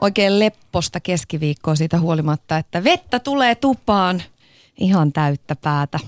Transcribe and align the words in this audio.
oikein 0.00 0.38
lepposta 0.38 1.00
keskiviikkoa 1.00 1.74
siitä 1.74 2.00
huolimatta, 2.00 2.56
että 2.56 2.84
vettä 2.84 3.18
tulee 3.18 3.54
tupaan 3.54 4.22
ihan 4.80 5.12
täyttä 5.12 5.56
päätä. 5.56 5.98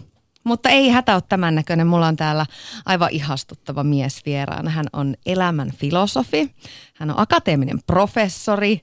Mutta 0.45 0.69
ei 0.69 0.89
hätä 0.89 1.15
ole 1.15 1.23
tämän 1.29 1.55
näköinen. 1.55 1.87
Mulla 1.87 2.07
on 2.07 2.17
täällä 2.17 2.47
aivan 2.87 3.11
ihastuttava 3.11 3.85
mies 3.85 4.21
vieraana. 4.27 4.71
Hän 4.71 4.87
on 4.93 5.15
elämän 5.27 5.73
filosofi. 5.73 6.55
Hän 6.95 7.11
on 7.11 7.21
akateeminen 7.21 7.79
professori, 7.87 8.81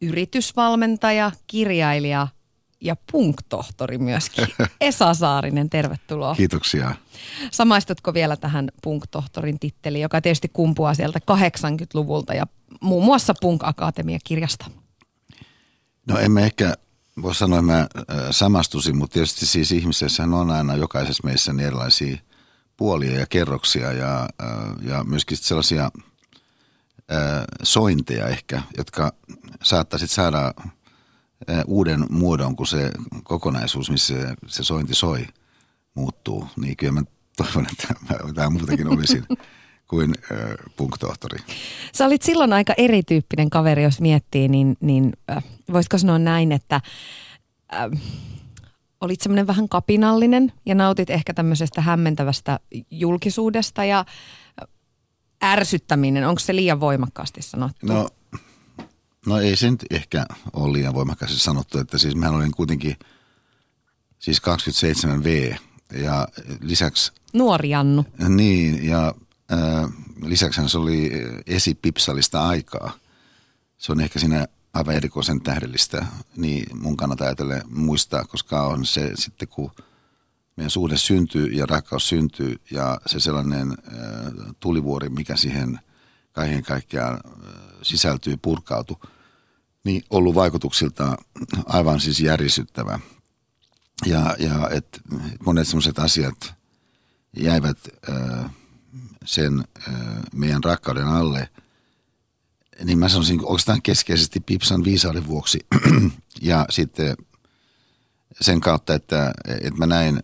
yritysvalmentaja, 0.00 1.30
kirjailija 1.46 2.28
ja 2.80 2.96
punktohtori 3.12 3.98
myöskin. 3.98 4.48
Esa 4.80 5.14
Saarinen, 5.14 5.70
tervetuloa. 5.70 6.34
Kiitoksia. 6.34 6.94
Samaistutko 7.52 8.14
vielä 8.14 8.36
tähän 8.36 8.68
punktohtorin 8.82 9.58
titteliin, 9.58 10.02
joka 10.02 10.20
tietysti 10.20 10.50
kumpuaa 10.52 10.94
sieltä 10.94 11.18
80-luvulta 11.18 12.34
ja 12.34 12.46
muun 12.80 13.04
muassa 13.04 13.34
Punk 13.40 13.64
Akatemia-kirjasta? 13.64 14.70
No 16.06 16.18
emme 16.18 16.44
ehkä 16.44 16.74
voi 17.22 17.34
sanoa, 17.34 17.58
että 17.58 17.72
mä 17.72 17.78
äh, 17.80 17.86
samastusin, 18.30 18.96
mutta 18.96 19.14
tietysti 19.14 19.46
siis 19.46 19.72
ihmisessä 19.72 20.22
on 20.22 20.50
aina 20.50 20.74
jokaisessa 20.74 21.22
meissä 21.24 21.52
niin 21.52 21.66
erilaisia 21.66 22.16
puolia 22.76 23.18
ja 23.18 23.26
kerroksia 23.26 23.92
ja, 23.92 24.28
äh, 24.42 24.48
ja 24.82 25.04
myöskin 25.04 25.36
sellaisia 25.36 25.84
äh, 25.84 27.44
sointeja 27.62 28.28
ehkä, 28.28 28.62
jotka 28.76 29.12
saattaisit 29.62 30.10
saada 30.10 30.54
uuden 31.66 32.06
muodon, 32.10 32.56
kun 32.56 32.66
se 32.66 32.90
kokonaisuus, 33.24 33.90
missä 33.90 34.14
se, 34.14 34.34
se 34.46 34.64
sointi 34.64 34.94
soi, 34.94 35.26
muuttuu. 35.94 36.48
Niin 36.56 36.76
kyllä 36.76 36.92
mä 36.92 37.02
toivon, 37.36 37.66
että 37.72 37.94
mä 38.08 38.16
jotain 38.26 38.52
muutakin 38.52 38.88
olisin 38.88 39.24
kuin 39.90 40.14
äh, 40.32 40.38
punktohtori. 40.76 41.38
Sä 41.94 42.06
olit 42.06 42.22
silloin 42.22 42.52
aika 42.52 42.74
erityyppinen 42.76 43.50
kaveri, 43.50 43.82
jos 43.82 44.00
miettii, 44.00 44.48
niin, 44.48 44.76
niin 44.80 45.12
äh, 45.30 45.44
voisiko 45.72 45.98
sanoa 45.98 46.18
näin, 46.18 46.52
että 46.52 46.80
äh, 47.74 47.90
olit 49.00 49.20
semmoinen 49.20 49.46
vähän 49.46 49.68
kapinallinen 49.68 50.52
ja 50.66 50.74
nautit 50.74 51.10
ehkä 51.10 51.34
tämmöisestä 51.34 51.80
hämmentävästä 51.80 52.60
julkisuudesta 52.90 53.84
ja 53.84 54.04
ärsyttäminen, 55.44 56.28
onko 56.28 56.38
se 56.38 56.56
liian 56.56 56.80
voimakkaasti 56.80 57.42
sanottu? 57.42 57.86
No, 57.86 58.08
no 59.26 59.40
ei 59.40 59.56
se 59.56 59.70
nyt 59.70 59.84
ehkä 59.90 60.26
ole 60.52 60.72
liian 60.72 60.94
voimakkaasti 60.94 61.38
sanottu, 61.38 61.78
että 61.78 61.98
siis 61.98 62.14
mä 62.16 62.30
olin 62.30 62.52
kuitenkin 62.52 62.96
siis 64.18 64.42
27V 64.42 65.56
ja 65.92 66.28
lisäksi... 66.60 67.12
Nuori 67.32 67.70
Jannu. 67.70 68.04
Niin, 68.28 68.86
ja 68.86 69.14
lisäksi 70.22 70.68
se 70.68 70.78
oli 70.78 71.10
esipipsalista 71.46 72.48
aikaa. 72.48 72.92
Se 73.78 73.92
on 73.92 74.00
ehkä 74.00 74.18
siinä 74.18 74.46
aivan 74.74 74.94
erikoisen 74.94 75.40
tähdellistä, 75.40 76.06
niin 76.36 76.78
mun 76.78 76.96
kannattaa 76.96 77.26
ajatella 77.26 77.54
muistaa, 77.68 78.24
koska 78.24 78.62
on 78.62 78.86
se 78.86 79.10
sitten 79.14 79.48
kun 79.48 79.70
meidän 80.56 80.70
suhde 80.70 80.96
syntyy 80.96 81.46
ja 81.46 81.66
rakkaus 81.66 82.08
syntyy 82.08 82.56
ja 82.70 83.00
se 83.06 83.20
sellainen 83.20 83.78
tulivuori, 84.60 85.08
mikä 85.08 85.36
siihen 85.36 85.80
kaiken 86.32 86.62
kaikkiaan 86.62 87.20
sisältyy, 87.82 88.36
purkautu, 88.36 89.00
niin 89.86 90.02
ollut 90.10 90.34
vaikutuksilta 90.34 91.16
aivan 91.66 92.00
siis 92.00 92.20
järisyttävä. 92.20 92.98
Ja, 94.06 94.36
ja 94.38 94.68
et 94.70 95.00
monet 95.46 95.68
sellaiset 95.68 95.98
asiat 95.98 96.54
jäivät 97.36 97.78
äh, 98.10 98.50
sen 99.24 99.64
meidän 100.34 100.64
rakkauden 100.64 101.06
alle, 101.06 101.48
niin 102.84 102.98
mä 102.98 103.08
sanoisin 103.08 103.40
oikeastaan 103.44 103.82
keskeisesti 103.82 104.40
Pipsan 104.40 104.84
viisauden 104.84 105.26
vuoksi 105.26 105.66
ja 106.42 106.66
sitten 106.70 107.16
sen 108.40 108.60
kautta, 108.60 108.94
että, 108.94 109.32
että 109.48 109.78
mä 109.78 109.86
näin 109.86 110.20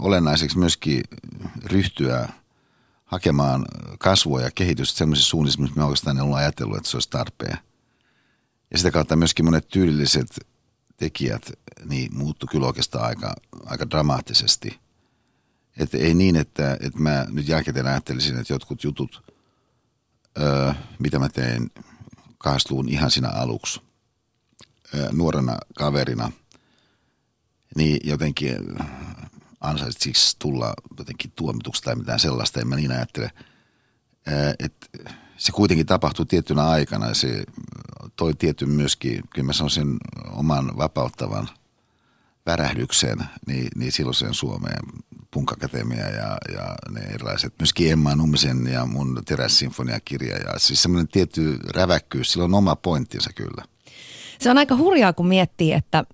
olennaiseksi 0.00 0.58
myöskin 0.58 1.02
ryhtyä 1.64 2.28
hakemaan 3.04 3.64
kasvua 3.98 4.40
ja 4.40 4.50
kehitystä 4.50 4.98
sellaisissa 4.98 5.30
suunnissa, 5.30 5.62
missä 5.62 5.80
mä 5.80 5.84
oikeastaan 5.84 6.16
en 6.16 6.22
ollut 6.22 6.38
ajatellut, 6.38 6.76
että 6.76 6.88
se 6.88 6.96
olisi 6.96 7.10
tarpeen. 7.10 7.58
Ja 8.70 8.78
sitä 8.78 8.90
kautta 8.90 9.16
myöskin 9.16 9.44
monet 9.44 9.68
tyylilliset 9.68 10.46
tekijät 10.96 11.52
niin 11.84 12.16
muuttu 12.16 12.46
kyllä 12.46 12.66
oikeastaan 12.66 13.04
aika, 13.04 13.34
aika 13.66 13.90
dramaattisesti– 13.90 14.78
että 15.76 15.98
ei 15.98 16.14
niin, 16.14 16.36
että, 16.36 16.76
että 16.80 16.98
mä 16.98 17.26
nyt 17.28 17.48
jälkikäteen 17.48 17.86
ajattelisin, 17.86 18.38
että 18.38 18.52
jotkut 18.52 18.84
jutut, 18.84 19.32
öö, 20.40 20.72
mitä 20.98 21.18
mä 21.18 21.28
tein 21.28 21.70
kaasluun 22.38 22.88
ihan 22.88 23.10
siinä 23.10 23.28
aluksi 23.28 23.80
öö, 24.94 25.08
nuorena 25.12 25.58
kaverina, 25.74 26.32
niin 27.76 28.00
jotenkin 28.04 28.56
ansaisit 29.60 30.02
siksi 30.02 30.36
tulla 30.38 30.74
jotenkin 30.98 31.32
tuomituksi 31.36 31.82
tai 31.82 31.96
mitään 31.96 32.20
sellaista, 32.20 32.60
en 32.60 32.68
mä 32.68 32.76
niin 32.76 32.92
ajattele. 32.92 33.30
Öö, 34.28 34.54
että 34.58 34.86
se 35.36 35.52
kuitenkin 35.52 35.86
tapahtui 35.86 36.26
tiettynä 36.26 36.68
aikana 36.68 37.14
se 37.14 37.44
toi 38.16 38.34
tietyn 38.34 38.70
myöskin, 38.70 39.22
kyllä 39.34 39.46
mä 39.46 39.52
sanoisin, 39.52 39.96
oman 40.30 40.76
vapauttavan 40.76 41.48
värähdyksen 42.46 43.18
niin, 43.46 43.68
niin 43.76 43.92
silloiseen 43.92 44.34
Suomeen 44.34 44.82
Punkakatemia 45.30 46.08
ja, 46.08 46.38
ja 46.54 46.74
ne 46.90 47.00
erilaiset, 47.00 47.54
myöskin 47.58 47.92
Emma 47.92 48.14
Nummisen 48.14 48.66
ja 48.66 48.86
mun 48.86 49.22
terässinfoniakirja 49.26 50.36
ja 50.36 50.58
siis 50.58 50.82
semmoinen 50.82 51.08
tietty 51.08 51.58
räväkkyys, 51.74 52.32
sillä 52.32 52.44
on 52.44 52.54
oma 52.54 52.76
pointtinsa 52.76 53.30
kyllä. 53.34 53.64
Se 54.38 54.50
on 54.50 54.58
aika 54.58 54.76
hurjaa, 54.76 55.12
kun 55.12 55.28
miettii, 55.28 55.72
että, 55.72 56.04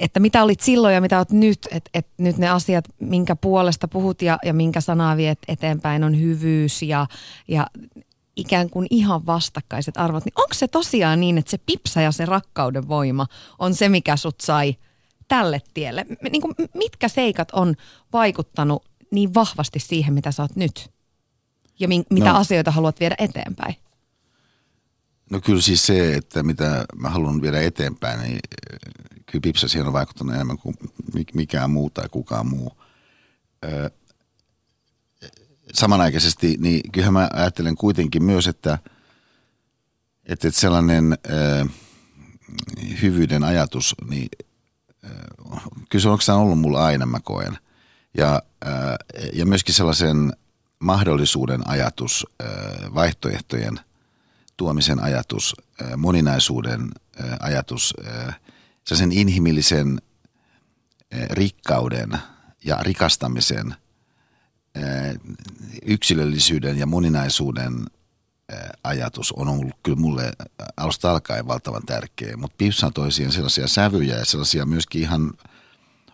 että 0.00 0.20
mitä 0.20 0.42
olit 0.42 0.60
silloin 0.60 0.94
ja 0.94 1.00
mitä 1.00 1.18
olet 1.18 1.32
nyt, 1.32 1.58
että, 1.70 1.90
että 1.94 2.12
nyt 2.18 2.38
ne 2.38 2.48
asiat, 2.48 2.84
minkä 3.00 3.36
puolesta 3.36 3.88
puhut 3.88 4.22
ja, 4.22 4.38
ja 4.44 4.54
minkä 4.54 4.80
sanaa 4.80 5.16
viet 5.16 5.38
eteenpäin 5.48 6.04
on 6.04 6.20
hyvyys 6.20 6.82
ja, 6.82 7.06
ja 7.48 7.66
ikään 8.36 8.70
kuin 8.70 8.86
ihan 8.90 9.26
vastakkaiset 9.26 9.96
arvot, 9.96 10.24
niin 10.24 10.32
onko 10.36 10.54
se 10.54 10.68
tosiaan 10.68 11.20
niin, 11.20 11.38
että 11.38 11.50
se 11.50 11.58
pipsa 11.66 12.00
ja 12.00 12.12
se 12.12 12.26
rakkauden 12.26 12.88
voima 12.88 13.26
on 13.58 13.74
se, 13.74 13.88
mikä 13.88 14.16
sut 14.16 14.40
sai– 14.40 14.76
tälle 15.30 15.62
tielle? 15.74 16.06
Niin 16.30 16.42
kuin, 16.42 16.54
mitkä 16.74 17.08
seikat 17.08 17.50
on 17.50 17.74
vaikuttanut 18.12 18.84
niin 19.10 19.34
vahvasti 19.34 19.78
siihen, 19.78 20.14
mitä 20.14 20.32
sä 20.32 20.42
oot 20.42 20.56
nyt? 20.56 20.90
Ja 21.80 21.88
mi- 21.88 22.04
mitä 22.10 22.32
no, 22.32 22.38
asioita 22.38 22.70
haluat 22.70 23.00
viedä 23.00 23.14
eteenpäin? 23.18 23.76
No 25.30 25.40
kyllä 25.40 25.62
siis 25.62 25.86
se, 25.86 26.14
että 26.14 26.42
mitä 26.42 26.84
mä 26.96 27.10
haluan 27.10 27.42
viedä 27.42 27.60
eteenpäin, 27.60 28.20
niin 28.20 28.40
kyllä 29.26 29.42
Pipsa 29.42 29.68
siihen 29.68 29.86
on 29.86 29.92
vaikuttanut 29.92 30.34
enemmän 30.34 30.58
kuin 30.58 30.74
mikään 31.34 31.70
muu 31.70 31.90
tai 31.90 32.08
kukaan 32.08 32.46
muu. 32.46 32.72
Öö, 33.64 33.90
samanaikaisesti, 35.74 36.56
niin 36.58 36.92
kyllähän 36.92 37.12
mä 37.12 37.30
ajattelen 37.32 37.76
kuitenkin 37.76 38.24
myös, 38.24 38.46
että, 38.46 38.78
että 40.26 40.50
sellainen 40.50 41.18
öö, 41.30 41.64
hyvyyden 43.02 43.44
ajatus, 43.44 43.94
niin 44.10 44.28
kyllä 45.88 46.18
se 46.20 46.32
on 46.32 46.40
ollut 46.40 46.60
mulla 46.60 46.84
aina, 46.84 47.06
mä 47.06 47.20
koen. 47.20 47.58
Ja, 48.16 48.42
ja 49.32 49.46
myöskin 49.46 49.74
sellaisen 49.74 50.32
mahdollisuuden 50.78 51.68
ajatus, 51.68 52.26
vaihtoehtojen 52.94 53.80
tuomisen 54.56 55.02
ajatus, 55.02 55.56
moninaisuuden 55.96 56.90
ajatus, 57.40 57.94
sellaisen 58.84 59.12
inhimillisen 59.12 60.02
rikkauden 61.30 62.18
ja 62.64 62.76
rikastamisen, 62.80 63.74
yksilöllisyyden 65.82 66.78
ja 66.78 66.86
moninaisuuden 66.86 67.86
ajatus 68.84 69.32
on 69.32 69.48
ollut 69.48 69.74
kyllä 69.82 69.98
mulle 69.98 70.32
alusta 70.76 71.10
alkaen 71.10 71.46
valtavan 71.46 71.86
tärkeä, 71.86 72.36
mutta 72.36 72.54
Pipsa 72.58 72.90
toi 72.90 73.12
siihen 73.12 73.32
sellaisia 73.32 73.68
sävyjä 73.68 74.16
ja 74.16 74.24
sellaisia 74.24 74.66
myöskin 74.66 75.02
ihan 75.02 75.32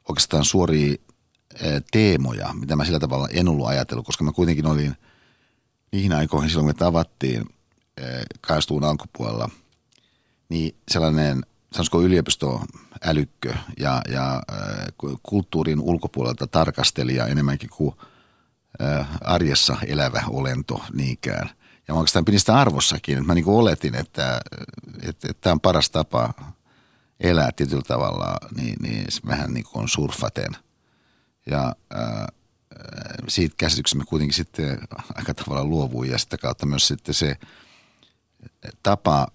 oikeastaan 0.08 0.44
suoria 0.44 0.96
teemoja, 1.92 2.54
mitä 2.54 2.76
mä 2.76 2.84
sillä 2.84 2.98
tavalla 2.98 3.28
en 3.28 3.48
ollut 3.48 3.66
ajatellut, 3.66 4.06
koska 4.06 4.24
mä 4.24 4.32
kuitenkin 4.32 4.66
olin 4.66 4.96
niihin 5.92 6.12
aikoihin 6.12 6.50
silloin, 6.50 6.66
kun 6.66 6.74
tavattiin 6.76 7.44
kaistuun 8.40 8.84
alkupuolella, 8.84 9.50
niin 10.48 10.76
sellainen, 10.90 11.46
sanoisiko 11.72 12.02
yliopistoälykkö 12.02 13.54
ja, 13.78 14.02
ja 14.08 14.42
kulttuurin 15.22 15.80
ulkopuolelta 15.80 16.46
tarkastelija 16.46 17.26
enemmänkin 17.26 17.70
kuin 17.70 17.94
arjessa 19.20 19.76
elävä 19.86 20.22
olento 20.28 20.84
niinkään– 20.92 21.50
ja 21.88 21.94
mä 21.94 22.00
oikeastaan 22.00 22.24
pidin 22.24 22.40
sitä 22.40 22.56
arvossakin. 22.58 23.18
Että 23.18 23.26
mä 23.26 23.34
niin 23.34 23.48
oletin, 23.48 23.94
että, 23.94 24.40
että, 25.02 25.28
että 25.30 25.40
tämä 25.40 25.52
on 25.52 25.60
paras 25.60 25.90
tapa 25.90 26.34
elää 27.20 27.52
tietyllä 27.52 27.82
tavalla, 27.82 28.36
niin, 28.56 28.76
niin 28.80 29.06
vähän 29.26 29.54
niin 29.54 29.64
kuin 29.64 29.88
surfaten. 29.88 30.56
Ja 31.46 31.74
ää, 31.90 32.28
siitä 33.28 33.54
käsityksestä 33.58 33.98
mä 33.98 34.04
kuitenkin 34.04 34.36
sitten 34.36 34.78
aika 35.14 35.34
tavalla 35.34 35.64
luovuin 35.64 36.10
ja 36.10 36.18
sitä 36.18 36.38
kautta 36.38 36.66
myös 36.66 36.88
sitten 36.88 37.14
se 37.14 37.36
tapa 38.82 39.26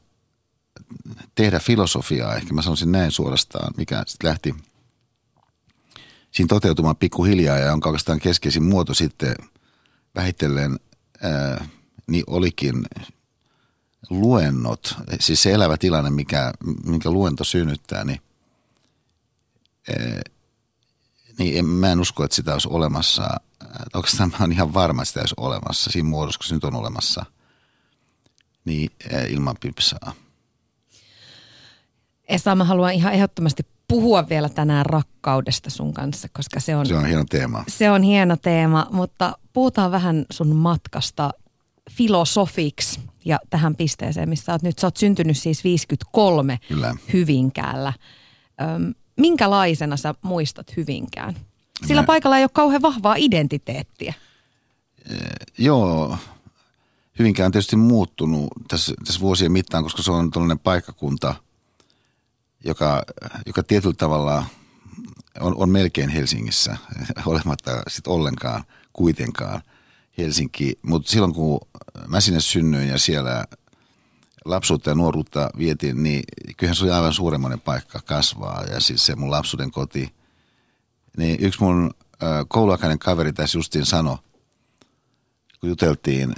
tehdä 1.35 1.59
filosofiaa, 1.59 2.35
ehkä 2.35 2.53
mä 2.53 2.61
sanoisin 2.61 2.91
näin 2.91 3.11
suorastaan, 3.11 3.73
mikä 3.77 4.03
sitten 4.07 4.29
lähti 4.29 4.55
siinä 6.31 6.47
toteutumaan 6.47 6.95
pikkuhiljaa 6.95 7.57
ja 7.57 7.73
on 7.73 7.81
oikeastaan 7.85 8.19
keskeisin 8.19 8.63
muoto 8.63 8.93
sitten 8.93 9.35
vähitellen, 10.15 10.79
ää, 11.21 11.67
niin 12.07 12.23
olikin 12.27 12.85
luennot, 14.09 14.95
siis 15.19 15.43
se 15.43 15.51
elävä 15.51 15.77
tilanne, 15.77 16.09
mikä, 16.09 16.51
minkä 16.85 17.11
luento 17.11 17.43
synnyttää, 17.43 18.03
niin, 18.03 18.21
ää, 19.89 20.21
niin 21.39 21.57
en, 21.57 21.65
mä 21.65 21.91
en 21.91 21.99
usko, 21.99 22.23
että 22.23 22.35
sitä 22.35 22.53
olisi 22.53 22.67
olemassa. 22.71 23.29
Oikeastaan 23.93 24.29
mä 24.29 24.37
oon 24.39 24.51
ihan 24.51 24.73
varma, 24.73 25.01
että 25.01 25.07
sitä 25.07 25.19
olisi 25.19 25.35
olemassa 25.37 25.91
siinä 25.91 26.09
muodossa, 26.09 26.37
kun 26.37 26.47
se 26.47 26.53
nyt 26.53 26.63
on 26.63 26.75
olemassa, 26.75 27.25
niin 28.65 28.91
ää, 29.13 29.23
ilman 29.23 29.55
pipsaa. 29.59 30.13
Esa, 32.27 32.55
mä 32.55 32.63
haluan 32.63 32.93
ihan 32.93 33.13
ehdottomasti 33.13 33.65
puhua 33.91 34.29
vielä 34.29 34.49
tänään 34.49 34.85
rakkaudesta 34.85 35.69
sun 35.69 35.93
kanssa, 35.93 36.27
koska 36.33 36.59
se 36.59 36.75
on, 36.75 36.85
se 36.85 36.95
on 36.95 37.05
hieno 37.05 37.25
teema. 37.29 37.63
Se 37.67 37.91
on 37.91 38.03
hieno 38.03 38.37
teema, 38.37 38.87
mutta 38.91 39.37
puhutaan 39.53 39.91
vähän 39.91 40.25
sun 40.31 40.55
matkasta 40.55 41.31
filosofiksi 41.91 42.99
ja 43.25 43.39
tähän 43.49 43.75
pisteeseen, 43.75 44.29
missä 44.29 44.51
oot 44.51 44.61
nyt. 44.61 44.79
Sä 44.79 44.87
oot 44.87 44.97
syntynyt 44.97 45.37
siis 45.37 45.63
53 45.63 46.59
Kyllä. 46.67 46.95
Hyvinkäällä. 47.13 47.93
Öm, 48.61 48.93
minkälaisena 49.17 49.97
sä 49.97 50.15
muistat 50.21 50.77
Hyvinkään? 50.77 51.35
Sillä 51.87 52.01
Mä... 52.01 52.05
paikalla 52.05 52.37
ei 52.37 52.43
ole 52.43 52.49
kauhean 52.53 52.81
vahvaa 52.81 53.15
identiteettiä. 53.17 54.13
E, 55.09 55.15
joo, 55.57 56.17
Hyvinkään 57.19 57.45
on 57.45 57.51
tietysti 57.51 57.75
muuttunut 57.75 58.47
tässä, 58.67 58.93
tässä 59.05 59.21
vuosien 59.21 59.51
mittaan, 59.51 59.83
koska 59.83 60.01
se 60.01 60.11
on 60.11 60.31
tällainen 60.31 60.59
paikkakunta– 60.59 61.35
joka, 62.63 63.03
joka 63.45 63.63
tietyllä 63.63 63.95
tavalla 63.97 64.45
on, 65.39 65.55
on 65.57 65.69
melkein 65.69 66.09
Helsingissä, 66.09 66.77
olematta 67.25 67.83
sit 67.87 68.07
ollenkaan 68.07 68.63
kuitenkaan 68.93 69.61
Helsinki. 70.17 70.79
Mutta 70.81 71.11
silloin 71.11 71.33
kun 71.33 71.59
mä 72.07 72.21
sinne 72.21 72.39
synnyin 72.39 72.87
ja 72.87 72.97
siellä 72.97 73.45
lapsuutta 74.45 74.89
ja 74.89 74.95
nuoruutta 74.95 75.49
vietin, 75.57 76.03
niin 76.03 76.23
kyllähän 76.57 76.75
se 76.75 76.83
oli 76.83 76.91
aivan 76.91 77.13
suuremmoinen 77.13 77.59
paikka 77.59 77.99
kasvaa. 78.05 78.63
Ja 78.63 78.79
siis 78.79 79.05
se 79.05 79.15
mun 79.15 79.31
lapsuuden 79.31 79.71
koti. 79.71 80.13
Niin 81.17 81.37
yksi 81.39 81.63
mun 81.63 81.91
kouluaikainen 82.47 82.99
kaveri 82.99 83.33
tässä 83.33 83.57
justiin 83.57 83.85
sanoi, 83.85 84.17
kun 85.59 85.69
juteltiin, 85.69 86.33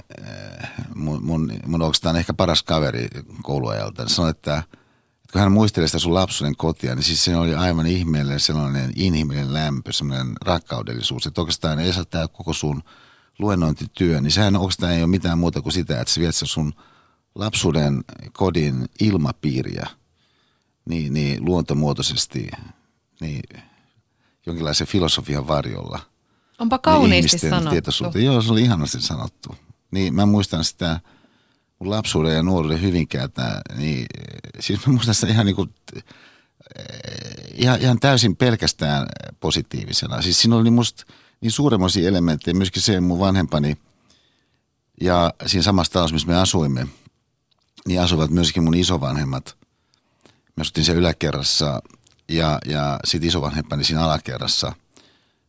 mun, 0.94 1.24
mun, 1.24 1.52
mun 1.66 1.82
oikeastaan 1.82 2.16
ehkä 2.16 2.34
paras 2.34 2.62
kaveri 2.62 3.08
kouluajalta, 3.42 4.08
sanoi, 4.08 4.30
että– 4.30 4.62
kun 5.34 5.40
hän 5.40 5.52
muistelee 5.52 5.88
sitä 5.88 5.98
sun 5.98 6.14
lapsuuden 6.14 6.56
kotia, 6.56 6.94
niin 6.94 7.02
siis 7.02 7.24
se 7.24 7.36
oli 7.36 7.54
aivan 7.54 7.86
ihmeellinen 7.86 8.40
sellainen 8.40 8.92
inhimillinen 8.96 9.52
lämpö, 9.52 9.92
sellainen 9.92 10.32
rakkaudellisuus. 10.44 11.26
Että 11.26 11.40
oikeastaan 11.40 11.78
ei 11.78 11.92
saa 11.92 12.04
tämä 12.04 12.28
koko 12.28 12.52
sun 12.52 12.82
luennointityö, 13.38 14.20
niin 14.20 14.30
sehän 14.30 14.56
oikeastaan 14.56 14.92
ei 14.92 15.02
ole 15.02 15.10
mitään 15.10 15.38
muuta 15.38 15.62
kuin 15.62 15.72
sitä, 15.72 16.00
että 16.00 16.14
sä 16.14 16.20
viet 16.20 16.34
sun 16.34 16.74
lapsuuden 17.34 18.04
kodin 18.32 18.88
ilmapiiriä 19.00 19.86
niin, 20.88 21.14
niin 21.14 21.44
luontomuotoisesti 21.44 22.50
niin 23.20 23.42
jonkinlaisen 24.46 24.86
filosofian 24.86 25.48
varjolla. 25.48 26.00
Onpa 26.58 26.78
kauniisti 26.78 27.38
niin 27.42 27.50
sanottu. 27.90 28.18
Joo, 28.18 28.42
se 28.42 28.52
oli 28.52 28.62
ihanasti 28.62 29.00
sanottu. 29.00 29.56
Niin 29.90 30.14
mä 30.14 30.26
muistan 30.26 30.64
sitä 30.64 31.00
lapsuuden 31.90 32.34
ja 32.34 32.42
nuoruuden 32.42 32.82
hyvinkäältä, 32.82 33.60
niin 33.76 34.06
siis 34.60 34.86
mä 34.86 34.92
muistan 34.92 35.14
sitä 35.14 35.26
ihan 35.26 35.46
niin 35.46 35.56
kuin, 35.56 35.74
ihan, 37.54 37.80
ihan 37.80 38.00
täysin 38.00 38.36
pelkästään 38.36 39.06
positiivisena. 39.40 40.22
Siis 40.22 40.40
siinä 40.40 40.56
oli 40.56 40.70
musta 40.70 41.04
niin 41.40 41.52
suuremmoisia 41.52 42.08
elementtejä, 42.08 42.54
myöskin 42.54 42.82
se 42.82 43.00
mun 43.00 43.18
vanhempani 43.18 43.76
ja 45.00 45.34
siinä 45.46 45.62
samassa 45.62 45.92
talossa, 45.92 46.14
missä 46.14 46.28
me 46.28 46.36
asuimme, 46.36 46.86
niin 47.86 48.00
asuvat 48.00 48.30
myöskin 48.30 48.62
mun 48.62 48.74
isovanhemmat. 48.74 49.56
Me 50.56 50.60
asuttiin 50.60 50.84
siellä 50.84 51.00
yläkerrassa 51.00 51.82
ja, 52.28 52.58
ja 52.66 53.00
sitten 53.04 53.28
isovanhempani 53.28 53.84
siinä 53.84 54.04
alakerrassa, 54.04 54.72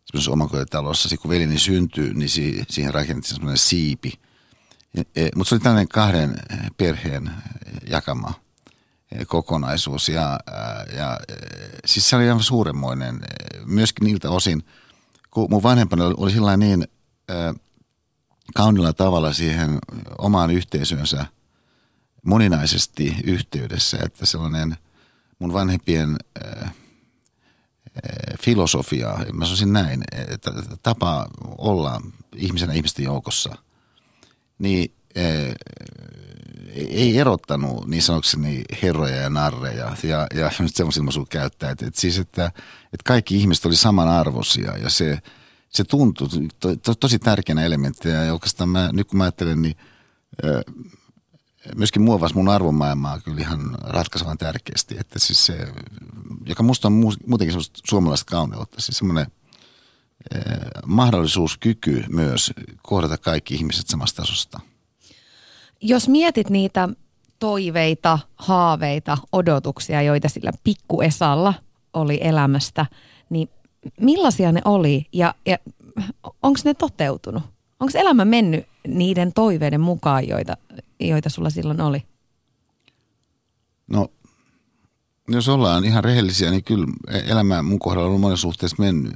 semmoisessa 0.06 0.32
omakotitalossa. 0.32 1.10
Sitten 1.10 1.22
kun 1.22 1.32
velini 1.32 1.60
syntyi, 1.60 2.14
niin 2.14 2.30
siihen 2.70 2.94
rakennettiin 2.94 3.36
semmoinen 3.36 3.58
siipi– 3.58 4.14
Mutta 5.36 5.50
se 5.50 5.56
oli 5.56 5.59
tällainen 5.59 5.88
kahden 5.88 6.36
perheen 6.77 7.31
jakama 7.89 8.33
e, 9.12 9.25
kokonaisuus 9.25 10.09
ja, 10.09 10.39
ja 10.97 11.19
siis 11.86 12.09
se 12.09 12.15
oli 12.15 12.25
ihan 12.25 12.44
suuremmoinen 12.44 13.19
myöskin 13.65 14.06
niiltä 14.06 14.30
osin, 14.30 14.65
kun 15.31 15.47
mun 15.50 15.63
vanhempani 15.63 16.03
oli 16.03 16.31
sillä 16.31 16.57
niin 16.57 16.88
kaunilla 18.56 18.94
tavalla 18.94 19.33
siihen 19.33 19.80
omaan 20.18 20.51
yhteisönsä 20.51 21.25
moninaisesti 22.25 23.15
yhteydessä, 23.24 23.98
että 24.03 24.25
sellainen 24.25 24.77
mun 25.39 25.53
vanhempien 25.53 26.18
filosofia, 28.41 29.18
mä 29.33 29.45
sanoisin 29.45 29.74
näin, 29.74 30.03
että 30.27 30.51
tapa 30.83 31.27
olla 31.57 32.01
ihmisenä 32.36 32.74
ihmisten 32.74 33.06
joukossa– 33.06 33.56
niin 34.60 34.94
eh, 35.16 35.56
ei 36.75 37.18
erottanut 37.18 37.88
niin 37.88 38.03
sanokseni 38.03 38.63
herroja 38.82 39.15
ja 39.15 39.29
narreja 39.29 39.96
ja, 40.03 40.27
ja 40.34 40.51
semmoisia 40.51 40.86
ilmaisuja 40.98 41.25
käyttää. 41.29 41.72
Että, 41.72 41.88
että 41.88 42.01
siis, 42.01 42.20
että, 42.20 42.46
että 42.86 43.03
kaikki 43.06 43.36
ihmiset 43.36 43.65
oli 43.65 43.75
samanarvoisia 43.75 44.77
ja 44.77 44.89
se, 44.89 45.20
se 45.70 45.84
tuntui 45.84 46.27
to, 46.60 46.75
to, 46.75 46.96
tosi 46.96 47.20
tärkeänä 47.20 47.65
elementtinä. 47.65 48.24
Ja 48.24 48.34
oikeastaan 48.34 48.70
mä, 48.70 48.89
nyt 48.94 49.08
kun 49.08 49.18
mä 49.18 49.24
ajattelen, 49.24 49.62
niin 49.62 49.75
ö, 50.44 50.63
myöskin 51.75 52.01
muovas 52.01 52.34
mun 52.34 52.50
arvomaailmaa 52.50 53.20
kyllä 53.20 53.41
ihan 53.41 53.77
ratkaisevan 53.82 54.38
tärkeästi. 54.38 54.96
Että 55.00 55.20
siis 55.20 55.46
se, 55.46 55.68
joka 56.46 56.63
musta 56.63 56.88
on 56.88 56.94
muutenkin 57.25 57.51
semmoista 57.51 57.79
suomalaista 57.89 58.32
kauneutta, 58.32 58.82
siis 58.82 58.98
semmoinen– 58.98 59.27
mahdollisuus, 60.86 61.57
kyky 61.57 62.03
myös 62.10 62.53
kohdata 62.84 63.17
kaikki 63.17 63.55
ihmiset 63.55 63.88
samasta 63.88 64.22
tasosta. 64.22 64.60
Jos 65.81 66.10
mietit 66.10 66.50
niitä 66.50 66.89
toiveita, 67.39 68.19
haaveita, 68.36 69.17
odotuksia, 69.31 70.01
joita 70.01 70.29
sillä 70.29 70.51
pikkuesalla 70.63 71.53
oli 71.93 72.19
elämästä, 72.22 72.86
niin 73.29 73.50
millaisia 74.01 74.51
ne 74.51 74.62
oli 74.65 75.05
ja, 75.13 75.36
ja 75.45 75.57
onko 76.43 76.60
ne 76.65 76.74
toteutunut? 76.74 77.43
Onko 77.79 77.98
elämä 77.98 78.25
mennyt 78.25 78.65
niiden 78.88 79.34
toiveiden 79.34 79.81
mukaan, 79.81 80.27
joita, 80.27 80.57
joita 81.00 81.29
sulla 81.29 81.50
silloin 81.50 81.81
oli? 81.81 82.03
No, 83.88 84.07
jos 85.27 85.50
ollaan 85.50 85.86
ihan 85.86 86.03
rehellisiä, 86.03 86.51
niin 86.51 86.63
kyllä 86.63 86.88
elämä 87.25 87.62
mun 87.62 87.79
kohdalla 87.79 88.10
on 88.10 88.19
monessa 88.19 88.41
suhteessa 88.41 88.75
mennyt 88.79 89.13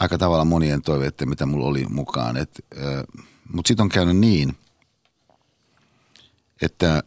aika 0.00 0.18
tavalla 0.18 0.44
monien 0.44 0.82
toiveiden, 0.82 1.28
mitä 1.28 1.46
mulla 1.46 1.66
oli 1.66 1.84
mukaan. 1.88 2.36
Mutta 3.52 3.68
sitten 3.68 3.82
on 3.84 3.88
käynyt 3.88 4.16
niin, 4.16 4.56
että 6.62 7.02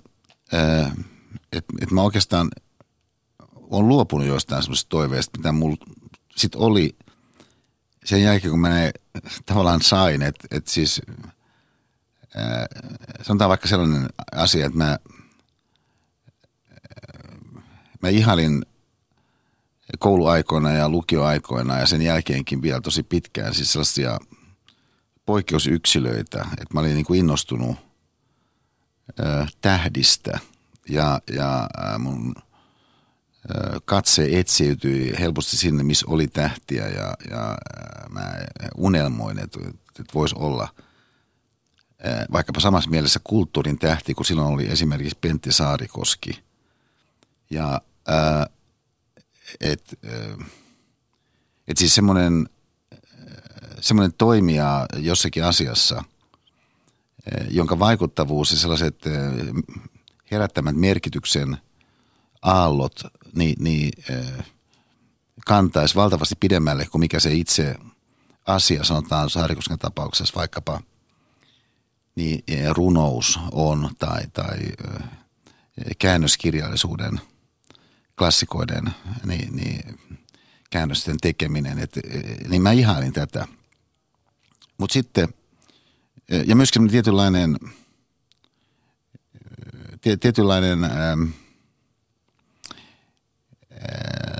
et, 1.51 1.65
et 1.81 1.91
mä 1.91 2.01
oikeastaan 2.01 2.49
on 3.71 3.87
luopunut 3.87 4.27
joistain 4.27 4.63
semmoisista 4.63 4.89
toiveista, 4.89 5.37
mitä 5.37 5.51
mulla 5.51 5.77
sitten 6.35 6.61
oli 6.61 6.95
sen 8.05 8.23
jälkeen, 8.23 8.51
kun 8.51 8.59
mä 8.59 8.69
ne 8.69 8.91
tavallaan 9.45 9.81
sain, 9.81 10.21
että 10.21 10.47
et 10.51 10.67
siis 10.67 11.01
ää, 12.35 12.65
sanotaan 13.21 13.49
vaikka 13.49 13.67
sellainen 13.67 14.09
asia, 14.31 14.65
että 14.65 14.77
mä, 14.77 14.99
mä 18.01 18.09
ihalin 18.09 18.65
kouluaikoina 19.99 20.71
ja 20.71 20.89
lukioaikoina 20.89 21.79
ja 21.79 21.85
sen 21.85 22.01
jälkeenkin 22.01 22.61
vielä 22.61 22.81
tosi 22.81 23.03
pitkään 23.03 23.55
siis 23.55 23.71
sellaisia 23.71 24.19
poikkeusyksilöitä, 25.25 26.45
että 26.51 26.73
mä 26.73 26.79
olin 26.79 26.93
niin 26.93 27.05
kuin 27.05 27.19
innostunut 27.19 27.77
ö, 29.19 29.45
tähdistä 29.61 30.39
ja, 30.89 31.21
ja 31.33 31.69
mun 31.99 32.35
ö, 33.49 33.79
katse 33.85 34.29
etsiytyi 34.31 35.13
helposti 35.19 35.57
sinne, 35.57 35.83
missä 35.83 36.05
oli 36.09 36.27
tähtiä 36.27 36.87
ja, 36.87 37.13
ja 37.29 37.57
mä 38.09 38.31
unelmoin, 38.77 39.39
että, 39.39 39.59
että 39.99 40.13
voisi 40.13 40.35
olla 40.37 40.67
vaikkapa 42.31 42.59
samassa 42.59 42.89
mielessä 42.89 43.19
kulttuurin 43.23 43.79
tähti, 43.79 44.13
kun 44.13 44.25
silloin 44.25 44.53
oli 44.53 44.67
esimerkiksi 44.67 45.17
Pentti 45.21 45.51
Saarikoski. 45.51 46.43
Ja 47.49 47.81
ää, 48.07 48.47
että 49.59 49.95
et 51.67 51.77
siis 51.77 51.95
semmoinen, 51.95 52.49
semmoinen 53.81 54.13
toimija 54.17 54.85
jossakin 54.97 55.43
asiassa, 55.43 56.03
jonka 57.49 57.79
vaikuttavuus 57.79 58.51
ja 58.51 58.57
sellaiset 58.57 58.95
herättämät 60.31 60.75
merkityksen 60.75 61.57
aallot 62.41 62.99
niin, 63.35 63.55
niin 63.59 63.91
kantaisi 65.45 65.95
valtavasti 65.95 66.35
pidemmälle 66.39 66.85
kuin 66.85 66.99
mikä 66.99 67.19
se 67.19 67.33
itse 67.33 67.75
asia, 68.47 68.83
sanotaan 68.83 69.29
Saarikosken 69.29 69.79
tapauksessa 69.79 70.35
vaikkapa, 70.35 70.81
niin 72.15 72.43
runous 72.69 73.39
on 73.51 73.89
tai, 73.99 74.21
tai 74.33 74.59
käännöskirjallisuuden 75.99 77.21
klassikoiden 78.21 78.95
niin, 79.25 79.55
niin, 79.55 79.99
käännösten 80.69 81.17
tekeminen. 81.21 81.79
Et, 81.79 81.91
niin 82.49 82.61
mä 82.61 82.71
ihailin 82.71 83.13
tätä. 83.13 83.47
Mutta 84.77 84.93
sitten, 84.93 85.33
ja 86.45 86.55
myöskin 86.55 86.87
tietynlainen, 86.87 87.57
tietynlainen 90.19 90.83
ähm, 90.83 91.23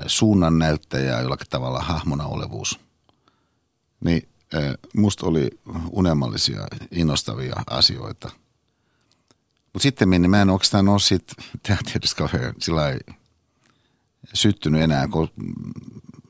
suunnannäyttäjä 0.06 1.20
jollakin 1.20 1.50
tavalla 1.50 1.80
hahmona 1.80 2.26
olevuus. 2.26 2.80
Niin 4.04 4.28
musta 4.96 5.26
oli 5.26 5.50
unelmallisia, 5.90 6.66
innostavia 6.90 7.54
asioita. 7.70 8.30
Mutta 9.72 9.82
sitten 9.82 10.10
niin 10.10 10.30
mä 10.30 10.42
en 10.42 10.50
oikeastaan 10.50 10.88
ole 10.88 11.00
siitä 11.00 11.34
teatterista 11.62 12.16
kauhean 12.16 12.54
sillä 12.58 12.82
syttynyt 14.34 14.82
enää. 14.82 15.08
Kun... 15.08 15.28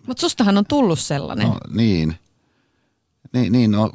Mutta 0.06 0.21
sustahan 0.21 0.59
on 0.59 0.66
tullut 0.66 0.99
sellainen. 0.99 1.49
No, 1.49 1.59
niin. 1.71 2.16
Niin, 3.32 3.52
niin 3.52 3.71
no, 3.71 3.92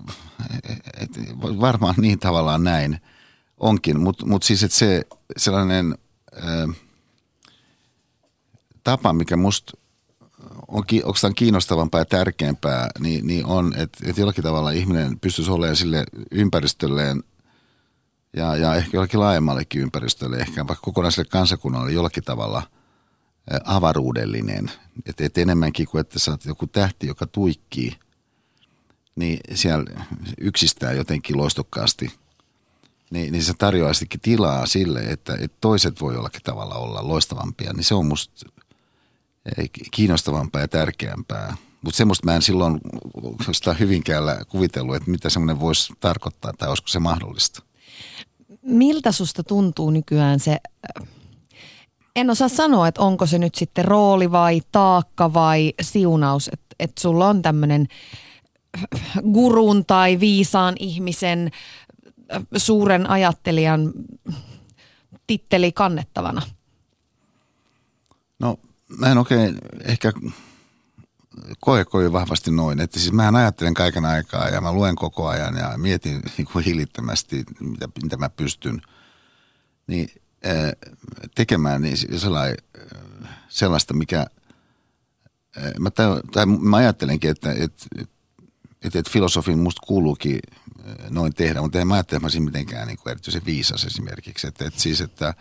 et, 0.98 1.10
varmaan 1.42 1.96
niin 1.98 2.20
tavallaan 2.20 2.64
näin 2.64 3.02
onkin, 3.58 4.00
mutta 4.00 4.26
mut 4.26 4.44
siis 4.44 4.64
että 4.64 4.78
se 4.78 5.04
sellainen... 5.38 5.98
Ää, 6.42 6.68
tapa, 8.84 9.14
mikä 9.14 9.38
musta 9.38 9.74
on 10.68 10.84
oikeastaan 11.04 11.36
kiinnostavampaa 11.36 12.02
ja 12.02 12.06
tärkeämpää, 12.06 12.90
niin, 13.00 13.28
niin 13.28 13.46
on, 13.46 13.74
että, 13.78 13.98
että 14.10 14.22
jollakin 14.22 14.44
tavalla 14.44 14.72
ihminen 14.72 15.20
pystyisi 15.20 15.52
olemaan 15.52 15.76
sille 15.76 16.04
ympäristölleen 16.32 17.24
ja, 18.34 18.56
ja 18.56 18.76
ehkä 18.76 18.90
jollakin 18.94 19.20
laajemmallekin 19.20 19.82
ympäristölle, 19.82 20.38
ehkä 20.38 20.68
vaikka 20.68 20.86
kokonaiselle 20.86 21.30
kansakunnalle 21.30 21.92
jollakin 21.92 22.24
tavalla 22.24 22.64
avaruudellinen. 23.64 24.72
Että 25.06 25.26
et 25.26 25.38
enemmänkin 25.38 25.88
kuin, 25.88 26.02
että 26.02 26.32
oot 26.32 26.46
joku 26.46 26.68
tähti, 26.68 27.08
joka 27.08 27.28
tuikkii, 27.28 27.96
niin 29.16 29.40
siellä 29.54 29.86
yksistään 30.38 30.98
jotenkin 30.98 31.38
loistokkaasti, 31.38 32.12
niin, 33.10 33.32
niin 33.32 33.44
se 33.44 33.54
tarjoaa 33.54 33.92
tilaa 34.22 34.66
sille, 34.66 35.00
että, 35.00 35.34
että 35.34 35.58
toiset 35.62 36.02
voi 36.02 36.14
jollakin 36.14 36.42
tavalla 36.44 36.76
olla 36.76 37.08
loistavampia. 37.08 37.74
Niin 37.74 37.84
se 37.84 37.96
on 37.96 38.06
musta 38.06 38.50
kiinnostavampaa 39.92 40.62
ja 40.62 40.68
tärkeämpää. 40.68 41.58
Mutta 41.82 41.98
semmoista 41.98 42.26
mä 42.26 42.36
en 42.36 42.42
silloin 42.42 42.80
sitä 43.52 43.74
Hyvinkäällä 43.74 44.40
kuvitellut, 44.48 44.96
että 44.96 45.12
mitä 45.12 45.30
semmoinen 45.30 45.60
voisi 45.60 45.94
tarkoittaa 46.00 46.54
tai 46.54 46.70
olisiko 46.70 46.88
se 46.88 47.00
mahdollista. 47.00 47.64
Miltä 48.62 49.12
susta 49.12 49.44
tuntuu 49.44 49.90
nykyään 49.90 50.40
se, 50.40 50.58
en 52.18 52.30
osaa 52.30 52.50
sanoa, 52.50 52.88
että 52.88 53.02
onko 53.02 53.26
se 53.26 53.40
nyt 53.40 53.56
sitten 53.56 53.86
rooli 53.86 54.32
vai 54.32 54.62
taakka 54.72 55.34
vai 55.34 55.74
siunaus, 55.82 56.50
että, 56.54 56.76
että 56.80 57.02
sulla 57.02 57.30
on 57.30 57.42
tämmöinen 57.42 57.88
gurun 59.34 59.86
tai 59.86 60.20
viisaan 60.20 60.76
ihmisen, 60.80 61.52
suuren 62.58 63.10
ajattelijan 63.10 63.94
titteli 65.28 65.72
kannettavana? 65.72 66.42
No 68.40 68.60
mä 68.98 69.12
en 69.12 69.18
oikein 69.18 69.58
ehkä 69.84 70.12
koe 71.60 71.86
kovin 71.86 72.14
vahvasti 72.14 72.52
noin. 72.52 72.80
Että 72.80 73.00
siis 73.00 73.14
mä 73.14 73.32
ajattelen 73.34 73.74
kaiken 73.74 74.06
aikaa 74.06 74.50
ja 74.50 74.62
mä 74.62 74.74
luen 74.74 74.96
koko 74.96 75.28
ajan 75.28 75.56
ja 75.56 75.74
mietin 75.78 76.22
niin 76.38 76.48
kuin 76.52 76.66
hillittömästi, 76.66 77.44
mitä, 77.60 77.88
mitä 78.04 78.18
mä 78.18 78.30
pystyn 78.30 78.82
niin, 79.88 80.10
tekemään 81.36 81.82
niin 81.82 82.20
sellainen, 82.20 82.58
sellaista, 83.50 83.94
mikä 83.94 84.26
mä, 85.80 85.90
tai 86.32 86.46
mä 86.46 86.78
ajattelenkin, 86.78 87.32
että, 87.32 87.52
että, 87.52 87.86
että, 88.82 89.00
että 89.00 89.12
filosofin 89.12 89.60
musta 89.60 89.88
kuuluukin 89.88 90.40
noin 91.10 91.34
tehdä, 91.34 91.62
mutta 91.62 91.80
en 91.80 91.88
mä 91.88 91.94
ajattele, 91.94 92.18
että 92.18 92.40
mä 92.40 92.46
mitenkään 92.46 92.88
niin 92.88 92.98
kuin 92.98 93.12
erityisen 93.12 93.46
viisas 93.46 93.86
esimerkiksi. 93.86 94.48
Että, 94.48 94.66
että 94.66 94.82
siis, 94.82 95.02
että, 95.02 95.34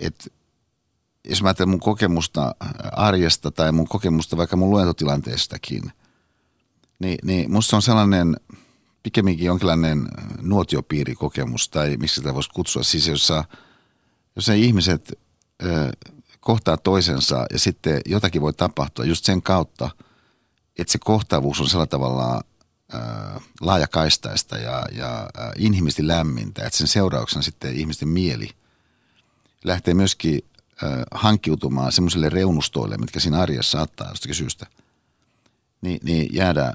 että 0.00 0.24
jos 1.28 1.42
mä 1.42 1.48
ajattelen 1.48 1.68
mun 1.68 1.80
kokemusta 1.80 2.54
arjesta 2.92 3.50
tai 3.50 3.72
mun 3.72 3.88
kokemusta 3.88 4.36
vaikka 4.36 4.56
mun 4.56 4.70
luentotilanteestakin, 4.70 5.92
niin, 6.98 7.18
niin 7.22 7.52
musta 7.52 7.76
on 7.76 7.82
sellainen 7.82 8.36
pikemminkin 9.04 9.46
jonkinlainen 9.46 10.08
nuotiopiirikokemus 10.40 11.68
tai 11.68 11.96
miksi 11.96 12.14
sitä 12.14 12.34
voisi 12.34 12.50
kutsua. 12.54 12.82
Siis 12.82 13.08
jossa, 13.08 13.44
jossa 14.36 14.52
ihmiset 14.52 15.12
ö, 15.62 15.92
kohtaa 16.40 16.76
toisensa 16.76 17.46
ja 17.52 17.58
sitten 17.58 18.00
jotakin 18.06 18.42
voi 18.42 18.52
tapahtua 18.52 19.04
just 19.04 19.24
sen 19.24 19.42
kautta, 19.42 19.90
että 20.78 20.92
se 20.92 20.98
kohtaavuus 20.98 21.60
on 21.60 21.68
sillä 21.68 21.86
tavalla 21.86 22.40
ö, 22.94 22.98
laajakaistaista 23.60 24.56
ja, 24.58 24.84
ja 24.92 25.20
ö, 25.22 25.52
inhimillisesti 25.58 26.08
lämmintä, 26.08 26.66
että 26.66 26.78
sen 26.78 26.88
seurauksena 26.88 27.42
sitten 27.42 27.76
ihmisten 27.76 28.08
mieli 28.08 28.50
lähtee 29.64 29.94
myöskin 29.94 30.40
hankkiutumaan 31.10 31.92
semmoisille 31.92 32.28
reunustoille, 32.28 32.96
mitkä 32.96 33.20
siinä 33.20 33.40
arjessa 33.40 33.78
saattaa 33.78 34.08
jostakin 34.08 34.34
syystä, 34.34 34.66
niin, 35.80 36.00
niin 36.02 36.34
jäädä 36.34 36.66
äh, 36.66 36.72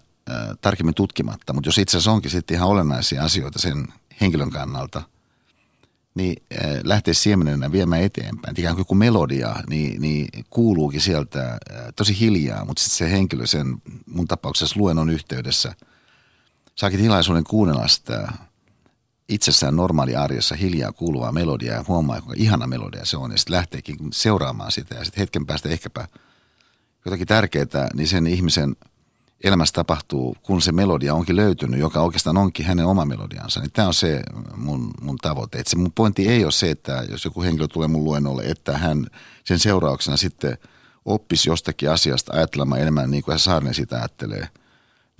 tarkemmin 0.62 0.96
tutkimatta. 0.96 1.54
Mutta 1.54 1.68
jos 1.68 1.78
itse 1.78 1.98
asiassa 1.98 2.12
onkin 2.12 2.32
sitten 2.32 2.56
ihan 2.56 2.70
olennaisia 2.70 3.24
asioita 3.24 3.60
sen 3.60 3.88
henkilön 4.22 4.50
kannalta, 4.50 5.02
niin 6.16 6.44
äh, 6.54 6.70
lähtee 6.84 7.14
siemenenä 7.14 7.72
viemään 7.72 8.02
eteenpäin. 8.02 8.60
Ikään 8.60 8.86
kuin 8.86 8.98
melodia, 8.98 9.56
niin, 9.70 10.02
niin 10.02 10.28
kuuluukin 10.50 11.02
sieltä 11.02 11.58
tosi 11.96 12.20
hiljaa, 12.20 12.66
mutta 12.66 12.84
sitten 12.84 12.98
se 12.98 13.12
henkilö 13.12 13.48
sen 13.48 13.76
mun 14.06 14.28
tapauksessa 14.28 14.80
luennon 14.80 15.10
yhteydessä 15.10 15.76
saakin 16.76 17.00
tilaisuuden 17.00 17.44
kuunnella 17.44 17.88
sitä 17.88 18.32
itsessään 19.30 19.76
normaali 19.76 20.16
arjessa 20.16 20.56
hiljaa 20.56 20.92
kuuluvaa 20.92 21.32
melodiaa 21.32 21.76
ja 21.76 21.86
huomaa, 21.88 22.22
kuinka 22.22 22.44
ihana 22.44 22.68
melodia 22.68 23.06
se 23.06 23.18
on. 23.18 23.32
Ja 23.32 23.38
sitten 23.38 23.56
lähteekin 23.56 23.98
seuraamaan 24.14 24.72
sitä 24.72 24.96
ja 24.96 25.06
sitten 25.06 25.22
hetken 25.22 25.46
päästä 25.46 25.70
ehkäpä 25.70 26.08
jotakin 27.06 27.28
tärkeää, 27.28 27.90
niin 27.94 28.08
sen 28.08 28.28
ihmisen 28.28 28.76
elämässä 29.44 29.74
tapahtuu, 29.74 30.38
kun 30.44 30.62
se 30.62 30.72
melodia 30.72 31.14
onkin 31.14 31.36
löytynyt, 31.36 31.80
joka 31.80 32.02
oikeastaan 32.02 32.38
onkin 32.38 32.66
hänen 32.66 32.86
oma 32.86 33.06
melodiansa. 33.06 33.60
Niin 33.60 33.72
tämä 33.72 33.88
on 33.88 33.94
se 33.94 34.22
mun, 34.56 34.92
mun 35.02 35.18
tavoite. 35.18 35.60
Et 35.60 35.68
se 35.68 35.78
mun 35.78 35.92
pointti 35.92 36.28
ei 36.28 36.44
ole 36.44 36.52
se, 36.52 36.72
että 36.72 37.06
jos 37.10 37.26
joku 37.26 37.42
henkilö 37.42 37.68
tulee 37.68 37.88
mun 37.88 38.04
luennolle, 38.04 38.44
että 38.44 38.78
hän 38.78 39.08
sen 39.44 39.60
seurauksena 39.60 40.18
sitten 40.18 40.58
oppisi 41.06 41.50
jostakin 41.50 41.92
asiasta 41.92 42.34
ajattelemaan 42.34 42.82
enemmän 42.82 43.12
niin 43.12 43.24
kuin 43.24 43.40
Saarinen 43.40 43.74
sitä 43.74 43.96
ajattelee, 43.96 44.48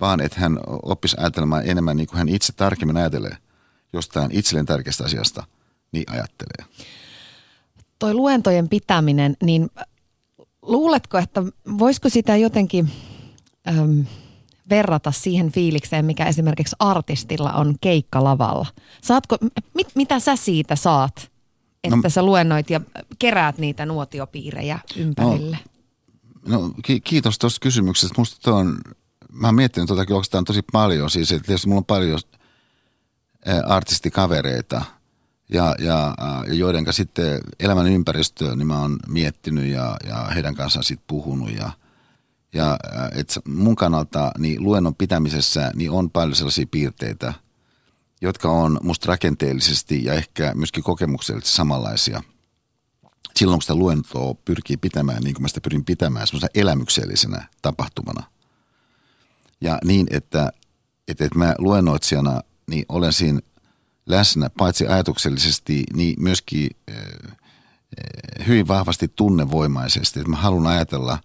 vaan 0.00 0.20
että 0.20 0.40
hän 0.40 0.60
oppisi 0.82 1.16
ajattelemaan 1.18 1.68
enemmän 1.68 1.96
niin 1.96 2.06
kuin 2.06 2.18
hän 2.18 2.28
itse 2.28 2.52
tarkemmin 2.52 2.96
ajattelee– 2.96 3.36
jostain 3.92 4.30
itselleen 4.32 4.66
tärkeästä 4.66 5.04
asiasta, 5.04 5.44
niin 5.92 6.04
ajattelee. 6.10 6.64
Toi 7.98 8.14
luentojen 8.14 8.68
pitäminen, 8.68 9.36
niin 9.42 9.70
luuletko, 10.62 11.18
että 11.18 11.42
voisiko 11.78 12.08
sitä 12.08 12.36
jotenkin 12.36 12.90
äm, 13.78 14.04
verrata 14.70 15.12
siihen 15.12 15.52
fiilikseen, 15.52 16.04
mikä 16.04 16.26
esimerkiksi 16.26 16.76
artistilla 16.78 17.52
on 17.52 17.74
keikkalavalla? 17.80 18.66
Saatko, 19.02 19.38
mit, 19.74 19.88
mitä 19.94 20.20
sä 20.20 20.36
siitä 20.36 20.76
saat, 20.76 21.30
että 21.84 21.96
no, 21.96 22.10
sä 22.10 22.22
luennoit 22.22 22.70
ja 22.70 22.80
keräät 23.18 23.58
niitä 23.58 23.86
nuotiopiirejä 23.86 24.78
ympärille? 24.96 25.58
No, 26.46 26.60
no 26.60 26.74
kiitos 27.04 27.38
tuosta 27.38 27.60
kysymyksestä. 27.60 28.14
Musta 28.18 28.54
on, 28.54 28.80
mä 29.32 29.48
oon 29.48 29.54
miettinyt 29.54 29.86
tuota 29.86 30.00
oikeastaan 30.00 30.44
tosi 30.44 30.62
paljon. 30.72 31.10
Siis, 31.10 31.32
että 31.32 31.46
tietysti 31.46 31.68
mulla 31.68 31.78
on 31.78 31.84
paljon 31.84 32.20
artistikavereita 33.66 34.82
ja, 35.48 35.74
ja, 35.78 36.14
ja 36.46 36.54
joiden 36.54 36.92
sitten 36.92 37.40
elämän 37.60 37.86
ympäristöä 37.86 38.56
niin 38.56 38.66
mä 38.66 38.80
oon 38.80 38.96
miettinyt 39.08 39.66
ja, 39.66 39.96
ja 40.08 40.16
heidän 40.16 40.54
kanssaan 40.54 40.84
sitten 40.84 41.04
puhunut 41.06 41.50
ja, 41.50 41.70
ja 42.54 42.76
et 43.12 43.38
mun 43.48 43.76
kannalta 43.76 44.32
niin 44.38 44.62
luennon 44.62 44.94
pitämisessä 44.94 45.72
niin 45.74 45.90
on 45.90 46.10
paljon 46.10 46.36
sellaisia 46.36 46.66
piirteitä, 46.70 47.34
jotka 48.20 48.50
on 48.50 48.78
musta 48.82 49.06
rakenteellisesti 49.08 50.04
ja 50.04 50.14
ehkä 50.14 50.52
myöskin 50.54 50.82
kokemuksellisesti 50.82 51.56
samanlaisia. 51.56 52.22
Silloin 53.36 53.56
kun 53.56 53.62
sitä 53.62 53.74
luentoa 53.74 54.34
pyrkii 54.44 54.76
pitämään, 54.76 55.22
niin 55.22 55.34
kuin 55.34 55.42
mä 55.42 55.48
sitä 55.48 55.60
pyrin 55.60 55.84
pitämään 55.84 56.26
semmoisena 56.26 56.50
elämyksellisenä 56.54 57.48
tapahtumana. 57.62 58.22
Ja 59.60 59.78
niin, 59.84 60.06
että, 60.10 60.52
että, 61.08 61.24
että 61.24 61.38
mä 61.38 61.54
luennoitsijana 61.58 62.40
niin 62.66 62.84
olen 62.88 63.12
siinä 63.12 63.40
läsnä 64.06 64.50
paitsi 64.58 64.86
ajatuksellisesti, 64.86 65.84
niin 65.94 66.22
myöskin 66.22 66.70
hyvin 68.46 68.68
vahvasti 68.68 69.08
tunnevoimaisesti. 69.08 70.20
Että 70.20 70.30
mä 70.30 70.36
haluan 70.36 70.66
ajatella 70.66 71.18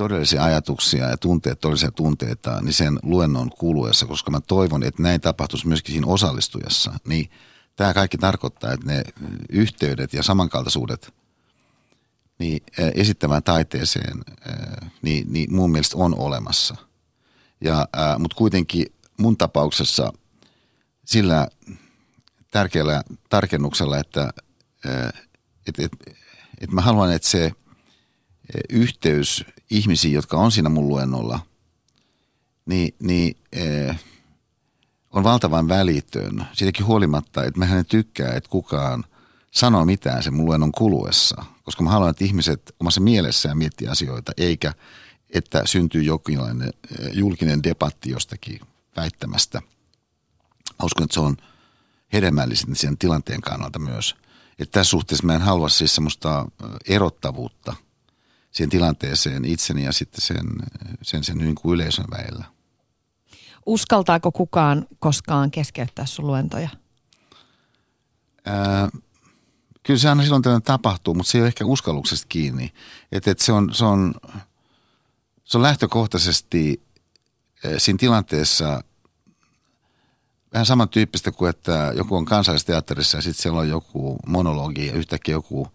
todellisia 0.00 0.44
ajatuksia 0.44 1.08
ja 1.08 1.16
tunteet, 1.16 1.60
todellisia 1.60 1.90
tunteita, 1.90 2.60
niin 2.60 2.72
sen 2.72 2.98
luennon 3.02 3.50
kuluessa, 3.50 4.06
koska 4.06 4.30
mä 4.30 4.40
toivon, 4.40 4.82
että 4.82 5.02
näin 5.02 5.20
tapahtuisi 5.20 5.68
myöskin 5.68 5.92
siinä 5.92 6.06
osallistujassa. 6.06 6.92
Niin 7.06 7.30
tämä 7.76 7.94
kaikki 7.94 8.18
tarkoittaa, 8.18 8.72
että 8.72 8.86
ne 8.86 9.04
yhteydet 9.48 10.12
ja 10.12 10.22
samankaltaisuudet 10.22 11.14
niin 12.38 12.62
esittämään 12.94 13.42
taiteeseen, 13.42 14.24
niin, 15.02 15.32
niin 15.32 15.54
mun 15.54 15.70
mielestä 15.70 15.96
on 15.96 16.14
olemassa. 16.18 16.76
Ja, 17.60 17.88
mutta 18.18 18.36
kuitenkin 18.36 18.86
mun 19.16 19.36
tapauksessa 19.36 20.12
sillä 21.04 21.48
tärkeällä 22.50 23.02
tarkennuksella, 23.28 23.98
että 23.98 24.30
et, 25.66 25.78
et, 25.78 25.92
et 26.60 26.70
mä 26.70 26.80
haluan, 26.80 27.12
että 27.12 27.28
se 27.28 27.52
yhteys 28.68 29.44
ihmisiin, 29.70 30.14
jotka 30.14 30.36
on 30.36 30.52
siinä 30.52 30.68
mun 30.68 30.88
luennolla, 30.88 31.40
niin, 32.66 32.94
niin 32.98 33.36
on 35.10 35.24
valtavan 35.24 35.68
välitön. 35.68 36.46
Siitäkin 36.52 36.86
huolimatta, 36.86 37.44
että 37.44 37.58
mä 37.58 37.78
en 37.78 37.86
tykkää, 37.86 38.32
että 38.34 38.50
kukaan 38.50 39.04
sanoo 39.50 39.84
mitään 39.84 40.22
sen 40.22 40.34
mun 40.34 40.46
luennon 40.46 40.72
kuluessa. 40.72 41.44
Koska 41.62 41.82
mä 41.82 41.90
haluan, 41.90 42.10
että 42.10 42.24
ihmiset 42.24 42.74
omassa 42.80 43.00
mielessään 43.00 43.58
miettii 43.58 43.88
asioita, 43.88 44.32
eikä 44.36 44.74
että 45.30 45.62
syntyy 45.64 46.02
jokinlainen 46.02 46.72
julkinen 47.12 47.62
debatti 47.62 48.10
jostakin 48.10 48.60
väittämästä. 48.96 49.62
Mä 50.78 50.84
uskon, 50.84 51.04
että 51.04 51.14
se 51.14 51.20
on 51.20 51.36
hedelmällistä 52.12 52.74
sen 52.74 52.98
tilanteen 52.98 53.40
kannalta 53.40 53.78
myös. 53.78 54.16
Että 54.58 54.72
tässä 54.72 54.90
suhteessa 54.90 55.26
mä 55.26 55.34
en 55.34 55.40
halua 55.40 55.68
siis 55.68 55.94
semmoista 55.94 56.46
erottavuutta 56.88 57.74
siihen 58.50 58.70
tilanteeseen 58.70 59.44
itseni 59.44 59.84
ja 59.84 59.92
sitten 59.92 60.20
sen, 60.20 60.46
sen, 61.02 61.24
sen 61.24 61.38
niin 61.38 61.54
kuin 61.54 61.74
yleisön 61.74 62.04
väillä. 62.10 62.44
Uskaltaako 63.66 64.32
kukaan 64.32 64.86
koskaan 64.98 65.50
keskeyttää 65.50 66.06
sun 66.06 66.26
luentoja? 66.26 66.68
Ää, 68.44 68.88
kyllä 69.82 70.00
se 70.00 70.08
aina 70.08 70.22
silloin 70.22 70.42
tällöin 70.42 70.62
tapahtuu, 70.62 71.14
mutta 71.14 71.30
se 71.32 71.38
ei 71.38 71.42
ole 71.42 71.48
ehkä 71.48 71.64
uskalluksesta 71.64 72.26
kiinni. 72.28 72.72
Että 73.12 73.30
et 73.30 73.38
se, 73.38 73.52
on, 73.52 73.74
se, 73.74 73.84
on, 73.84 74.14
se 75.44 75.58
on 75.58 75.62
lähtökohtaisesti 75.62 76.82
siinä 77.78 77.98
tilanteessa 77.98 78.84
vähän 80.52 80.66
samantyyppistä 80.66 81.32
kuin, 81.32 81.50
että 81.50 81.92
joku 81.96 82.16
on 82.16 82.24
kansallisteatterissa 82.24 83.18
ja 83.18 83.22
sitten 83.22 83.42
siellä 83.42 83.60
on 83.60 83.68
joku 83.68 84.18
monologi 84.26 84.86
ja 84.86 84.92
yhtäkkiä 84.92 85.32
joku 85.32 85.68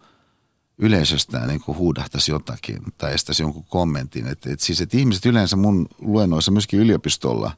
yleisöstä 0.78 1.48
niin 1.48 1.62
huudahtaisi 1.68 2.32
jotakin 2.32 2.80
tai 2.98 3.14
estäisi 3.14 3.44
jonkun 3.44 3.66
kommentin. 3.66 4.28
Et, 4.28 4.46
et 4.46 4.60
siis, 4.60 4.82
että 4.82 4.98
ihmiset 4.98 5.26
yleensä 5.26 5.56
mun 5.56 5.88
luennoissa 6.00 6.52
myöskin 6.52 6.80
yliopistolla, 6.80 7.52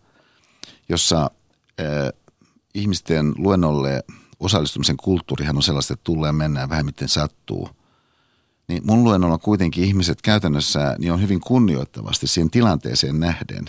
jossa 0.89 1.31
äh, 1.79 1.85
ihmisten 2.73 3.33
luennolle 3.37 4.03
osallistumisen 4.39 4.97
kulttuurihan 4.97 5.55
on 5.55 5.63
sellaista, 5.63 5.93
että 5.93 6.03
tulee 6.03 6.31
mennään 6.31 6.69
vähän 6.69 6.85
miten 6.85 7.09
sattuu. 7.09 7.69
Niin 8.67 8.81
mun 8.85 9.03
luennolla 9.03 9.37
kuitenkin 9.37 9.83
ihmiset 9.83 10.21
käytännössä 10.21 10.95
niin 10.99 11.13
on 11.13 11.21
hyvin 11.21 11.39
kunnioittavasti 11.39 12.27
siihen 12.27 12.51
tilanteeseen 12.51 13.19
nähden, 13.19 13.65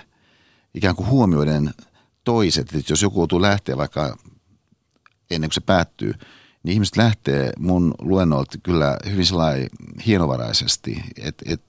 ikään 0.74 0.96
kuin 0.96 1.08
huomioiden– 1.08 1.70
toiset, 2.28 2.74
että 2.74 2.92
jos 2.92 3.02
joku 3.02 3.20
joutuu 3.20 3.42
lähteä 3.42 3.76
vaikka 3.76 4.16
ennen 5.30 5.50
kuin 5.50 5.54
se 5.54 5.60
päättyy, 5.60 6.14
niin 6.68 6.74
ihmiset 6.74 6.96
lähtee 6.96 7.52
mun 7.58 7.94
luennolta 7.98 8.58
kyllä 8.62 8.96
hyvin 9.10 9.26
sellainen 9.26 9.68
hienovaraisesti, 10.06 11.02
että 11.22 11.44
et, 11.48 11.62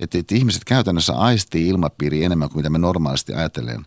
et, 0.00 0.14
et 0.14 0.32
ihmiset 0.32 0.64
käytännössä 0.64 1.12
aistii 1.12 1.68
ilmapiiri 1.68 2.24
enemmän 2.24 2.48
kuin 2.48 2.58
mitä 2.58 2.70
me 2.70 2.78
normaalisti 2.78 3.34
ajatellen, 3.34 3.84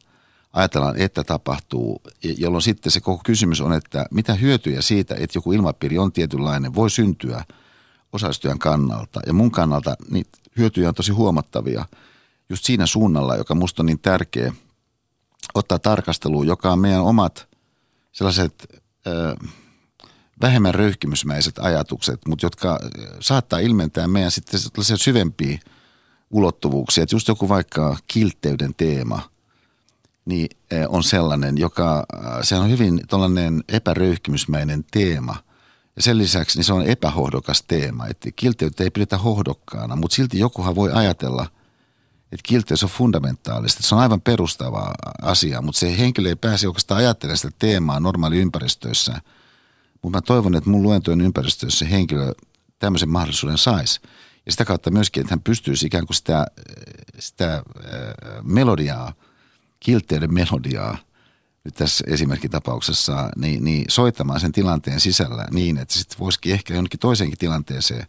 ajatellaan, 0.53 0.97
että 0.97 1.23
tapahtuu, 1.23 2.01
jolloin 2.37 2.61
sitten 2.61 2.91
se 2.91 3.01
koko 3.01 3.21
kysymys 3.25 3.61
on, 3.61 3.73
että 3.73 4.05
mitä 4.11 4.33
hyötyjä 4.33 4.81
siitä, 4.81 5.15
että 5.19 5.37
joku 5.37 5.51
ilmapiiri 5.51 5.97
on 5.97 6.11
tietynlainen, 6.11 6.75
voi 6.75 6.89
syntyä 6.89 7.43
osallistujan 8.13 8.59
kannalta. 8.59 9.19
Ja 9.27 9.33
mun 9.33 9.51
kannalta 9.51 9.95
niin 10.09 10.25
hyötyjä 10.57 10.89
on 10.89 10.95
tosi 10.95 11.11
huomattavia 11.11 11.85
just 12.49 12.65
siinä 12.65 12.85
suunnalla, 12.85 13.35
joka 13.35 13.55
musta 13.55 13.81
on 13.81 13.85
niin 13.85 13.99
tärkeä– 13.99 14.53
ottaa 15.53 15.79
tarkasteluun, 15.79 16.47
joka 16.47 16.71
on 16.71 16.79
meidän 16.79 17.01
omat 17.01 17.47
sellaiset 18.11 18.83
ö, 19.07 19.35
vähemmän 20.41 20.75
röyhkimysmäiset 20.75 21.59
ajatukset, 21.59 22.19
mutta 22.27 22.45
jotka 22.45 22.79
saattaa 23.19 23.59
ilmentää 23.59 24.07
meidän 24.07 24.31
sitten 24.31 24.59
sellaisia 24.59 24.97
syvempiä 24.97 25.59
ulottuvuuksia. 26.31 27.03
Että 27.03 27.15
just 27.15 27.27
joku 27.27 27.49
vaikka 27.49 27.97
kiltteyden 28.07 28.75
teema 28.75 29.29
niin 30.25 30.49
on 30.87 31.03
sellainen, 31.03 31.57
joka 31.57 32.05
se 32.41 32.55
on 32.55 32.69
hyvin 32.69 33.01
tällainen 33.07 33.63
epäröyhkimysmäinen 33.69 34.85
teema. 34.91 35.35
Ja 35.95 36.01
sen 36.01 36.17
lisäksi 36.17 36.57
niin 36.57 36.65
se 36.65 36.73
on 36.73 36.85
epähohdokas 36.85 37.63
teema. 37.67 38.07
Että 38.07 38.29
kiltteyttä 38.35 38.83
ei 38.83 38.91
pidetä 38.91 39.17
hohdokkaana, 39.17 39.95
mutta 39.95 40.15
silti 40.15 40.39
jokuhan 40.39 40.75
voi 40.75 40.91
ajatella– 40.91 41.47
että 42.35 42.47
kilteys 42.49 42.83
on 42.83 42.89
fundamentaalista. 42.89 43.83
Se 43.83 43.95
on 43.95 44.01
aivan 44.01 44.21
perustava 44.21 44.93
asia, 45.21 45.61
mutta 45.61 45.79
se 45.79 45.97
henkilö 45.97 46.29
ei 46.29 46.35
pääse 46.35 46.67
oikeastaan 46.67 46.97
ajattelemaan 46.97 47.37
sitä 47.37 47.55
teemaa 47.59 47.99
normaali 47.99 48.37
ympäristöissä. 48.37 49.21
Mutta 50.05 50.17
mä 50.17 50.21
toivon, 50.21 50.55
että 50.55 50.69
mun 50.69 50.83
luentojen 50.83 51.21
ympäristössä 51.21 51.85
henkilö 51.85 52.33
tämmöisen 52.79 53.09
mahdollisuuden 53.09 53.57
saisi. 53.57 53.99
Ja 54.45 54.51
sitä 54.51 54.65
kautta 54.65 54.91
myöskin, 54.91 55.21
että 55.21 55.31
hän 55.31 55.41
pystyisi 55.41 55.85
ikään 55.85 56.05
kuin 56.05 56.15
sitä, 56.15 56.45
sitä 57.19 57.53
äh, 57.53 57.63
melodiaa, 58.43 59.13
kilteyden 59.79 60.33
melodiaa, 60.33 60.97
nyt 61.63 61.75
tässä 61.75 62.03
esimerkkitapauksessa, 62.07 63.29
niin, 63.35 63.63
niin 63.63 63.85
soittamaan 63.89 64.39
sen 64.39 64.51
tilanteen 64.51 64.99
sisällä 64.99 65.45
niin, 65.51 65.77
että 65.77 65.93
sitten 65.93 66.19
voisikin 66.19 66.53
ehkä 66.53 66.73
jonnekin 66.73 66.99
toiseenkin 66.99 67.39
tilanteeseen 67.39 68.07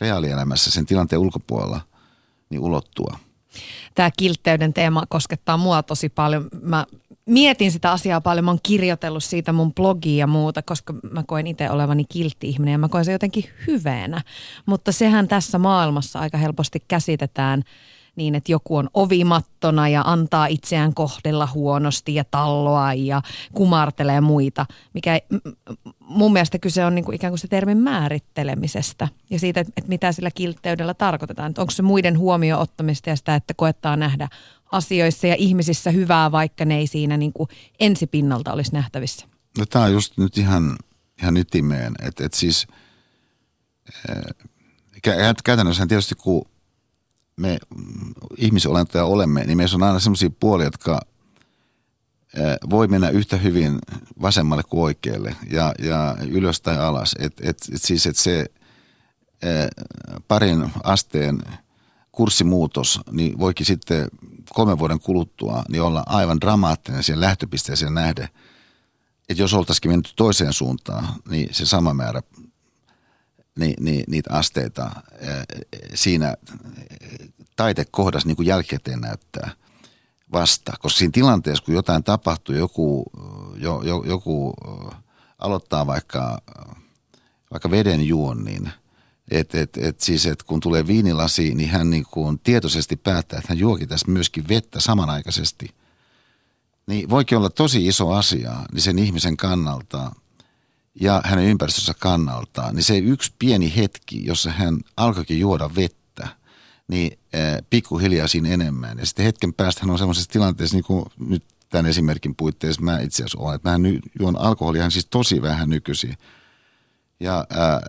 reaalielämässä 0.00 0.70
sen 0.70 0.86
tilanteen 0.86 1.20
ulkopuolella 1.20 1.80
niin 2.50 2.60
ulottua 2.60 3.18
tämä 3.94 4.10
kiltteyden 4.18 4.74
teema 4.74 5.02
koskettaa 5.08 5.56
mua 5.56 5.82
tosi 5.82 6.08
paljon. 6.08 6.48
Mä 6.62 6.86
mietin 7.26 7.72
sitä 7.72 7.92
asiaa 7.92 8.20
paljon, 8.20 8.44
mä 8.44 8.50
oon 8.50 8.60
kirjoitellut 8.62 9.24
siitä 9.24 9.52
mun 9.52 9.74
blogia 9.74 10.18
ja 10.18 10.26
muuta, 10.26 10.62
koska 10.62 10.94
mä 11.10 11.22
koen 11.26 11.46
itse 11.46 11.70
olevani 11.70 12.04
kiltti 12.08 12.48
ihminen 12.48 12.72
ja 12.72 12.78
mä 12.78 12.88
koen 12.88 13.04
se 13.04 13.12
jotenkin 13.12 13.44
hyveenä. 13.66 14.22
Mutta 14.66 14.92
sehän 14.92 15.28
tässä 15.28 15.58
maailmassa 15.58 16.18
aika 16.18 16.38
helposti 16.38 16.84
käsitetään– 16.88 17.62
niin, 18.16 18.34
että 18.34 18.52
joku 18.52 18.76
on 18.76 18.90
ovimattona 18.94 19.88
ja 19.88 20.02
antaa 20.06 20.46
itseään 20.46 20.94
kohdella 20.94 21.48
huonosti 21.54 22.14
ja 22.14 22.24
talloa 22.24 22.94
ja 22.94 23.22
kumartelee 23.54 24.20
muita, 24.20 24.66
mikä 24.94 25.20
mun 26.00 26.32
mielestä 26.32 26.58
kyse 26.58 26.84
on 26.84 26.94
niin 26.94 27.04
kuin 27.04 27.14
ikään 27.14 27.30
kuin 27.30 27.38
se 27.38 27.48
termin 27.48 27.78
määrittelemisestä 27.78 29.08
ja 29.30 29.38
siitä, 29.38 29.60
että 29.60 29.88
mitä 29.88 30.12
sillä 30.12 30.30
kiltteydellä 30.30 30.94
tarkoitetaan. 30.94 31.50
Että 31.50 31.60
onko 31.60 31.70
se 31.70 31.82
muiden 31.82 32.18
huomioon 32.18 32.62
ottamista 32.62 33.10
ja 33.10 33.16
sitä, 33.16 33.34
että 33.34 33.54
koettaa 33.54 33.96
nähdä 33.96 34.28
asioissa 34.72 35.26
ja 35.26 35.34
ihmisissä 35.38 35.90
hyvää, 35.90 36.32
vaikka 36.32 36.64
ne 36.64 36.78
ei 36.78 36.86
siinä 36.86 37.16
niin 37.16 37.32
kuin 37.32 37.48
ensipinnalta 37.80 38.52
olisi 38.52 38.72
nähtävissä. 38.72 39.26
No 39.58 39.66
tämä 39.66 39.84
on 39.84 39.92
just 39.92 40.18
nyt 40.18 40.38
ihan, 40.38 40.76
ihan 41.22 41.36
ytimeen, 41.36 41.94
että 42.02 42.26
et 42.26 42.34
siis 42.34 42.66
äh, 44.10 45.26
käytännössä 45.44 45.86
tietysti 45.86 46.14
kun 46.14 46.48
me 47.36 47.58
ihmisolentoja 48.36 49.04
olemme, 49.04 49.44
niin 49.44 49.56
meissä 49.56 49.76
on 49.76 49.82
aina 49.82 49.98
sellaisia 49.98 50.30
puolia, 50.30 50.66
jotka 50.66 51.00
voi 52.70 52.88
mennä 52.88 53.08
yhtä 53.08 53.36
hyvin 53.36 53.78
vasemmalle 54.22 54.62
kuin 54.62 54.82
oikealle 54.82 55.36
ja, 55.50 55.74
ja 55.78 56.16
ylös 56.30 56.60
tai 56.60 56.78
alas. 56.78 57.14
Et, 57.18 57.32
et, 57.40 57.58
et 57.74 57.82
siis, 57.82 58.06
että 58.06 58.22
se 58.22 58.46
parin 60.28 60.72
asteen 60.84 61.38
kurssimuutos 62.16 63.00
niin 63.10 63.38
voikin 63.38 63.66
sitten 63.66 64.08
kolmen 64.52 64.78
vuoden 64.78 65.00
kuluttua 65.00 65.62
niin 65.68 65.82
olla 65.82 66.02
aivan 66.06 66.40
dramaattinen 66.40 67.02
siihen 67.02 67.20
lähtöpisteeseen 67.20 67.94
nähden. 67.94 68.28
Että 69.28 69.42
jos 69.42 69.54
oltaisikin 69.54 69.90
mennyt 69.90 70.12
toiseen 70.16 70.52
suuntaan, 70.52 71.08
niin 71.28 71.54
se 71.54 71.66
sama 71.66 71.94
määrä 71.94 72.22
niin, 73.58 73.74
niin, 73.80 74.04
niitä 74.08 74.30
asteita 74.32 74.90
siinä 75.94 76.34
taitekohdassa 77.56 78.28
niin 78.28 78.36
kuin 78.36 78.46
jälkikäteen 78.46 79.00
näyttää 79.00 79.50
vasta. 80.32 80.72
Koska 80.80 80.98
siinä 80.98 81.12
tilanteessa, 81.12 81.64
kun 81.64 81.74
jotain 81.74 82.04
tapahtuu, 82.04 82.54
joku, 82.54 83.04
jo, 83.56 83.82
jo, 83.82 84.02
joku 84.06 84.54
aloittaa 85.38 85.86
vaikka, 85.86 86.38
vaikka 87.50 87.70
veden 87.70 88.02
juon, 88.02 88.44
niin 88.44 88.70
et, 89.30 89.54
et, 89.54 89.76
et 89.76 90.00
siis, 90.00 90.26
et 90.26 90.42
kun 90.42 90.60
tulee 90.60 90.86
viinilasi, 90.86 91.54
niin 91.54 91.70
hän 91.70 91.90
niin 91.90 92.04
kuin 92.10 92.38
tietoisesti 92.38 92.96
päättää, 92.96 93.38
että 93.38 93.48
hän 93.48 93.58
juoki 93.58 93.86
tässä 93.86 94.10
myöskin 94.10 94.48
vettä 94.48 94.80
samanaikaisesti. 94.80 95.70
niin 96.86 97.10
voikin 97.10 97.38
olla 97.38 97.50
tosi 97.50 97.86
iso 97.86 98.10
asia 98.10 98.56
niin 98.72 98.82
sen 98.82 98.98
ihmisen 98.98 99.36
kannalta 99.36 100.12
ja 101.00 101.20
hänen 101.24 101.44
ympäristönsä 101.44 101.94
kannalta, 101.98 102.72
niin 102.72 102.82
se 102.82 102.98
yksi 102.98 103.32
pieni 103.38 103.76
hetki, 103.76 104.26
jossa 104.26 104.50
hän 104.50 104.80
alkoikin 104.96 105.40
juoda 105.40 105.70
vettä, 105.76 106.28
niin 106.88 107.18
pikkuhiljaa 107.70 108.28
siinä 108.28 108.48
enemmän. 108.48 108.98
Ja 108.98 109.06
sitten 109.06 109.24
hetken 109.24 109.54
päästä 109.54 109.80
hän 109.82 109.90
on 109.90 109.98
semmoisessa 109.98 110.30
tilanteessa, 110.30 110.76
niin 110.76 110.84
kuin 110.84 111.04
nyt 111.18 111.44
tämän 111.68 111.86
esimerkin 111.86 112.34
puitteissa 112.34 112.82
mä 112.82 113.00
itse 113.00 113.22
asiassa 113.22 113.38
olen, 113.38 113.56
että 113.56 113.78
mä 113.78 113.88
juon 114.20 114.38
alkoholia 114.38 114.90
siis 114.90 115.06
tosi 115.06 115.42
vähän 115.42 115.70
nykyisin. 115.70 116.16
Ja 117.20 117.46
ää, 117.50 117.80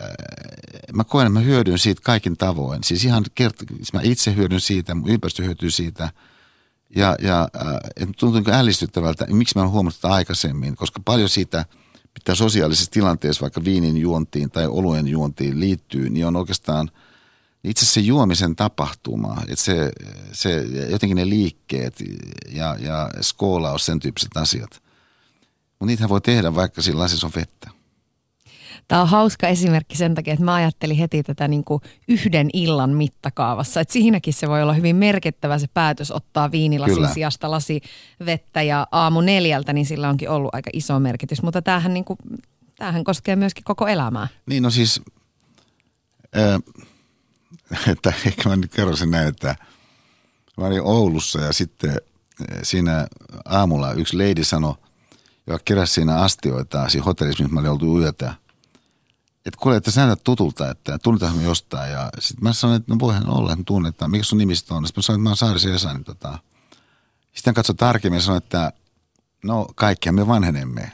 mä 0.94 1.04
koen, 1.04 1.28
että 1.28 1.40
mä 1.40 1.46
hyödyn 1.46 1.80
siitä 1.80 2.02
kaikin 2.04 2.38
tavoin. 2.38 2.84
Siis 2.84 3.06
ihan 3.06 3.26
kert- 3.42 3.76
siis 3.76 3.94
mä 3.94 4.02
itse 4.04 4.36
hyödyn 4.36 4.62
siitä, 4.62 4.96
mun 4.96 5.10
ympäristö 5.10 5.44
hyötyy 5.44 5.72
siitä. 5.72 6.10
Ja, 6.96 7.16
ja 7.22 7.50
äh, 7.56 8.08
tuntuu 8.20 8.42
niin 8.42 8.54
ällistyttävältä, 8.54 9.26
miksi 9.30 9.56
mä 9.56 9.62
oon 9.62 9.72
huomannut 9.72 9.96
sitä 9.96 10.08
aikaisemmin, 10.08 10.76
koska 10.76 11.02
paljon 11.06 11.30
siitä, 11.30 11.66
mitä 12.14 12.36
sosiaalisessa 12.36 12.92
tilanteessa 12.92 13.42
vaikka 13.42 13.64
viinin 13.64 13.98
juontiin 13.98 14.52
tai 14.52 14.68
oluen 14.68 15.08
juontiin 15.08 15.60
liittyy, 15.60 16.10
niin 16.10 16.26
on 16.26 16.36
oikeastaan 16.36 16.92
itse 17.64 17.86
se 17.86 18.00
juomisen 18.00 18.56
tapahtuma, 18.56 19.38
että 19.48 19.66
se, 19.66 19.92
se 20.32 20.66
jotenkin 20.90 21.16
ne 21.16 21.30
liikkeet 21.30 22.04
ja, 22.50 22.76
ja 22.80 23.10
skoolaus, 23.22 23.86
sen 23.86 24.00
tyyppiset 24.00 24.38
asiat. 24.38 24.82
Mutta 25.70 25.86
niitähän 25.86 26.10
voi 26.10 26.22
tehdä 26.22 26.56
vaikka 26.56 26.82
sillä 26.82 27.04
on 27.24 27.32
vettä. 27.36 27.77
Tämä 28.88 29.02
on 29.02 29.08
hauska 29.08 29.48
esimerkki 29.48 29.98
sen 29.98 30.16
takia, 30.16 30.34
että 30.34 30.46
mä 30.46 30.54
ajattelin 30.54 30.98
heti 30.98 31.24
tätä 31.24 31.48
niin 31.48 31.64
kuin 31.64 31.82
yhden 32.08 32.50
illan 32.54 32.90
mittakaavassa. 32.90 33.82
Että 33.82 33.94
siinäkin 33.94 34.34
se 34.34 34.48
voi 34.48 34.62
olla 34.62 34.74
hyvin 34.74 34.96
merkittävä 34.96 35.60
se 35.60 35.68
päätös 35.74 36.12
ottaa 36.12 36.52
viinilasin 36.52 36.96
Kyllä. 36.96 37.14
sijasta 37.14 37.52
lasi 37.52 37.82
vettä 38.26 38.62
ja 38.62 38.88
aamu 38.92 39.22
neljältä, 39.22 39.74
niin 39.74 39.86
sillä 39.86 40.10
onkin 40.10 40.30
ollut 40.30 40.56
aika 40.56 40.70
iso 40.74 41.00
merkitys. 41.00 41.44
Mutta 41.44 41.62
tämähän, 41.62 41.94
niin 41.94 42.06
kuin, 42.06 42.20
tämähän 42.78 43.04
koskee 43.04 43.36
myöskin 43.36 43.64
koko 43.64 43.88
elämää. 43.88 44.28
Niin 44.46 44.64
no 44.64 44.70
siis, 44.70 45.02
äh, 46.38 46.60
että 47.92 48.14
ehkä 48.26 48.50
mä 48.50 48.56
nyt 48.56 48.72
kerron 48.72 48.98
sen 48.98 49.12
näin, 49.12 49.28
että 49.28 49.56
mä 50.58 50.66
olin 50.66 50.82
Oulussa 50.82 51.42
ja 51.42 51.54
sitten 51.54 51.98
siinä 52.64 53.08
aamulla 53.46 53.94
yksi 53.94 54.18
lady 54.18 54.44
sanoi, 54.44 54.74
joka 55.48 55.60
keräsi 55.66 55.94
siinä 55.94 56.16
astioita 56.16 56.90
siinä 56.90 57.06
hotellissa, 57.06 57.44
missä 57.44 57.54
mä 57.54 57.60
olin 57.60 57.72
oltu 57.72 58.00
yötä– 58.00 58.34
että 59.48 59.60
kuule, 59.62 59.78
että 59.78 59.92
sä 59.92 60.02
näytät 60.02 60.24
tutulta, 60.24 60.70
että 60.70 60.98
tunnetaanko 60.98 61.38
me 61.38 61.44
jostain. 61.44 61.92
Ja 61.92 62.10
sitten 62.20 62.44
mä 62.44 62.54
sanoin, 62.54 62.78
että 62.78 62.94
no 62.94 63.00
voihan 63.00 63.30
olla, 63.30 63.52
että 63.52 63.64
tunnetaan. 63.66 64.12
Mikä 64.12 64.24
sun 64.24 64.38
nimistä 64.38 64.76
on? 64.76 64.88
Sitten 64.88 65.00
mä 65.00 65.04
sanoin, 65.04 65.20
että 65.20 65.24
mä 65.24 65.30
oon 65.30 65.38
Saarisen 65.38 65.74
Esa. 65.74 65.94
Niin 65.94 66.04
tota. 66.04 66.40
Sitten 67.34 67.54
katsoi 67.54 67.76
tarkemmin 67.76 68.18
ja 68.18 68.22
sanoi, 68.22 68.38
että 68.38 68.72
no 69.44 69.68
kaikkia 69.76 70.12
me 70.12 70.28
vanhenemme. 70.28 70.92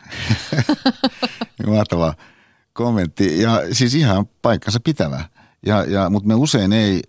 Mahtava 1.67 2.13
kommentti. 2.73 3.41
Ja 3.41 3.61
siis 3.71 3.95
ihan 3.95 4.25
paikkansa 4.41 4.79
pitävä. 4.79 5.25
Ja, 5.65 5.83
ja, 5.83 6.09
mutta 6.09 6.27
me 6.27 6.35
usein 6.35 6.73
ei 6.73 7.01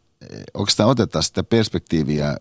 oikeastaan 0.54 0.88
oteta 0.88 1.22
sitä 1.22 1.42
perspektiiviä 1.42 2.36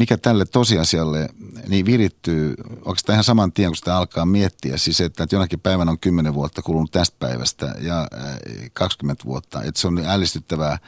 mikä 0.00 0.16
tälle 0.16 0.44
tosiasialle 0.44 1.28
niin 1.68 1.86
virittyy 1.86 2.54
oikeastaan 2.84 3.14
ihan 3.14 3.24
saman 3.24 3.52
tien, 3.52 3.70
kun 3.70 3.76
sitä 3.76 3.96
alkaa 3.96 4.26
miettiä. 4.26 4.76
Siis 4.76 5.00
että, 5.00 5.24
että 5.24 5.36
jonakin 5.36 5.60
päivänä 5.60 5.90
on 5.90 5.98
10 5.98 6.34
vuotta 6.34 6.62
kulunut 6.62 6.90
tästä 6.90 7.16
päivästä 7.18 7.74
ja 7.80 8.08
20 8.72 9.22
äh, 9.22 9.26
vuotta. 9.26 9.62
Että 9.62 9.80
se 9.80 9.86
on 9.86 9.98
ällistyttävää, 10.06 10.72
äh, 10.72 10.80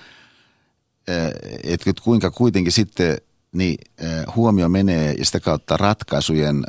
että 1.65 1.93
kuinka 2.03 2.31
kuitenkin 2.31 2.73
sitten 2.73 3.19
niin, 3.53 3.79
äh, 4.05 4.35
huomio 4.37 4.69
menee 4.69 5.13
ja 5.13 5.25
sitä 5.25 5.41
kautta 5.41 5.77
ratkaisujen 5.77 6.65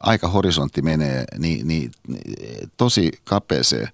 aikahorisontti 0.00 0.82
menee 0.82 1.24
niin, 1.38 1.68
niin 1.68 1.92
tosi 2.76 3.12
kapeeseen 3.24 3.88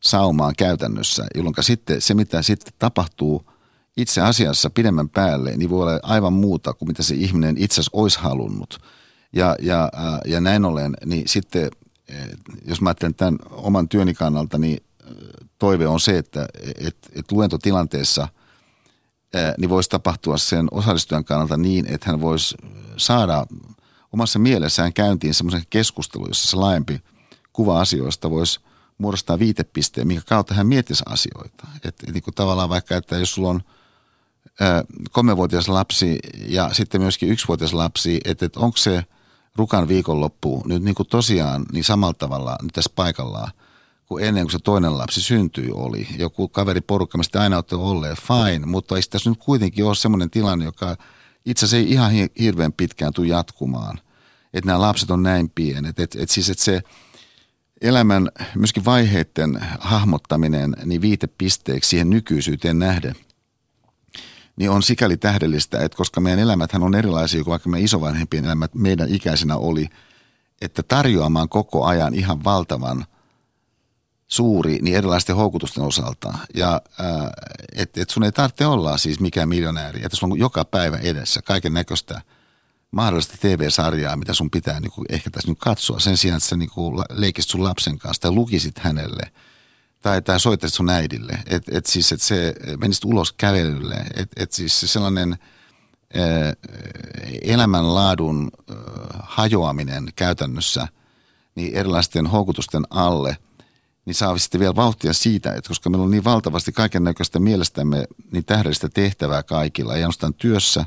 saumaan 0.00 0.54
käytännössä, 0.58 1.26
jolloin 1.34 1.54
sitten 1.60 2.00
se, 2.00 2.14
mitä 2.14 2.42
sitten 2.42 2.72
tapahtuu– 2.78 3.44
itse 3.96 4.20
asiassa 4.20 4.70
pidemmän 4.70 5.08
päälle, 5.08 5.56
niin 5.56 5.70
voi 5.70 5.82
olla 5.82 6.00
aivan 6.02 6.32
muuta 6.32 6.72
kuin 6.72 6.88
mitä 6.88 7.02
se 7.02 7.14
ihminen 7.14 7.58
itse 7.58 7.74
asiassa 7.74 7.90
olisi 7.92 8.18
halunnut. 8.18 8.78
Ja, 9.32 9.56
ja, 9.62 9.90
ja 10.26 10.40
näin 10.40 10.64
ollen, 10.64 10.96
niin 11.04 11.28
sitten 11.28 11.70
jos 12.64 12.80
mä 12.80 12.88
ajattelen 12.88 13.14
tämän 13.14 13.38
oman 13.50 13.88
työni 13.88 14.14
kannalta, 14.14 14.58
niin 14.58 14.82
toive 15.58 15.86
on 15.86 16.00
se, 16.00 16.18
että 16.18 16.48
et, 16.78 16.96
et 17.12 17.32
luentotilanteessa 17.32 18.28
niin 19.58 19.70
voisi 19.70 19.90
tapahtua 19.90 20.38
sen 20.38 20.68
osallistujan 20.70 21.24
kannalta 21.24 21.56
niin, 21.56 21.86
että 21.86 22.10
hän 22.10 22.20
voisi 22.20 22.56
saada 22.96 23.46
omassa 24.12 24.38
mielessään 24.38 24.92
käyntiin 24.92 25.34
semmoisen 25.34 25.62
keskustelun, 25.70 26.28
jossa 26.28 26.50
se 26.50 26.56
laajempi 26.56 27.02
kuva 27.52 27.80
asioista 27.80 28.30
voisi 28.30 28.60
muodostaa 28.98 29.38
viitepisteen, 29.38 30.06
minkä 30.06 30.22
kautta 30.28 30.54
hän 30.54 30.66
miettisi 30.66 31.02
asioita. 31.06 31.66
Että 31.84 32.12
niin 32.12 32.22
kuin 32.22 32.34
tavallaan 32.34 32.68
vaikka, 32.68 32.96
että 32.96 33.18
jos 33.18 33.34
sulla 33.34 33.48
on– 33.48 33.62
kolmevuotias 35.10 35.68
lapsi 35.68 36.18
ja 36.46 36.70
sitten 36.72 37.00
myöskin 37.00 37.28
yksivuotias 37.28 37.72
lapsi, 37.72 38.20
että, 38.24 38.46
että 38.46 38.60
onko 38.60 38.76
se 38.76 39.04
rukan 39.56 39.88
viikonloppu 39.88 40.62
nyt 40.66 40.82
niin 40.82 40.94
kuin 40.94 41.08
tosiaan 41.08 41.66
niin 41.72 41.84
samalla 41.84 42.14
tavalla 42.14 42.56
nyt 42.62 42.72
tässä 42.72 42.92
paikallaan 42.96 43.52
kuin 44.06 44.24
ennen 44.24 44.44
kuin 44.44 44.52
se 44.52 44.58
toinen 44.58 44.98
lapsi 44.98 45.22
syntyi 45.22 45.70
oli. 45.72 46.08
Joku 46.18 46.48
kaveriporukka, 46.48 47.18
mistä 47.18 47.40
aina 47.40 47.56
olette 47.56 47.76
olleet, 47.76 48.18
fine, 48.18 48.66
mutta 48.66 48.96
ei 48.96 49.02
tässä 49.10 49.30
nyt 49.30 49.38
kuitenkin 49.38 49.84
ole 49.84 49.94
semmoinen 49.94 50.30
tilanne, 50.30 50.64
joka 50.64 50.96
itse 51.46 51.66
asiassa 51.66 51.76
ei 51.76 51.92
ihan 51.92 52.12
hirveän 52.40 52.72
pitkään 52.72 53.12
tule 53.12 53.26
jatkumaan. 53.26 54.00
Että 54.54 54.66
nämä 54.66 54.80
lapset 54.80 55.10
on 55.10 55.22
näin 55.22 55.50
pienet. 55.54 56.00
Että 56.00 56.18
et 56.22 56.30
siis, 56.30 56.50
että 56.50 56.64
se 56.64 56.82
elämän 57.80 58.28
myöskin 58.54 58.84
vaiheiden 58.84 59.60
hahmottaminen 59.80 60.76
niin 60.84 61.00
viitepisteeksi 61.00 61.90
siihen 61.90 62.10
nykyisyyteen 62.10 62.78
nähden– 62.78 63.14
niin 64.56 64.70
on 64.70 64.82
sikäli 64.82 65.16
tähdellistä, 65.16 65.84
että 65.84 65.96
koska 65.96 66.20
meidän 66.20 66.38
elämäthän 66.38 66.82
on 66.82 66.94
erilaisia 66.94 67.44
kuin 67.44 67.50
vaikka 67.50 67.68
meidän 67.68 67.84
isovanhempien 67.84 68.44
elämät 68.44 68.74
meidän 68.74 69.14
ikäisenä 69.14 69.56
oli, 69.56 69.88
että 70.60 70.82
tarjoamaan 70.82 71.48
koko 71.48 71.84
ajan 71.84 72.14
ihan 72.14 72.44
valtavan 72.44 73.04
suuri 74.26 74.78
niin 74.82 74.96
erilaisten 74.96 75.36
houkutusten 75.36 75.84
osalta. 75.84 76.34
Ja 76.54 76.82
että 77.76 78.02
et 78.02 78.10
sun 78.10 78.24
ei 78.24 78.32
tarvitse 78.32 78.66
olla 78.66 78.98
siis 78.98 79.20
mikään 79.20 79.48
miljonääri, 79.48 80.04
että 80.04 80.16
sulla 80.16 80.32
on 80.32 80.38
joka 80.38 80.64
päivä 80.64 80.96
edessä 80.96 81.42
kaiken 81.42 81.74
näköistä 81.74 82.22
mahdollista 82.90 83.36
TV-sarjaa, 83.40 84.16
mitä 84.16 84.34
sun 84.34 84.50
pitää 84.50 84.80
niin 84.80 84.92
kuin 84.92 85.06
ehkä 85.08 85.30
tässä 85.30 85.48
nyt 85.48 85.58
katsoa 85.58 86.00
sen 86.00 86.16
sijaan, 86.16 86.36
että 86.36 86.48
sä 86.48 86.56
niin 86.56 86.70
kuin 86.70 87.04
leikisit 87.10 87.50
sun 87.50 87.64
lapsen 87.64 87.98
kanssa 87.98 88.22
tai 88.22 88.30
lukisit 88.30 88.78
hänelle– 88.78 89.22
tai, 90.00 90.22
tai 90.22 90.40
soittaisit 90.40 90.76
sun 90.76 90.90
äidille. 90.90 91.38
Että 91.46 91.78
et 91.78 91.86
siis, 91.86 92.12
että 92.12 92.26
se 92.26 92.54
menisit 92.80 93.04
ulos 93.04 93.32
kävelylle. 93.32 93.94
Että 94.16 94.42
et 94.42 94.52
siis 94.52 94.80
se 94.80 94.86
sellainen 94.86 95.38
ää, 96.14 96.52
elämänlaadun 97.42 98.50
ää, 98.54 98.76
hajoaminen 99.22 100.08
käytännössä 100.16 100.88
niin 101.54 101.74
erilaisten 101.74 102.26
houkutusten 102.26 102.82
alle, 102.90 103.36
niin 104.04 104.14
saa 104.14 104.38
sitten 104.38 104.60
vielä 104.60 104.76
vauhtia 104.76 105.12
siitä, 105.12 105.52
että 105.54 105.68
koska 105.68 105.90
meillä 105.90 106.04
on 106.04 106.10
niin 106.10 106.24
valtavasti 106.24 106.72
kaiken 106.72 107.04
näköistä 107.04 107.38
mielestämme 107.38 108.04
niin 108.32 108.44
tähdellistä 108.44 108.88
tehtävää 108.88 109.42
kaikilla, 109.42 109.94
ei 109.94 110.02
ainoastaan 110.02 110.34
työssä, 110.34 110.86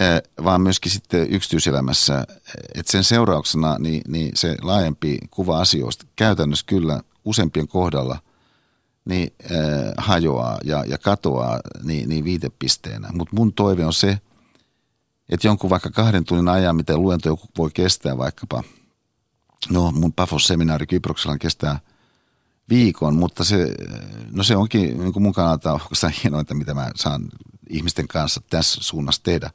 ää, 0.00 0.20
vaan 0.44 0.60
myöskin 0.60 0.92
sitten 0.92 1.30
yksityiselämässä, 1.30 2.26
että 2.74 2.92
sen 2.92 3.04
seurauksena 3.04 3.76
niin, 3.78 4.02
niin 4.08 4.30
se 4.34 4.56
laajempi 4.62 5.18
kuva 5.30 5.60
asioista 5.60 6.06
käytännössä 6.16 6.66
kyllä 6.68 7.02
useampien 7.24 7.68
kohdalla 7.68 8.18
niin 9.04 9.32
äh, 9.44 9.94
hajoaa 9.96 10.58
ja, 10.64 10.84
ja 10.84 10.98
katoaa 10.98 11.60
niin, 11.82 12.08
niin 12.08 12.24
viitepisteenä. 12.24 13.08
Mutta 13.12 13.36
mun 13.36 13.52
toive 13.52 13.86
on 13.86 13.92
se, 13.92 14.18
että 15.28 15.46
jonkun 15.46 15.70
vaikka 15.70 15.90
kahden 15.90 16.24
tunnin 16.24 16.48
ajan, 16.48 16.76
mitä 16.76 16.96
luento 16.96 17.28
joku 17.28 17.48
voi 17.58 17.70
kestää 17.74 18.18
vaikkapa, 18.18 18.62
no 19.70 19.92
mun 19.92 20.12
Pafos-seminaari 20.12 20.86
Kyproksella 20.86 21.38
kestää 21.38 21.80
viikon, 22.68 23.16
mutta 23.16 23.44
se, 23.44 23.74
no 24.30 24.42
se 24.42 24.56
onkin 24.56 24.98
niin 24.98 25.12
kuin 25.12 25.22
mun 25.22 25.32
kannalta 25.32 25.72
oikeastaan 25.72 26.12
hienointa, 26.22 26.54
mitä 26.54 26.74
mä 26.74 26.90
saan 26.94 27.28
ihmisten 27.70 28.08
kanssa 28.08 28.40
tässä 28.50 28.80
suunnassa 28.82 29.22
tehdä. 29.22 29.50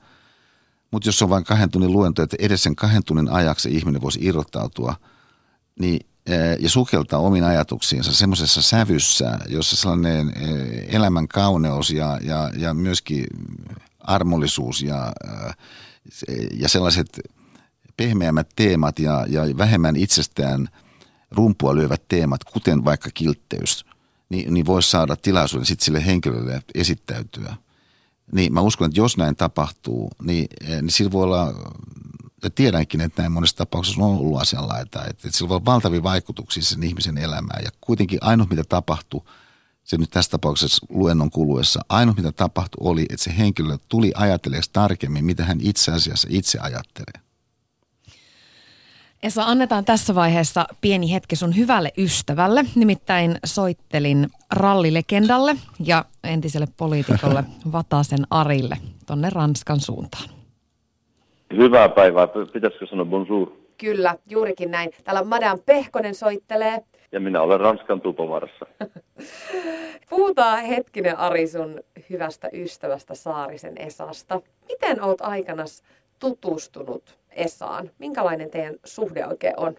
Mutta 0.92 1.08
jos 1.08 1.22
on 1.22 1.30
vain 1.30 1.44
kahden 1.44 1.70
tunnin 1.70 1.92
luento, 1.92 2.24
että 2.24 2.38
edes 2.40 2.64
sen 2.64 2.76
kahden 2.76 3.04
tunnin 3.04 3.30
ajaksi 3.30 3.70
ihminen 3.76 4.02
voisi 4.02 4.20
irrottautua, 4.22 4.96
niin 5.80 6.00
Eh, 6.17 6.17
ja 6.60 6.70
sukeltaa 6.70 7.20
omiin 7.20 7.44
ajatuksiinsa 7.44 8.14
semmoisessa 8.14 8.62
sävyssä, 8.62 9.40
jossa 9.48 9.76
sellainen 9.76 10.34
eh, 10.36 10.96
elämän 10.96 11.28
kauneus 11.28 11.90
ja, 11.92 12.20
ja, 12.24 12.52
ja 12.58 12.74
myöskin 12.74 13.26
armollisuus 14.00 14.82
ja, 14.82 15.14
eh, 16.28 16.48
ja 16.60 16.70
sellaiset 16.70 17.20
pehmeämmät 17.98 18.50
teemat 18.56 19.00
ja, 19.00 19.26
ja 19.30 19.42
vähemmän 19.58 19.96
itsestään 19.96 20.68
rumpua 21.32 21.76
lyövät 21.76 22.04
teemat, 22.08 22.44
kuten 22.44 22.86
vaikka 22.86 23.10
kiltteys, 23.14 23.86
niin, 24.30 24.54
niin 24.54 24.66
voisi 24.66 24.90
saada 24.90 25.16
tilaisuuden 25.16 25.66
sitten 25.66 25.86
sille 25.86 26.06
henkilölle 26.06 26.62
esittäytyä. 26.76 27.56
Niin 28.32 28.54
mä 28.54 28.62
uskon, 28.62 28.86
että 28.86 29.00
jos 29.00 29.18
näin 29.18 29.36
tapahtuu, 29.36 30.12
niin, 30.22 30.48
niin 30.68 30.92
sillä 30.92 31.12
voi 31.12 31.24
olla 31.24 31.54
ja 32.44 32.50
tiedänkin, 32.50 33.02
että 33.02 33.22
näin 33.22 33.32
monessa 33.32 33.58
tapauksessa 33.58 34.04
on 34.04 34.18
ollut 34.18 34.42
asianlaita, 34.42 35.06
että, 35.06 35.28
että 35.28 35.38
sillä 35.38 35.50
voi 35.50 35.56
olla 35.56 35.66
valtavia 35.66 36.04
vaikutuksia 36.04 36.64
sen 36.64 36.84
ihmisen 36.84 37.18
elämään. 37.18 37.64
Ja 37.64 37.72
kuitenkin 37.82 38.20
ainut, 38.22 38.50
mitä 38.50 38.64
tapahtui, 38.70 39.22
se 39.84 39.98
nyt 39.98 40.10
tässä 40.10 40.32
tapauksessa 40.32 40.86
luennon 40.90 41.30
kuluessa, 41.30 41.80
ainut 41.90 42.18
mitä 42.18 42.32
tapahtui 42.32 42.90
oli, 42.90 43.06
että 43.10 43.24
se 43.24 43.38
henkilö 43.38 43.78
tuli 43.90 44.12
ajatelleeksi 44.16 44.70
tarkemmin, 44.74 45.26
mitä 45.26 45.46
hän 45.46 45.60
itse 45.62 45.92
asiassa 45.92 46.28
itse 46.32 46.60
ajattelee. 46.60 47.28
Esa, 49.24 49.44
annetaan 49.44 49.86
tässä 49.86 50.16
vaiheessa 50.16 50.66
pieni 50.82 51.12
hetki 51.12 51.36
sun 51.36 51.56
hyvälle 51.56 51.92
ystävälle. 51.98 52.66
Nimittäin 52.76 53.40
soittelin 53.46 54.30
rallilegendalle 54.52 55.56
ja 55.80 56.06
entiselle 56.24 56.68
poliitikolle 56.78 57.44
Vatasen 57.72 58.28
Arille 58.30 58.78
tonne 59.06 59.30
Ranskan 59.30 59.80
suuntaan. 59.80 60.37
Hyvää 61.56 61.90
päivää. 61.90 62.28
Pitäisikö 62.54 62.86
sanoa 62.86 63.06
bonjour? 63.06 63.52
Kyllä, 63.78 64.16
juurikin 64.30 64.72
näin. 64.72 64.90
Täällä 65.04 65.24
Madame 65.24 65.62
Pehkonen 65.66 66.16
soittelee. 66.16 66.78
Ja 67.12 67.20
minä 67.20 67.42
olen 67.42 67.60
Ranskan 67.60 68.02
tupovarassa. 68.02 68.66
Puhutaan 70.10 70.66
hetkinen 70.66 71.18
Ari 71.18 71.48
sun 71.48 71.80
hyvästä 72.10 72.50
ystävästä 72.54 73.16
Saarisen 73.16 73.78
Esasta. 73.78 74.42
Miten 74.68 75.04
oot 75.04 75.22
aikanas 75.22 75.84
tutustunut 76.20 77.18
Esaan? 77.32 77.90
Minkälainen 78.00 78.50
teidän 78.50 78.76
suhde 78.86 79.28
oikein 79.28 79.54
on? 79.58 79.76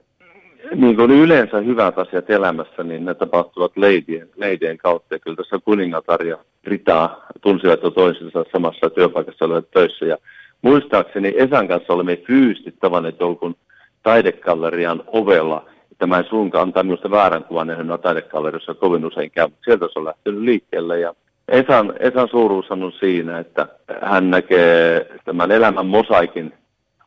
Niin 0.74 0.96
kuin 0.96 1.10
yleensä 1.10 1.60
hyvät 1.60 1.98
asiat 1.98 2.30
elämässä, 2.30 2.82
niin 2.82 3.04
ne 3.04 3.14
tapahtuvat 3.14 3.76
leidien, 3.76 4.28
leidien 4.36 4.78
kautta. 4.78 5.14
Ja 5.14 5.18
kyllä 5.18 5.36
tässä 5.36 5.58
kuningatar 5.64 6.22
ja 6.22 6.38
Rita 6.64 7.18
tunsivat 7.40 7.82
jo 7.82 7.90
toisensa 7.90 8.44
samassa 8.52 8.90
työpaikassa 8.90 9.44
olevat 9.44 9.70
töissä. 9.70 10.04
Ja 10.04 10.18
muistaakseni 10.62 11.34
Esan 11.36 11.68
kanssa 11.68 11.92
olemme 11.92 12.16
fyysisesti 12.16 12.74
tavanneet 12.80 13.20
jonkun 13.20 13.56
taidekallerian 14.02 15.02
ovella. 15.06 15.64
Tämä 15.98 16.18
ei 16.18 16.24
suinkaan 16.24 16.62
antaa 16.62 16.82
minusta 16.82 17.10
väärän 17.10 17.44
kuvan, 17.44 17.70
että 17.70 17.98
taidekallerissa 17.98 18.74
kovin 18.74 19.04
usein 19.04 19.30
käy, 19.30 19.46
mutta 19.46 19.64
sieltä 19.64 19.86
se 19.92 19.98
on 19.98 20.04
lähtenyt 20.04 20.40
liikkeelle. 20.40 21.00
Ja 21.00 21.14
Esan, 21.48 21.94
Esan 22.00 22.28
suuruus 22.28 22.70
on 22.70 22.92
siinä, 23.00 23.38
että 23.38 23.68
hän 24.02 24.30
näkee 24.30 25.06
tämän 25.24 25.50
elämän 25.50 25.86
mosaikin 25.86 26.52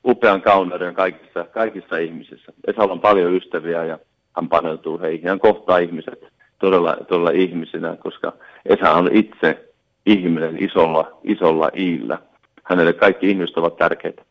upean 0.05 0.41
kauneuden 0.41 0.93
kaikissa, 0.93 1.43
kaikissa 1.43 1.97
ihmisissä. 1.97 2.53
Esalla 2.67 2.93
on 2.93 3.01
paljon 3.01 3.35
ystäviä 3.35 3.85
ja 3.85 3.99
hän 4.35 4.49
paneutuu 4.49 4.99
heihin. 4.99 5.29
Hän 5.29 5.39
kohtaa 5.39 5.77
ihmiset 5.77 6.27
todella, 6.59 6.97
todella 7.07 7.31
ihmisinä, 7.31 7.97
koska 7.99 8.33
Esa 8.65 8.91
on 8.91 9.09
itse 9.13 9.69
ihminen 10.05 10.63
isolla, 10.63 11.19
isolla 11.23 11.69
iillä. 11.77 12.17
Hänelle 12.63 12.93
kaikki 12.93 13.29
ihmiset 13.29 13.57
ovat 13.57 13.77
tärkeitä. 13.77 14.23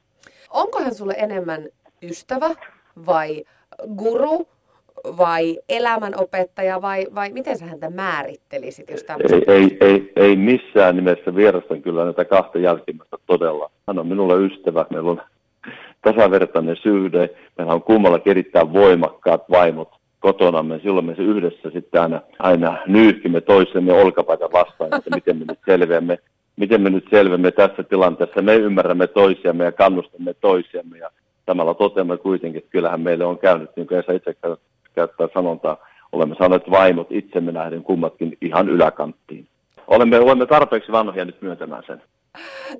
Onko 0.50 0.80
hän 0.80 0.94
sulle 0.94 1.14
enemmän 1.18 1.68
ystävä 2.02 2.50
vai 3.06 3.44
guru 3.96 4.48
vai 5.04 5.58
elämänopettaja 5.68 6.82
vai, 6.82 7.06
vai 7.14 7.30
miten 7.32 7.58
sä 7.58 7.66
häntä 7.66 7.90
määrittelisit? 7.90 8.90
Jos 8.90 9.04
ei, 9.32 9.44
ei, 9.46 9.76
ei, 9.80 10.12
ei, 10.16 10.36
missään 10.36 10.96
nimessä 10.96 11.34
vierastan 11.34 11.82
kyllä 11.82 12.04
näitä 12.04 12.24
kahta 12.24 12.58
jälkimmäistä 12.58 13.16
todella. 13.26 13.70
Hän 13.86 13.98
on 13.98 14.06
minulle 14.06 14.46
ystävä, 14.46 14.86
meillä 14.90 15.10
on 15.10 15.22
tasavertainen 16.02 16.76
syyde. 16.76 17.30
Meillä 17.58 17.74
on 17.74 17.82
kummalla 17.82 18.20
erittäin 18.26 18.72
voimakkaat 18.72 19.50
vaimot 19.50 19.88
kotonamme. 20.20 20.80
Silloin 20.82 21.06
me 21.06 21.14
se 21.14 21.22
yhdessä 21.22 21.70
sitten 21.70 22.02
aina, 22.02 22.20
aina 22.38 22.78
nyyhkimme 22.86 23.40
toisemme 23.40 23.92
olkapaita 23.92 24.52
vastaan, 24.52 24.94
että 24.94 25.10
miten 25.14 25.36
me 25.36 25.44
nyt 25.48 25.58
selviämme, 25.66 26.18
miten 26.60 26.82
me 26.82 26.90
nyt 26.90 27.06
selviämme 27.10 27.50
tässä 27.50 27.82
tilanteessa. 27.82 28.42
Me 28.42 28.56
ymmärrämme 28.56 29.06
toisiamme 29.06 29.64
ja 29.64 29.72
kannustamme 29.72 30.34
toisiamme 30.34 30.98
ja 30.98 31.10
samalla 31.46 31.74
toteamme 31.74 32.16
kuitenkin, 32.16 32.58
että 32.58 32.70
kyllähän 32.70 33.00
meille 33.00 33.24
on 33.24 33.38
käynyt, 33.38 33.70
niin 33.76 33.86
kuin 33.86 33.98
Esa 33.98 34.12
itse 34.12 34.36
käyttää 34.94 35.28
sanontaa, 35.34 35.76
olemme 36.12 36.34
saaneet 36.38 36.70
vaimot 36.70 37.06
itsemme 37.10 37.52
nähden 37.52 37.82
kummatkin 37.82 38.36
ihan 38.40 38.68
yläkanttiin. 38.68 39.46
Olemme, 39.86 40.18
olemme 40.18 40.46
tarpeeksi 40.46 40.92
vanhoja 40.92 41.24
nyt 41.24 41.42
myöntämään 41.42 41.82
sen. 41.86 42.02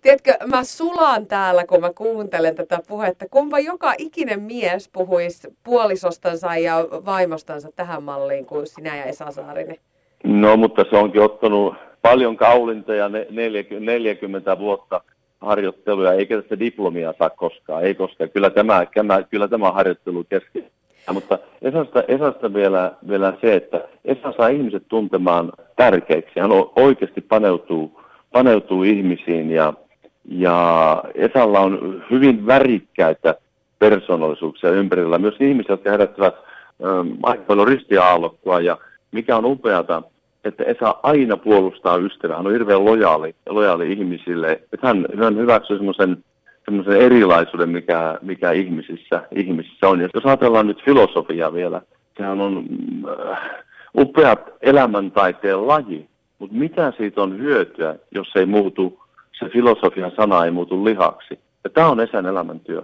Tiedätkö, 0.03 0.33
mä 0.47 0.65
sulaan 0.65 1.27
täällä, 1.27 1.65
kun 1.67 1.81
mä 1.81 1.91
kuuntelen 1.93 2.55
tätä 2.55 2.79
puhetta. 2.89 3.25
Kumpa 3.31 3.59
joka 3.59 3.93
ikinen 3.99 4.43
mies 4.43 4.91
puhuisi 4.93 5.57
puolisostansa 5.65 6.57
ja 6.57 6.75
vaimostansa 7.05 7.69
tähän 7.77 8.03
malliin 8.03 8.47
kuin 8.47 8.67
sinä 8.67 8.97
ja 8.97 9.05
Esa 9.05 9.31
Saarinen? 9.31 9.77
No, 10.25 10.57
mutta 10.57 10.85
se 10.91 10.97
onkin 10.97 11.23
ottanut 11.23 11.75
paljon 12.03 12.37
kaulinta 12.37 12.95
ja 12.95 13.11
40 13.81 14.59
vuotta 14.59 15.01
harjoitteluja, 15.41 16.13
eikä 16.13 16.37
tästä 16.41 16.59
diplomia 16.59 17.15
saa 17.19 17.31
koskaan, 17.31 17.85
ei 17.85 17.95
koskaan. 17.95 18.31
Kyllä 18.31 18.51
tämä, 18.51 18.87
tämä, 18.95 19.23
kyllä 19.23 19.49
tämä 19.49 19.73
harjoittelu 19.73 20.25
kesken. 20.25 20.65
Mutta 21.13 21.39
Esasta, 21.63 22.03
Esasta 22.09 22.55
vielä, 22.55 22.93
vielä 23.09 23.33
se, 23.41 23.55
että 23.55 23.89
Esa 24.05 24.33
saa 24.37 24.49
ihmiset 24.49 24.83
tuntemaan 24.89 25.53
tärkeiksi. 25.77 26.41
Hän 26.41 26.51
oikeasti 26.77 27.21
paneutuu 27.21 28.01
paneutuu 28.33 28.83
ihmisiin 28.83 29.51
ja, 29.51 29.75
ja 30.25 31.03
Esalla 31.15 31.61
on 31.61 32.05
hyvin 32.11 32.47
värikkäitä 32.47 33.35
persoonallisuuksia 33.79 34.71
ympärillä. 34.71 35.19
Myös 35.19 35.35
ihmisiä, 35.41 35.73
jotka 35.73 35.91
herättävät 35.91 36.35
ähm, 36.85 37.09
aika 37.23 37.43
paljon 37.43 37.69
ristiaallokkoa 37.69 38.61
ja 38.61 38.79
mikä 39.13 39.37
on 39.37 39.45
upeata, 39.45 40.03
että 40.45 40.65
Esa 40.65 40.95
aina 41.03 41.37
puolustaa 41.37 41.97
ystävää. 41.97 42.37
Hän 42.37 42.47
on 42.47 42.53
hirveän 42.53 42.85
lojaali, 42.85 43.35
lojaali 43.49 43.93
ihmisille. 43.93 44.53
Että 44.53 44.87
hän, 44.87 45.07
hän 45.19 45.37
hyväksyy 45.37 45.77
semmoisen 45.77 46.25
semmoisen 46.65 46.97
erilaisuuden, 46.97 47.69
mikä, 47.69 48.19
mikä 48.23 48.51
ihmisissä, 48.51 49.23
ihmisissä 49.37 49.89
on. 49.89 50.01
Ja 50.01 50.09
jos 50.15 50.27
ajatellaan 50.27 50.67
nyt 50.67 50.85
filosofiaa 50.85 51.53
vielä, 51.53 51.83
sehän 52.17 52.41
on 52.41 52.65
äh, 53.31 53.39
upeat 53.99 54.41
elämäntaiteen 54.63 55.69
laji. 55.69 56.09
Mutta 56.39 56.57
mitä 56.57 56.93
siitä 56.97 57.23
on 57.23 57.39
hyötyä, 57.39 57.97
jos 58.15 58.29
ei 58.37 58.47
muutu, 58.47 59.01
se 59.39 59.49
filosofian 59.49 60.13
sana 60.17 60.45
ei 60.45 60.51
muutu 60.51 60.85
lihaksi. 60.85 61.39
Ja 61.65 61.71
tämä 61.71 61.89
on 61.89 62.01
Esän 62.01 62.27
elämäntyö. 62.27 62.83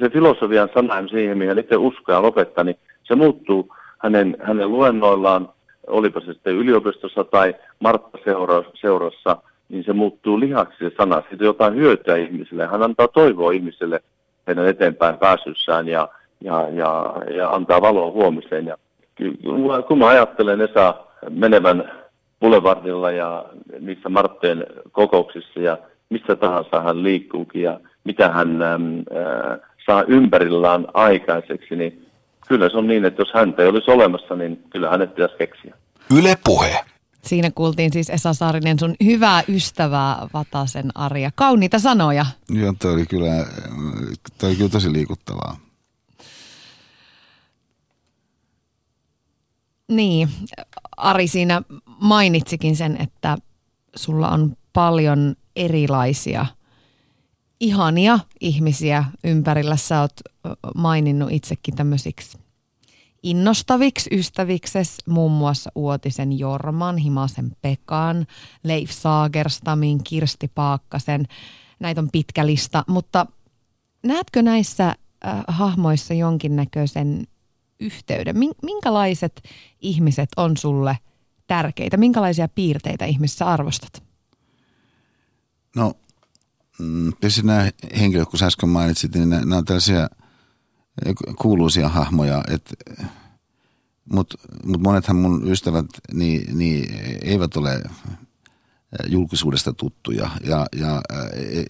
Se 0.00 0.10
filosofian 0.10 0.68
sana, 0.74 1.08
siihen 1.08 1.38
mihin 1.38 1.58
itse 1.58 1.76
usko 1.76 2.12
ja 2.12 2.22
lopettaa, 2.22 2.64
niin 2.64 2.76
se 3.04 3.14
muuttuu 3.14 3.74
hänen, 3.98 4.36
hänen 4.42 4.72
luennoillaan, 4.72 5.48
olipa 5.88 6.20
se 6.20 6.32
sitten 6.32 6.56
yliopistossa 6.56 7.24
tai 7.24 7.54
Martta-seurassa, 7.80 9.36
niin 9.68 9.84
se 9.84 9.92
muuttuu 9.92 10.40
lihaksi 10.40 10.78
se 10.78 10.90
sana. 10.96 11.22
Siitä 11.28 11.44
on 11.44 11.46
jotain 11.46 11.74
hyötyä 11.74 12.16
ihmisille. 12.16 12.66
Hän 12.66 12.82
antaa 12.82 13.08
toivoa 13.08 13.52
ihmisille 13.52 14.00
heidän 14.46 14.66
eteenpäin 14.66 15.18
pääsyssään 15.18 15.88
ja, 15.88 16.08
ja, 16.40 16.68
ja, 16.68 17.14
ja 17.36 17.50
antaa 17.50 17.80
valoa 17.80 18.10
huomiseen. 18.10 18.66
Ja 18.66 18.76
kun 19.88 19.98
mä 19.98 20.06
ajattelen 20.06 20.60
Esa 20.60 20.94
menevän 21.30 21.90
Boulevardilla 22.40 23.10
ja 23.10 23.44
niissä 23.80 24.08
Martteen 24.08 24.66
kokouksissa 24.92 25.60
ja 25.60 25.78
missä 26.08 26.36
tahansa 26.36 26.80
hän 26.80 27.02
liikkuukin 27.02 27.62
ja 27.62 27.80
mitä 28.04 28.28
hän 28.28 28.62
äh, 28.62 29.58
saa 29.86 30.02
ympärillään 30.02 30.86
aikaiseksi, 30.94 31.76
niin 31.76 32.07
kyllä 32.48 32.68
se 32.70 32.76
on 32.76 32.86
niin, 32.86 33.04
että 33.04 33.22
jos 33.22 33.32
häntä 33.34 33.62
ei 33.62 33.68
olisi 33.68 33.90
olemassa, 33.90 34.34
niin 34.34 34.64
kyllä 34.70 34.90
hänet 34.90 35.14
pitäisi 35.14 35.34
keksiä. 35.38 35.74
Yle 36.14 36.38
puhe. 36.44 36.84
Siinä 37.22 37.50
kuultiin 37.54 37.92
siis 37.92 38.10
Esa 38.10 38.32
Saarinen 38.32 38.78
sun 38.78 38.94
hyvää 39.04 39.42
ystävää 39.48 40.28
Vatasen 40.34 40.90
Arja. 40.94 41.30
Kauniita 41.34 41.78
sanoja. 41.78 42.26
Joo, 42.50 42.74
toi 42.78 42.92
oli 42.92 43.06
kyllä, 43.06 43.46
toi 44.38 44.48
oli 44.48 44.56
kyllä 44.56 44.70
tosi 44.70 44.92
liikuttavaa. 44.92 45.56
Niin, 49.88 50.28
Ari 50.96 51.28
siinä 51.28 51.62
mainitsikin 52.00 52.76
sen, 52.76 52.96
että 53.02 53.36
sulla 53.96 54.28
on 54.28 54.56
paljon 54.72 55.36
erilaisia 55.56 56.46
ihania 57.60 58.18
ihmisiä 58.40 59.04
ympärillä. 59.24 59.76
Sä 59.76 60.00
oot 60.00 60.12
maininnut 60.74 61.32
itsekin 61.32 61.76
tämmöisiksi 61.76 62.38
innostaviksi 63.22 64.10
ystävikses, 64.12 64.96
muun 65.06 65.32
muassa 65.32 65.70
Uotisen 65.74 66.38
Jorman, 66.38 66.96
Himasen 66.96 67.56
Pekan, 67.62 68.26
Leif 68.64 68.90
Saagerstamin, 68.90 70.04
Kirsti 70.04 70.48
Paakkasen. 70.48 71.26
Näitä 71.80 72.00
on 72.00 72.10
pitkä 72.12 72.46
lista, 72.46 72.84
mutta 72.88 73.26
näetkö 74.02 74.42
näissä 74.42 74.86
äh, 74.88 75.44
hahmoissa 75.48 76.14
jonkinnäköisen 76.14 77.26
yhteyden? 77.80 78.36
Minkälaiset 78.62 79.42
ihmiset 79.80 80.28
on 80.36 80.56
sulle 80.56 80.98
tärkeitä? 81.46 81.96
Minkälaisia 81.96 82.48
piirteitä 82.48 83.04
ihmissä 83.04 83.46
arvostat? 83.46 84.02
No, 85.76 85.94
mm, 86.78 87.12
tietysti 87.20 87.42
nämä 87.42 87.70
henkilöt, 87.98 88.28
kun 88.28 88.42
äsken 88.42 88.68
mainitsit, 88.68 89.14
niin 89.14 89.30
nämä 89.30 89.56
on 89.56 89.64
tällaisia 89.64 90.08
kuuluisia 91.36 91.88
hahmoja, 91.88 92.44
mutta 94.12 94.36
mut 94.64 94.80
monethan 94.82 95.16
mun 95.16 95.50
ystävät 95.50 95.86
niin, 96.12 96.58
niin 96.58 97.00
eivät 97.22 97.56
ole 97.56 97.82
julkisuudesta 99.06 99.72
tuttuja. 99.72 100.30
Ja, 100.44 100.66
ja 100.76 101.02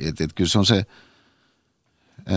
et, 0.01 0.21
et, 0.21 0.33
kyllä 0.35 0.51
se 0.51 0.59
on 0.59 0.67
se, 0.67 0.87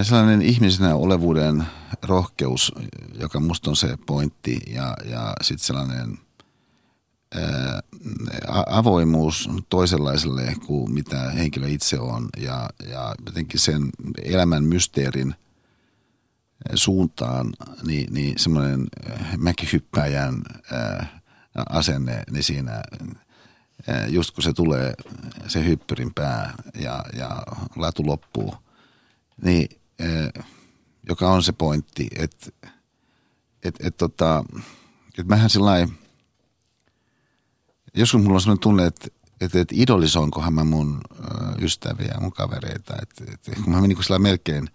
sellainen 0.03 0.41
ihmisenä 0.41 0.95
olevuuden 0.95 1.63
rohkeus, 2.03 2.71
joka 3.19 3.39
musta 3.39 3.69
on 3.69 3.75
se 3.75 3.97
pointti 4.05 4.59
ja, 4.67 4.97
ja 5.05 5.33
sitten 5.41 5.65
sellainen 5.65 6.17
ää, 7.35 7.81
avoimuus 8.69 9.49
toisenlaiselle 9.69 10.55
kuin 10.65 10.93
mitä 10.93 11.29
henkilö 11.29 11.67
itse 11.67 11.99
on 11.99 12.29
ja, 12.37 12.69
ja 12.89 13.15
jotenkin 13.25 13.59
sen 13.59 13.89
elämän 14.23 14.63
mysteerin 14.63 15.35
suuntaan, 16.75 17.53
niin, 17.87 18.13
niin 18.13 18.39
semmoinen 18.39 18.87
mäkihyppäjän 19.37 20.41
ää, 20.71 21.21
asenne, 21.69 22.23
niin 22.31 22.43
siinä 22.43 22.81
just 24.07 24.31
kun 24.31 24.43
se 24.43 24.53
tulee 24.53 24.93
se 25.47 25.65
hyppyrin 25.65 26.13
pää 26.13 26.53
ja, 26.79 27.05
ja 27.13 27.43
latu 27.75 28.05
loppuu, 28.05 28.55
niin 29.43 29.81
joka 31.09 31.31
on 31.31 31.43
se 31.43 31.51
pointti, 31.51 32.07
että 32.15 32.51
et, 33.63 33.75
et 33.79 33.97
tota, 33.97 34.43
et 35.17 35.27
mähän 35.27 35.49
sillä 35.49 35.87
joskus 37.93 38.21
mulla 38.21 38.35
on 38.35 38.41
sellainen 38.41 38.61
tunne, 38.61 38.85
että 38.85 39.07
että 39.41 39.59
et 39.59 39.71
idolisoinkohan 39.71 40.53
mä 40.53 40.63
mun 40.63 41.01
ystäviä, 41.61 42.17
mun 42.19 42.31
kavereita, 42.31 42.93
että 43.01 43.23
et, 43.33 43.63
kun 43.63 43.73
mä 43.73 43.81
niin 43.81 43.97
kuin 44.07 44.21
melkein 44.21 44.69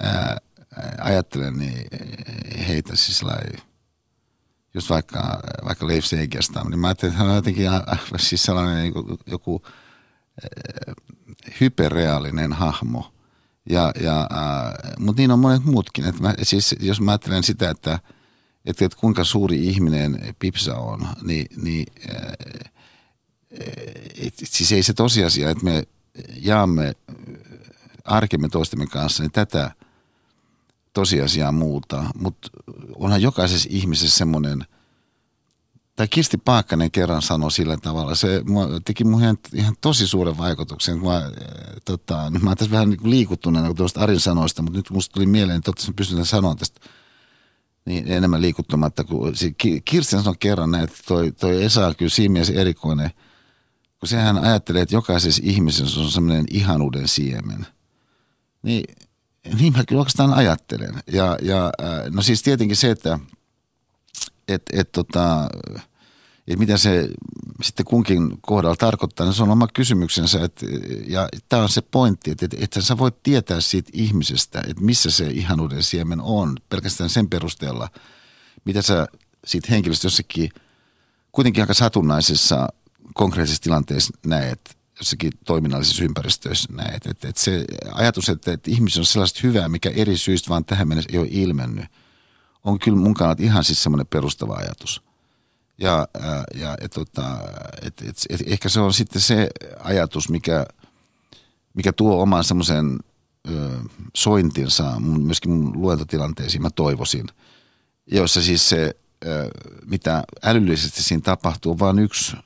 ää, 0.00 0.36
ajattelen, 0.98 1.58
niin 1.58 1.86
heitä 2.68 2.96
siis 2.96 3.22
just 4.74 4.90
vaikka, 4.90 5.40
vaikka 5.64 5.86
Leif 5.86 6.04
Segersta, 6.04 6.64
niin 6.64 6.78
mä 6.78 6.86
ajattelin, 6.86 7.12
että 7.12 7.22
hän 7.22 7.30
on 7.30 7.36
jotenkin 7.36 7.70
siis 8.16 8.42
sellainen 8.42 8.82
niin 8.82 8.92
kuin, 8.92 9.18
joku 9.26 9.62
äh, 9.66 10.94
hyperreaalinen 11.60 12.52
hahmo. 12.52 13.12
Ja, 13.70 13.92
ja, 14.00 14.20
äh, 14.20 14.92
mutta 14.98 15.20
niin 15.20 15.30
on 15.30 15.38
monet 15.38 15.64
muutkin. 15.64 16.04
Et 16.04 16.20
mä, 16.20 16.34
siis, 16.42 16.74
jos 16.80 17.00
mä 17.00 17.10
ajattelen 17.10 17.42
sitä, 17.42 17.70
että, 17.70 17.98
että, 18.64 18.84
että 18.84 18.98
kuinka 18.98 19.24
suuri 19.24 19.66
ihminen 19.66 20.34
Pipsa 20.38 20.76
on, 20.76 21.08
niin, 21.22 21.46
niin 21.62 21.86
äh, 22.10 22.32
et, 24.26 24.34
siis 24.44 24.72
ei 24.72 24.82
se 24.82 24.94
tosiasia, 24.94 25.50
että 25.50 25.64
me 25.64 25.82
jaamme 26.36 26.92
arkemme 28.04 28.48
toistemme 28.48 28.86
kanssa, 28.86 29.22
niin 29.22 29.32
tätä– 29.32 29.70
tosiasiaa 30.92 31.52
muuta, 31.52 32.04
mutta 32.18 32.48
onhan 32.96 33.22
jokaisessa 33.22 33.68
ihmisessä 33.72 34.18
semmoinen, 34.18 34.64
tai 35.96 36.08
Kirsti 36.08 36.38
Paakkanen 36.38 36.90
kerran 36.90 37.22
sanoi 37.22 37.52
sillä 37.52 37.76
tavalla, 37.76 38.14
se 38.14 38.42
teki 38.84 39.04
mun 39.04 39.22
ihan, 39.22 39.38
ihan 39.54 39.74
tosi 39.80 40.08
suuren 40.08 40.38
vaikutuksen. 40.38 41.02
Mä, 41.02 41.16
äh, 41.16 41.32
tota, 41.84 42.30
mä 42.40 42.50
oon 42.50 42.56
tässä 42.56 42.70
vähän 42.70 42.90
niin 42.90 43.10
liikuttuneena 43.10 43.74
tuosta 43.74 44.00
Arin 44.00 44.20
sanoista, 44.20 44.62
mutta 44.62 44.78
nyt 44.78 44.90
musta 44.90 45.12
tuli 45.12 45.26
mieleen, 45.26 45.58
että 45.58 45.72
totta 45.72 45.92
pystytään 45.96 46.26
sanoa 46.26 46.54
tästä 46.54 46.80
niin 47.84 48.12
enemmän 48.12 48.42
liikuttumatta. 48.42 49.04
Kun, 49.04 49.32
Kirsti 49.84 50.10
sanoi 50.10 50.34
kerran 50.38 50.74
että 50.74 50.96
toi, 51.08 51.32
toi 51.32 51.64
Esa 51.64 51.86
on 51.86 51.96
kyllä 51.96 52.10
siinä 52.10 52.32
mielessä 52.32 52.54
erikoinen, 52.54 53.10
kun 54.00 54.08
sehän 54.08 54.38
ajattelee, 54.38 54.82
että 54.82 54.94
jokaisessa 54.94 55.42
ihmisessä 55.44 56.00
on 56.00 56.10
semmoinen 56.10 56.44
ihanuuden 56.50 57.08
siemen. 57.08 57.66
Niin 58.62 58.84
niin 59.58 59.72
mä 59.72 59.84
kyllä 59.84 60.00
oikeastaan 60.00 60.34
ajattelen. 60.34 61.02
Ja, 61.12 61.38
ja 61.42 61.64
äh, 61.64 62.10
no 62.10 62.22
siis 62.22 62.42
tietenkin 62.42 62.76
se, 62.76 62.90
että 62.90 63.18
et, 64.48 64.62
et 64.72 64.92
tota, 64.92 65.48
et 66.48 66.58
mitä 66.58 66.76
se 66.76 67.08
sitten 67.62 67.86
kunkin 67.86 68.38
kohdalla 68.40 68.76
tarkoittaa, 68.76 69.26
niin 69.26 69.34
se 69.34 69.42
on 69.42 69.50
oma 69.50 69.68
kysymyksensä. 69.74 70.44
Et, 70.44 70.64
ja 71.06 71.28
tämä 71.48 71.62
on 71.62 71.68
se 71.68 71.82
pointti, 71.82 72.30
että 72.30 72.46
et, 72.46 72.62
et 72.62 72.84
sä 72.84 72.98
voit 72.98 73.22
tietää 73.22 73.60
siitä 73.60 73.90
ihmisestä, 73.92 74.62
että 74.68 74.84
missä 74.84 75.10
se 75.10 75.26
ihanuuden 75.30 75.82
siemen 75.82 76.20
on, 76.20 76.56
pelkästään 76.68 77.10
sen 77.10 77.28
perusteella, 77.28 77.88
mitä 78.64 78.82
sä 78.82 79.06
siitä 79.46 79.68
henkilöstä 79.70 80.06
jossakin 80.06 80.50
kuitenkin 81.32 81.62
aika 81.62 81.74
satunnaisessa 81.74 82.68
konkreettisessa 83.14 83.62
tilanteessa 83.62 84.12
näet 84.26 84.81
jossakin 84.98 85.32
toiminnallisissa 85.44 86.04
ympäristöissä 86.04 86.72
näin. 86.72 86.94
Et, 86.94 87.06
et, 87.06 87.24
et 87.24 87.36
se 87.36 87.64
ajatus, 87.92 88.28
että, 88.28 88.52
että 88.52 88.70
ihmisen 88.70 89.00
on 89.00 89.06
sellaista 89.06 89.40
hyvää, 89.42 89.68
mikä 89.68 89.90
eri 89.90 90.16
syistä 90.16 90.48
vaan 90.48 90.64
tähän 90.64 90.88
mennessä 90.88 91.10
ei 91.12 91.18
ole 91.18 91.28
ilmennyt, 91.30 91.84
on 92.64 92.78
kyllä 92.78 92.98
mun 92.98 93.14
kannalta 93.14 93.42
ihan 93.42 93.64
siis 93.64 93.82
semmoinen 93.82 94.06
perustava 94.06 94.54
ajatus. 94.54 95.02
Ja, 95.78 96.08
ja 96.54 96.76
et, 96.80 96.90
tota, 96.90 97.38
et, 97.82 98.02
et, 98.08 98.16
et, 98.30 98.42
ehkä 98.46 98.68
se 98.68 98.80
on 98.80 98.92
sitten 98.92 99.22
se 99.22 99.48
ajatus, 99.80 100.28
mikä, 100.28 100.66
mikä 101.74 101.92
tuo 101.92 102.22
oman 102.22 102.44
semmoisen 102.44 102.98
sointinsa 104.16 105.00
myöskin 105.00 105.50
mun 105.50 105.82
luentotilanteisiin, 105.82 106.62
mä 106.62 106.70
toivoisin, 106.70 107.26
joissa 108.06 108.42
siis 108.42 108.68
se, 108.68 108.96
ö, 109.26 109.50
mitä 109.86 110.24
älyllisesti 110.42 111.02
siinä 111.02 111.20
tapahtuu, 111.20 111.72
on 111.72 111.78
vain 111.78 111.98
yksi– 111.98 112.36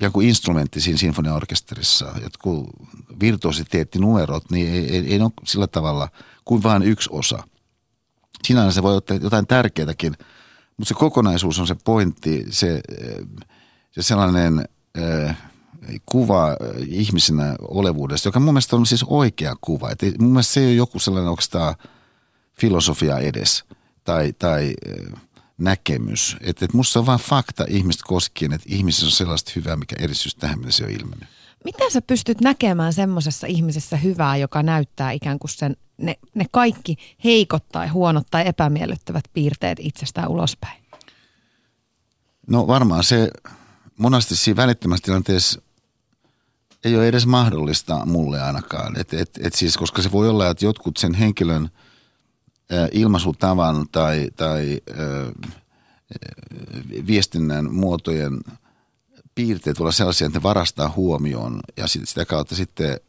joku 0.00 0.20
instrumentti 0.20 0.80
siinä 0.80 0.98
sinfoniaorkesterissa, 0.98 2.14
jotkut 2.22 2.70
virtuositeettinumerot, 3.20 4.50
niin 4.50 4.72
ei, 4.72 4.96
ei, 4.96 5.12
ei 5.12 5.20
ole 5.20 5.30
sillä 5.44 5.66
tavalla 5.66 6.08
kuin 6.44 6.62
vain 6.62 6.82
yksi 6.82 7.10
osa. 7.12 7.42
Sinänsä 8.44 8.74
se 8.74 8.82
voi 8.82 8.96
ottaa 8.96 9.16
jotain 9.16 9.46
tärkeätäkin, 9.46 10.12
mutta 10.76 10.88
se 10.88 10.94
kokonaisuus 10.94 11.58
on 11.58 11.66
se 11.66 11.76
pointti, 11.84 12.46
se, 12.50 12.80
se 13.90 14.02
sellainen 14.02 14.64
äh, 14.98 15.36
kuva 16.06 16.56
ihmisenä 16.86 17.56
olevuudesta, 17.60 18.28
joka 18.28 18.40
mun 18.40 18.54
mielestä 18.54 18.76
on 18.76 18.86
siis 18.86 19.04
oikea 19.06 19.56
kuva. 19.60 19.90
Et 19.90 20.18
mun 20.18 20.30
mielestä 20.30 20.52
se 20.52 20.60
ei 20.60 20.66
ole 20.66 20.74
joku 20.74 20.98
sellainen 20.98 21.30
oikeastaan 21.30 21.74
filosofia 22.60 23.18
edes 23.18 23.64
tai, 24.04 24.32
tai 24.38 24.74
näkemys. 25.60 26.36
Että 26.40 26.64
et 26.64 26.72
musta 26.72 26.98
on 26.98 27.06
vain 27.06 27.20
fakta 27.20 27.64
ihmistä 27.68 28.04
koskien, 28.06 28.52
että 28.52 28.68
ihmisessä 28.70 29.06
on 29.06 29.12
sellaista 29.12 29.52
hyvää, 29.56 29.76
mikä 29.76 29.96
erityisesti 29.98 30.40
tähän 30.40 30.58
mennessä 30.58 30.84
on 30.84 30.90
ilmennyt. 30.90 31.28
Miten 31.64 31.90
sä 31.90 32.02
pystyt 32.02 32.40
näkemään 32.40 32.92
semmoisessa 32.92 33.46
ihmisessä 33.46 33.96
hyvää, 33.96 34.36
joka 34.36 34.62
näyttää 34.62 35.10
ikään 35.10 35.38
kuin 35.38 35.50
sen, 35.50 35.76
ne, 35.98 36.16
ne 36.34 36.44
kaikki 36.50 36.96
heikot 37.24 37.68
tai 37.68 37.88
huonot 37.88 38.26
tai 38.30 38.48
epämiellyttävät 38.48 39.24
piirteet 39.32 39.78
itsestään 39.80 40.28
ulospäin? 40.28 40.82
No 42.46 42.66
varmaan 42.66 43.04
se 43.04 43.30
monasti 43.98 44.36
siinä 44.36 44.56
välittömässä 44.56 45.04
tilanteessa 45.04 45.62
ei 46.84 46.96
ole 46.96 47.08
edes 47.08 47.26
mahdollista 47.26 48.06
mulle 48.06 48.42
ainakaan. 48.42 49.00
Et, 49.00 49.14
et, 49.14 49.30
et 49.42 49.54
siis, 49.54 49.76
koska 49.76 50.02
se 50.02 50.12
voi 50.12 50.28
olla, 50.28 50.50
että 50.50 50.64
jotkut 50.64 50.96
sen 50.96 51.14
henkilön– 51.14 51.70
ilmaisutavan 52.92 53.86
tai, 53.92 54.30
tai 54.36 54.80
viestinnän 57.06 57.74
muotojen 57.74 58.40
piirteet 59.34 59.80
olla 59.80 59.92
sellaisia, 59.92 60.26
että 60.26 60.38
ne 60.38 60.42
varastaa 60.42 60.92
huomioon 60.96 61.60
ja 61.76 61.86
sitä 61.86 62.24
kautta 62.24 62.54
sitten 62.54 63.00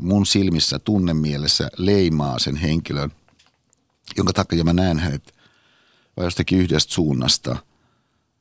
mun 0.00 0.26
silmissä 0.26 0.78
tunnemielessä 0.78 1.70
leimaa 1.76 2.38
sen 2.38 2.56
henkilön, 2.56 3.12
jonka 4.16 4.32
takia 4.32 4.64
mä 4.64 4.72
näen 4.72 4.98
hänet 4.98 5.34
vai 6.16 6.26
jostakin 6.26 6.58
yhdestä 6.58 6.94
suunnasta. 6.94 7.56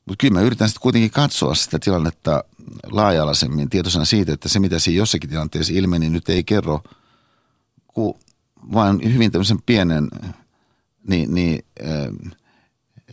Mutta 0.05 0.21
kyllä 0.21 0.33
mä 0.33 0.41
yritän 0.41 0.69
sitten 0.69 0.81
kuitenkin 0.81 1.11
katsoa 1.11 1.55
sitä 1.55 1.79
tilannetta 1.79 2.43
laajalaisemmin 2.91 3.69
tietoisena 3.69 4.05
siitä, 4.05 4.33
että 4.33 4.49
se 4.49 4.59
mitä 4.59 4.79
siinä 4.79 4.97
jossakin 4.97 5.29
tilanteessa 5.29 5.73
ilmeni 5.73 6.09
nyt 6.09 6.29
ei 6.29 6.43
kerro 6.43 6.83
kuin 7.87 8.13
vain 8.73 9.13
hyvin 9.13 9.31
tämmöisen 9.31 9.61
pienen 9.65 10.07
niin, 11.09 11.35
niin, 11.35 11.65
äh, 11.83 12.33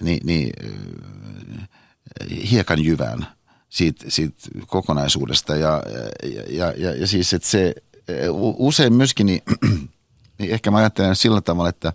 niin, 0.00 0.20
niin 0.24 0.52
äh, 0.64 2.50
hiekan 2.50 2.84
jyvän 2.84 3.26
siitä, 3.68 4.04
siitä 4.08 4.36
kokonaisuudesta. 4.66 5.56
Ja, 5.56 5.82
ja, 6.48 6.72
ja, 6.76 6.94
ja 6.94 7.06
siis, 7.06 7.34
että 7.34 7.48
se 7.48 7.74
usein 8.58 8.92
myöskin, 8.92 9.26
niin, 9.26 9.42
niin 10.38 10.50
ehkä 10.50 10.70
mä 10.70 10.78
ajattelen 10.78 11.16
sillä 11.16 11.40
tavalla, 11.40 11.68
että 11.68 11.92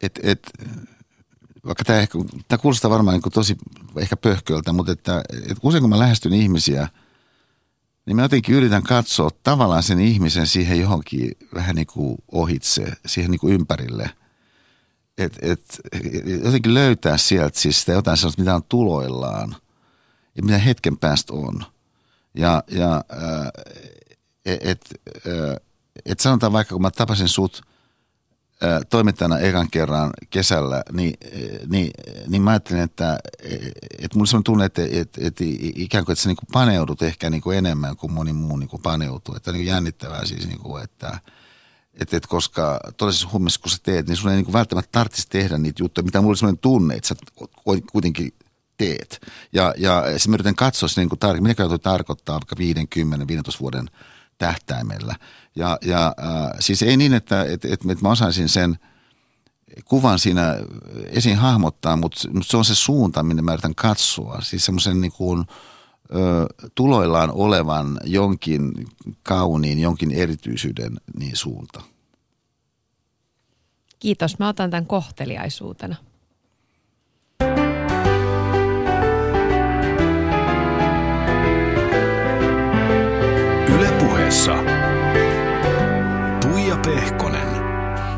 et, 0.00 0.20
et, 0.22 0.50
vaikka 1.66 1.84
tämä, 1.84 1.98
ehkä, 1.98 2.18
tämä 2.48 2.58
kuulostaa 2.58 2.90
varmaan 2.90 3.20
niin 3.20 3.32
tosi 3.32 3.56
ehkä 3.96 4.16
pöhköltä, 4.16 4.72
mutta 4.72 4.92
että, 4.92 5.22
että 5.32 5.60
usein 5.62 5.82
kun 5.82 5.90
mä 5.90 5.98
lähestyn 5.98 6.32
ihmisiä– 6.32 6.88
niin 8.08 8.16
mä 8.16 8.22
jotenkin 8.22 8.54
yritän 8.54 8.82
katsoa 8.82 9.30
tavallaan 9.42 9.82
sen 9.82 10.00
ihmisen 10.00 10.46
siihen 10.46 10.80
johonkin 10.80 11.32
vähän 11.54 11.76
niin 11.76 11.86
kuin 11.86 12.18
ohitse, 12.32 12.92
siihen 13.06 13.30
niin 13.30 13.38
kuin 13.38 13.54
ympärille. 13.54 14.10
Et, 15.18 15.38
et, 15.42 15.80
jotenkin 16.44 16.74
löytää 16.74 17.16
sieltä 17.16 17.60
siis 17.60 17.80
sitä 17.80 17.92
jotain 17.92 18.16
sellaista, 18.16 18.42
mitä 18.42 18.54
on 18.54 18.62
tuloillaan 18.68 19.56
ja 20.36 20.42
mitä 20.42 20.58
hetken 20.58 20.98
päästä 20.98 21.32
on. 21.32 21.64
Ja, 22.34 22.62
ja 22.70 23.04
et, 24.46 24.60
et, 24.62 25.00
et 26.06 26.20
sanotaan 26.20 26.52
vaikka, 26.52 26.74
kun 26.74 26.82
mä 26.82 26.90
tapasin 26.90 27.28
sut– 27.28 27.62
toimittajana 28.90 29.38
ekan 29.38 29.70
kerran 29.70 30.10
kesällä, 30.30 30.82
niin, 30.92 31.14
niin, 31.66 31.90
niin 32.28 32.42
mä 32.42 32.50
ajattelin, 32.50 32.82
että, 32.82 33.18
että 33.98 34.18
mulla 34.18 34.36
on 34.36 34.44
tunne, 34.44 34.64
että, 34.64 34.82
että, 34.90 35.20
että 35.24 35.44
ikään 35.76 36.04
kuin, 36.04 36.12
että 36.12 36.22
sä 36.22 36.28
niin 36.28 36.36
paneudut 36.52 37.02
ehkä 37.02 37.30
niin 37.30 37.42
kuin 37.42 37.58
enemmän 37.58 37.96
kuin 37.96 38.12
moni 38.12 38.32
muu 38.32 38.56
niin 38.56 38.68
kuin 38.68 38.82
paneutuu. 38.82 39.34
Että 39.34 39.52
niin 39.52 39.64
kuin 39.64 39.66
jännittävää 39.66 40.26
siis, 40.26 40.46
niin 40.46 40.60
kuin, 40.60 40.84
että, 40.84 41.20
että 41.94 42.16
et 42.16 42.26
koska 42.26 42.80
todellisessa 42.96 43.28
hommissa, 43.28 43.60
kun 43.60 43.70
sä 43.70 43.78
teet, 43.82 44.06
niin 44.06 44.16
sun 44.16 44.30
ei 44.30 44.42
niin 44.42 44.52
välttämättä 44.52 44.92
tarvitsisi 44.92 45.28
tehdä 45.30 45.58
niitä 45.58 45.82
juttuja, 45.82 46.04
mitä 46.04 46.20
mulla 46.20 46.30
oli 46.30 46.36
sellainen 46.36 46.60
tunne, 46.60 46.94
että 46.94 47.08
sä 47.08 47.14
kuitenkin 47.92 48.32
teet. 48.78 49.20
Ja, 49.52 49.74
ja 49.76 50.02
mä 50.28 50.34
yritän 50.34 50.54
katsoa 50.54 50.88
niin 50.96 51.08
kuin 51.08 51.18
tarkemmin, 51.18 51.50
mitä 51.50 51.78
tarkoittaa 51.78 52.34
vaikka 52.34 52.56
50, 52.58 53.26
15 53.26 53.60
vuoden 53.60 53.90
tähtäimellä. 54.38 55.14
Ja, 55.56 55.78
ja 55.82 56.06
äh, 56.06 56.50
siis 56.60 56.82
ei 56.82 56.96
niin, 56.96 57.14
että, 57.14 57.42
että, 57.42 57.68
että, 57.72 57.92
että 57.92 58.04
mä 58.04 58.10
osaisin 58.10 58.48
sen 58.48 58.78
kuvan 59.84 60.18
siinä 60.18 60.56
esiin 61.06 61.36
hahmottaa, 61.36 61.96
mutta, 61.96 62.28
mutta 62.32 62.50
se 62.50 62.56
on 62.56 62.64
se 62.64 62.74
suunta, 62.74 63.22
minne 63.22 63.42
mä 63.42 63.52
yritän 63.52 63.74
katsoa. 63.74 64.40
Siis 64.42 64.64
semmoisen 64.64 65.00
niin 65.00 65.12
kuin, 65.12 65.44
tuloillaan 66.74 67.30
olevan 67.32 67.98
jonkin 68.04 68.72
kauniin, 69.22 69.78
jonkin 69.78 70.10
erityisyyden 70.10 71.00
niin 71.18 71.36
suunta. 71.36 71.82
Kiitos. 74.00 74.38
Mä 74.38 74.48
otan 74.48 74.70
tämän 74.70 74.86
kohteliaisuutena. 74.86 75.96
Ylepuheessa 84.28 84.52
Tuija 86.40 86.76
Pehkonen. 86.84 87.48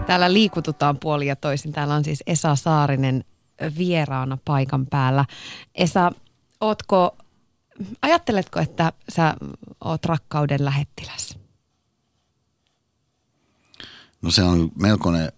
Täällä 0.07 0.33
liikututaan 0.33 0.99
puoli 0.99 1.27
ja 1.27 1.37
toisin. 1.37 1.73
Täällä 1.73 1.95
on 1.95 2.05
siis 2.05 2.23
Esa 2.27 2.57
Saarinen 2.57 3.25
vieraana 3.79 4.39
paikan 4.45 4.87
päällä. 4.87 5.25
Esa, 5.75 6.13
ootko, 6.61 7.17
ajatteletko, 8.03 8.61
että 8.61 8.93
sä 9.09 9.35
oot 9.85 10.05
rakkauden 10.05 10.65
lähettiläs? 10.65 11.39
No 14.23 14.31
se 14.31 14.43
on 14.43 14.73
melkoinen, 14.75 15.33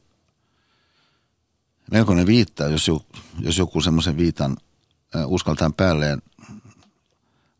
melkoinen 1.90 2.26
viitta, 2.26 2.64
jos 2.64 2.88
joku, 2.88 3.06
jos 3.40 3.58
joku 3.58 3.80
semmoisen 3.80 4.16
viitan 4.16 4.56
uskaltaa 5.26 5.70
päälleen 5.76 6.22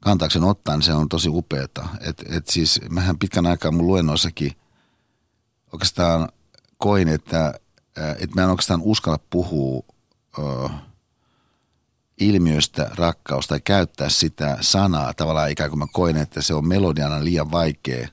kantaakseen 0.02 0.44
ottaa, 0.44 0.76
niin 0.76 0.82
se 0.82 0.92
on 0.92 1.08
tosi 1.08 1.28
upeeta. 1.28 1.88
Et, 2.00 2.22
et 2.30 2.48
siis 2.48 2.80
mähän 2.90 3.18
pitkän 3.18 3.46
aikaa 3.46 3.70
mun 3.70 3.86
luennoissakin 3.86 4.52
oikeastaan 5.72 6.28
koin, 6.78 7.08
että, 7.08 7.54
että 8.18 8.34
mä 8.36 8.42
en 8.42 8.48
oikeastaan 8.48 8.82
uskalla 8.82 9.18
puhua 9.30 9.82
ö, 10.38 10.68
ilmiöstä 12.20 12.90
rakkaus 12.94 13.46
tai 13.46 13.60
käyttää 13.60 14.08
sitä 14.08 14.58
sanaa 14.60 15.14
tavallaan 15.14 15.50
ikään 15.50 15.70
kuin 15.70 15.78
mä 15.78 15.86
koin, 15.92 16.16
että 16.16 16.42
se 16.42 16.54
on 16.54 16.68
melodiana 16.68 17.24
liian 17.24 17.50
vaikea, 17.50 18.08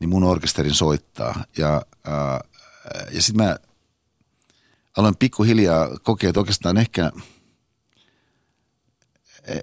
niin 0.00 0.08
mun 0.08 0.24
orkesterin 0.24 0.74
soittaa. 0.74 1.44
Ja, 1.58 1.82
ja 3.10 3.22
sitten 3.22 3.46
mä 3.46 3.56
aloin 4.96 5.16
pikkuhiljaa 5.16 5.88
kokea, 6.02 6.30
että 6.30 6.40
oikeastaan 6.40 6.76
ehkä– 6.76 7.12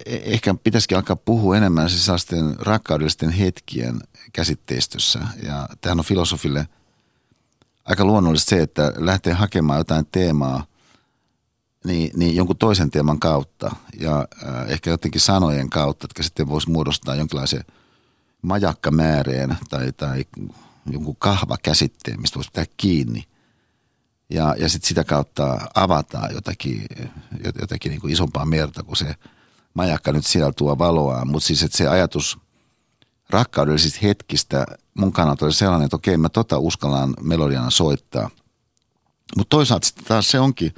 ehkä 0.06 0.56
pitäisikin 0.64 0.98
alkaa 0.98 1.16
puhua 1.16 1.58
enemmän 1.58 1.90
sisäisten 1.90 2.56
rakkaudellisten 2.60 3.30
hetkien 3.30 4.00
käsitteistössä. 4.34 5.20
Ja 5.44 5.70
tähän 5.82 6.00
on 6.00 6.06
filosofille 6.06 6.68
aika 7.86 8.06
luonnollista 8.06 8.50
se, 8.50 8.62
että 8.62 8.94
lähtee 8.98 9.34
hakemaan 9.34 9.80
jotain 9.80 10.06
teemaa 10.12 10.66
niin, 11.86 12.12
niin 12.16 12.36
jonkun 12.36 12.58
toisen 12.58 12.92
teeman 12.92 13.20
kautta 13.20 13.76
ja 14.00 14.28
äh, 14.48 14.72
ehkä 14.72 14.90
jotenkin 14.90 15.22
sanojen 15.22 15.70
kautta, 15.70 16.04
jotka 16.04 16.24
sitten 16.24 16.50
voisi 16.50 16.70
muodostaa 16.70 17.16
jonkinlaisen 17.16 17.64
majakkamääreen 18.42 19.58
tai, 19.70 19.92
tai 19.92 20.26
jonkun 20.92 21.16
kahvakäsitteen, 21.16 22.22
mistä 22.22 22.36
voisi 22.36 22.50
pitää 22.50 22.66
kiinni. 22.78 23.24
Ja, 24.30 24.56
ja 24.60 24.70
sitten 24.70 24.88
sitä 24.88 25.04
kautta 25.04 25.58
avataan 25.74 26.34
jotakin, 26.34 26.86
jotakin 27.62 27.90
niin 27.90 28.02
kuin 28.02 28.14
isompaa 28.14 28.46
merta 28.46 28.84
kuin 28.84 28.98
se– 28.98 29.16
majakka 29.74 30.12
nyt 30.12 30.26
siellä 30.26 30.52
tuo 30.52 30.78
valoa, 30.78 31.26
mutta 31.26 31.48
siis 31.48 31.64
että 31.64 31.78
se 31.78 31.88
ajatus 31.88 32.38
rakkaudellisista 33.30 34.00
hetkistä 34.04 34.66
mun 34.94 35.12
kannalta 35.12 35.46
oli 35.46 35.54
sellainen, 35.54 35.86
että 35.86 35.96
okei 35.96 36.18
mä 36.18 36.30
tota 36.30 36.58
uskallan 36.58 37.14
melodiana 37.22 37.70
soittaa. 37.70 38.30
Mutta 39.38 39.50
toisaalta 39.50 39.88
sitten 39.88 40.06
taas 40.06 40.32
se 40.32 40.40
onkin 40.40 40.76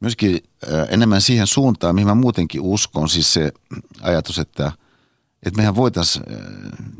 myöskin 0.00 0.40
enemmän 0.88 1.20
siihen 1.20 1.46
suuntaan, 1.46 1.94
mihin 1.94 2.08
mä 2.08 2.14
muutenkin 2.14 2.60
uskon, 2.60 3.08
siis 3.08 3.34
se 3.34 3.52
ajatus, 4.02 4.38
että, 4.38 4.72
että 5.46 5.56
mehän 5.56 5.76
voitaisiin 5.76 6.24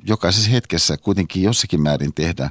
jokaisessa 0.05 0.50
hetkessä 0.50 0.96
kuitenkin 0.96 1.42
jossakin 1.42 1.82
määrin 1.82 2.14
tehdä 2.14 2.50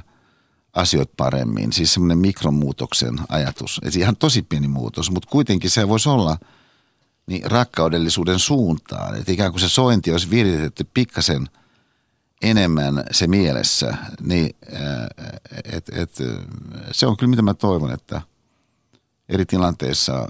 asioita 0.72 1.14
paremmin. 1.16 1.72
Siis 1.72 1.94
semmoinen 1.94 2.18
mikromuutoksen 2.18 3.18
ajatus. 3.28 3.80
Et 3.84 3.96
ihan 3.96 4.16
tosi 4.16 4.42
pieni 4.42 4.68
muutos, 4.68 5.10
mutta 5.10 5.28
kuitenkin 5.30 5.70
se 5.70 5.88
voisi 5.88 6.08
olla– 6.08 6.38
niin 7.26 7.50
rakkaudellisuuden 7.50 8.38
suuntaan. 8.38 9.16
Että 9.18 9.32
ikään 9.32 9.52
kuin 9.52 9.60
se 9.60 9.68
sointi 9.68 10.12
olisi 10.12 10.30
viritetty 10.30 10.86
pikkasen 10.94 11.48
enemmän 12.42 13.04
se 13.10 13.26
mielessä, 13.26 13.96
niin 14.20 14.56
et, 15.64 15.88
et, 15.92 16.10
se 16.92 17.06
on 17.06 17.16
kyllä 17.16 17.30
mitä 17.30 17.42
mä 17.42 17.54
toivon, 17.54 17.92
että 17.92 18.22
eri 19.28 19.46
tilanteissa 19.46 20.28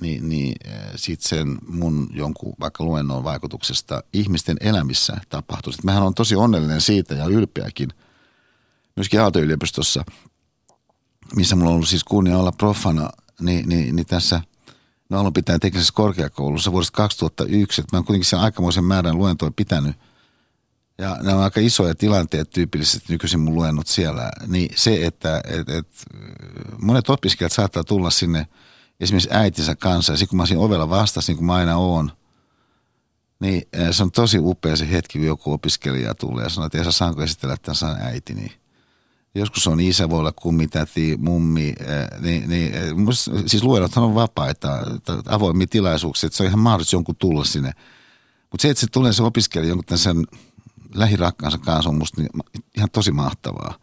niin, 0.00 0.28
niin 0.28 0.54
sit 0.96 1.20
sen 1.20 1.58
mun 1.68 2.08
jonkun 2.12 2.54
vaikka 2.60 2.84
luennon 2.84 3.24
vaikutuksesta 3.24 4.02
ihmisten 4.12 4.56
elämissä 4.60 5.20
tapahtuu. 5.28 5.72
Sitten 5.72 5.86
mähän 5.86 6.02
on 6.02 6.14
tosi 6.14 6.36
onnellinen 6.36 6.80
siitä 6.80 7.14
ja 7.14 7.24
ylpeäkin 7.24 7.88
myöskin 8.96 9.20
Aalto-yliopistossa, 9.20 10.04
missä 11.36 11.56
mulla 11.56 11.70
on 11.70 11.74
ollut 11.74 11.88
siis 11.88 12.04
kunnia 12.04 12.38
olla 12.38 12.52
profana, 12.52 13.10
niin, 13.40 13.68
niin, 13.68 13.96
niin 13.96 14.06
tässä– 14.06 14.40
naulun 15.08 15.32
pitää 15.32 15.58
teknisessä 15.58 15.94
korkeakoulussa 15.94 16.72
vuodesta 16.72 16.96
2001. 16.96 17.80
Että 17.80 17.96
mä 17.96 17.98
oon 17.98 18.04
kuitenkin 18.04 18.30
sen 18.30 18.38
aikamoisen 18.38 18.84
määrän 18.84 19.18
luentoja 19.18 19.52
pitänyt. 19.56 19.96
Ja 20.98 21.16
nämä 21.22 21.36
on 21.36 21.44
aika 21.44 21.60
isoja 21.60 21.94
tilanteet 21.94 22.50
tyypillisesti 22.50 23.06
nykyisin 23.08 23.40
mun 23.40 23.54
luennot 23.54 23.86
siellä. 23.86 24.30
Niin 24.46 24.70
se, 24.76 25.06
että 25.06 25.40
et, 25.44 25.68
et, 25.68 25.88
monet 26.78 27.08
opiskelijat 27.08 27.52
saattaa 27.52 27.84
tulla 27.84 28.10
sinne 28.10 28.46
esimerkiksi 29.00 29.28
äitinsä 29.32 29.76
kanssa. 29.76 30.12
Ja 30.12 30.16
sitten 30.16 30.30
kun 30.30 30.36
mä 30.36 30.46
siinä 30.46 30.62
ovella 30.62 30.90
vastasin, 30.90 31.32
niin 31.32 31.36
kuin 31.36 31.46
mä 31.46 31.54
aina 31.54 31.76
oon, 31.76 32.12
niin 33.40 33.62
eh, 33.72 33.88
se 33.90 34.02
on 34.02 34.10
tosi 34.10 34.38
upea 34.38 34.76
se 34.76 34.90
hetki, 34.90 35.18
kun 35.18 35.26
joku 35.26 35.52
opiskelija 35.52 36.14
tulee 36.14 36.44
ja 36.44 36.50
sanoo, 36.50 36.66
että 36.66 36.80
Esa, 36.80 36.92
saanko 36.92 37.22
esitellä 37.22 37.56
tämän 37.56 38.02
äiti, 38.02 38.34
niin 38.34 38.52
Joskus 39.34 39.66
on 39.66 39.80
isä, 39.80 40.10
voi 40.10 40.18
olla 40.18 40.32
kummitäti, 40.32 41.16
mummi, 41.16 41.74
niin, 42.20 42.48
niin 42.48 42.72
siis 43.46 43.62
luennothan 43.62 44.04
on 44.04 44.14
vapaita, 44.14 44.78
avoimia 45.28 45.66
tilaisuuksia, 45.66 46.26
että 46.26 46.36
se 46.36 46.42
on 46.42 46.46
ihan 46.46 46.58
mahdollista 46.58 46.96
jonkun 46.96 47.16
tulla 47.16 47.44
sinne. 47.44 47.72
Mutta 48.50 48.62
se, 48.62 48.70
että 48.70 48.80
se 48.80 48.86
tulee 48.86 49.12
se 49.12 49.22
opiskelija 49.22 49.68
jonkun 49.68 49.98
sen 49.98 50.24
lähirakkaansa 50.94 51.58
kanssa 51.58 51.90
on 51.90 51.98
musta 51.98 52.20
niin 52.20 52.30
ihan 52.76 52.90
tosi 52.90 53.12
mahtavaa. 53.12 53.74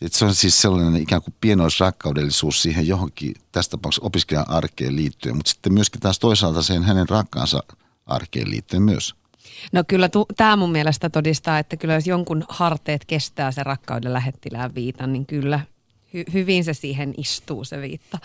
Et 0.00 0.12
se 0.12 0.24
on 0.24 0.34
siis 0.34 0.62
sellainen 0.62 1.02
ikään 1.02 1.22
kuin 1.22 1.34
pienoisrakkaudellisuus 1.40 2.62
siihen 2.62 2.86
johonkin, 2.86 3.34
tästä 3.52 3.70
tapauksessa 3.70 4.06
opiskelijan 4.06 4.50
arkeen 4.50 4.96
liittyen, 4.96 5.36
mutta 5.36 5.50
sitten 5.50 5.72
myöskin 5.74 6.00
taas 6.00 6.18
toisaalta 6.18 6.62
sen 6.62 6.82
hänen 6.82 7.08
rakkaansa 7.08 7.62
arkeen 8.06 8.50
liittyen 8.50 8.82
myös. 8.82 9.14
No 9.72 9.84
kyllä 9.88 10.08
tämä 10.36 10.56
mun 10.56 10.72
mielestä 10.72 11.10
todistaa, 11.10 11.58
että 11.58 11.76
kyllä 11.76 11.94
jos 11.94 12.06
jonkun 12.06 12.44
harteet 12.48 13.04
kestää 13.04 13.52
se 13.52 13.62
rakkauden 13.62 14.12
lähettilään 14.12 14.74
viitan, 14.74 15.12
niin 15.12 15.26
kyllä 15.26 15.60
hy- 16.16 16.32
hyvin 16.32 16.64
se 16.64 16.74
siihen 16.74 17.14
istuu 17.16 17.64
se 17.64 17.80
viitta. 17.80 18.18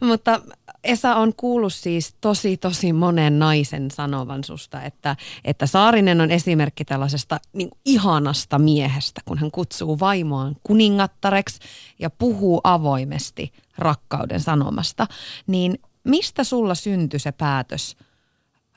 Mutta 0.00 0.40
Esa 0.84 1.16
on 1.16 1.34
kuullut 1.34 1.74
siis 1.74 2.14
tosi 2.20 2.56
tosi 2.56 2.92
monen 2.92 3.38
naisen 3.38 3.90
sanovan 3.90 4.44
susta, 4.44 4.82
että, 4.82 5.16
että 5.44 5.66
Saarinen 5.66 6.20
on 6.20 6.30
esimerkki 6.30 6.84
tällaisesta 6.84 7.40
niin 7.52 7.70
ihanasta 7.84 8.58
miehestä, 8.58 9.20
kun 9.24 9.38
hän 9.38 9.50
kutsuu 9.50 10.00
vaimoaan 10.00 10.56
kuningattareksi 10.62 11.60
ja 11.98 12.10
puhuu 12.10 12.60
avoimesti 12.64 13.52
rakkauden 13.78 14.40
sanomasta. 14.40 15.06
Niin 15.46 15.78
mistä 16.04 16.44
sulla 16.44 16.74
syntyi 16.74 17.20
se 17.20 17.32
päätös 17.32 17.96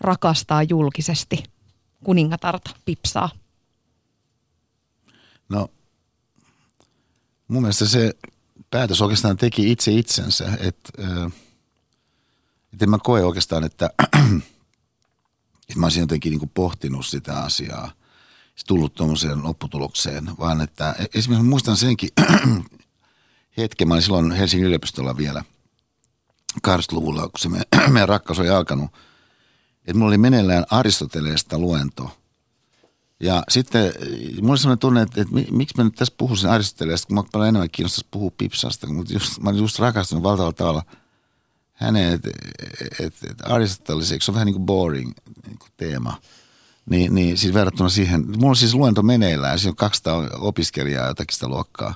rakastaa 0.02 0.64
julkisesti 0.64 1.44
kuningatarta 2.04 2.72
pipsaa? 2.86 3.30
No, 5.50 5.70
mun 7.48 7.62
mielestä 7.62 7.86
se 7.86 8.14
päätös 8.72 9.02
oikeastaan 9.02 9.38
teki 9.38 9.72
itse 9.72 9.92
itsensä, 9.92 10.58
että 10.60 10.92
et 12.74 12.82
en 12.82 12.90
mä 12.90 12.98
koe 13.04 13.24
oikeastaan, 13.24 13.64
että, 13.64 13.90
että 15.70 15.76
mä 15.76 15.86
olisin 15.86 16.02
jotenkin 16.02 16.32
niin 16.32 16.52
pohtinut 16.54 17.06
sitä 17.06 17.40
asiaa, 17.40 17.92
tullut 18.68 18.94
tuommoiseen 18.94 19.44
lopputulokseen, 19.44 20.32
vaan 20.40 20.62
että 20.62 20.96
e, 21.00 21.06
esimerkiksi 21.14 21.50
muistan 21.50 21.78
senkin 21.78 22.10
hetken, 23.58 23.88
mä 23.88 23.94
olin 23.94 24.04
silloin 24.04 24.32
Helsingin 24.32 24.68
yliopistolla 24.68 25.18
vielä 25.18 25.44
80-luvulla, 26.68 27.22
kun 27.22 27.40
se 27.40 27.50
meidän 27.92 28.10
rakkaus 28.10 28.40
oli 28.40 28.50
alkanut– 28.50 28.92
että 29.82 29.94
mulla 29.94 30.08
oli 30.08 30.18
meneillään 30.18 30.66
Aristoteleesta 30.70 31.60
luento. 31.60 32.18
Ja 33.20 33.44
sitten 33.50 33.94
mulla 34.42 34.52
oli 34.52 34.58
sellainen 34.58 34.80
tunne, 34.80 35.02
että, 35.02 35.22
että 35.22 35.36
miksi 35.52 35.78
mä 35.78 35.84
nyt 35.84 35.96
tässä 35.96 36.14
puhuisin 36.18 36.50
Aristoteleesta, 36.50 37.08
kun 37.08 37.16
mä 37.16 37.24
paljon 37.32 37.50
enemmän 37.50 37.70
kiinnostaisi 37.72 38.08
puhua 38.12 38.32
Pipsasta, 38.38 38.88
mutta 38.88 39.14
just, 39.14 39.40
mä 39.40 39.50
olin 39.50 39.62
just 39.62 39.80
rakastunut 39.80 40.24
valtavalla 40.24 40.54
tavalla 40.54 40.84
häneen, 41.74 42.14
että, 42.14 42.30
että, 43.00 43.28
että 43.32 43.44
Aristoteles, 43.54 44.12
eikö 44.12 44.26
se 44.26 44.32
ole 44.32 44.36
vähän 44.36 44.46
niin 44.46 44.56
kuin 44.56 44.66
boring 44.66 45.12
niin 45.48 45.60
kuin 45.60 45.72
teema, 45.78 46.22
niin, 46.90 47.16
niin 47.16 47.38
siis 47.38 47.54
verrattuna 47.54 47.90
siihen, 47.90 48.26
mulla 48.28 48.50
on 48.50 48.56
siis 48.56 48.74
luento 48.74 49.04
meneillään, 49.04 49.60
siinä 49.60 49.70
on 49.70 49.76
200 49.76 50.30
opiskelijaa 50.40 51.08
jotakin 51.08 51.34
sitä 51.34 51.48
luokkaa. 51.48 51.96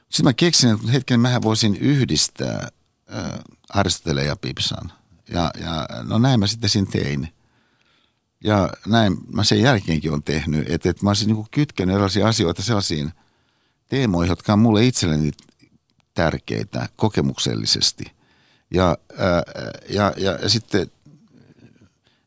Sitten 0.00 0.24
mä 0.24 0.32
keksin, 0.32 0.70
että 0.70 0.92
hetken 0.92 1.20
mähän 1.20 1.42
voisin 1.42 1.76
yhdistää 1.76 2.68
äh, 3.14 3.24
Aristotele 3.68 4.24
ja 4.24 4.36
Pipsan. 4.36 4.92
Ja, 5.30 5.50
ja 5.60 5.88
no 6.02 6.18
näin 6.18 6.40
mä 6.40 6.46
sitten 6.46 6.70
siinä 6.70 6.88
tein. 6.90 7.28
Ja 8.44 8.70
näin 8.86 9.16
mä 9.32 9.44
sen 9.44 9.60
jälkeenkin 9.60 10.12
on 10.12 10.22
tehnyt, 10.22 10.70
että, 10.70 10.90
että 10.90 11.04
mä 11.04 11.10
olisin 11.10 11.28
niin 11.28 11.46
kytkenyt 11.50 11.94
erilaisia 11.94 12.28
asioita 12.28 12.62
sellaisiin 12.62 13.12
teemoihin, 13.88 14.30
jotka 14.30 14.52
on 14.52 14.58
mulle 14.58 14.86
itselleni 14.86 15.30
tärkeitä 16.14 16.88
kokemuksellisesti. 16.96 18.04
Ja, 18.70 18.98
ää, 19.18 19.42
ja, 19.88 20.12
ja, 20.16 20.32
ja 20.32 20.48
sitten, 20.48 20.90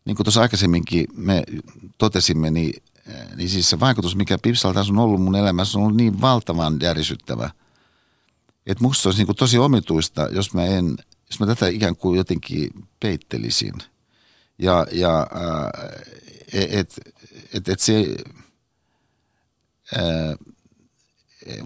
niin 0.06 0.16
kuin 0.16 0.26
tuossa 0.26 0.42
aikaisemminkin 0.42 1.08
me 1.16 1.44
totesimme, 1.98 2.52
niin, 2.52 2.84
niin 3.36 3.50
siis 3.50 3.70
se 3.70 3.80
vaikutus, 3.80 4.16
mikä 4.16 4.38
Pipsalta 4.38 4.80
on 4.90 5.00
ollut 5.00 5.22
mun 5.22 5.36
elämässä, 5.36 5.78
on 5.78 5.84
ollut 5.84 5.98
niin 5.98 6.22
valtavan 6.22 6.80
järisyttävä, 6.82 7.50
että 8.66 8.84
musta 8.84 9.10
olisi 9.10 9.24
niin 9.24 9.36
tosi 9.36 9.58
omituista, 9.58 10.28
jos 10.32 10.54
mä 10.54 10.66
en, 10.66 10.98
jos 11.30 11.40
mä 11.40 11.46
tätä 11.46 11.68
ikään 11.68 11.96
kuin 11.96 12.18
jotenkin 12.18 12.70
peittelisin– 13.00 13.74
ja, 14.60 14.88
ja 14.92 15.28
että 16.54 17.02
et, 17.54 17.70
et 17.70 17.80
se 17.80 18.16
ää, 19.98 20.36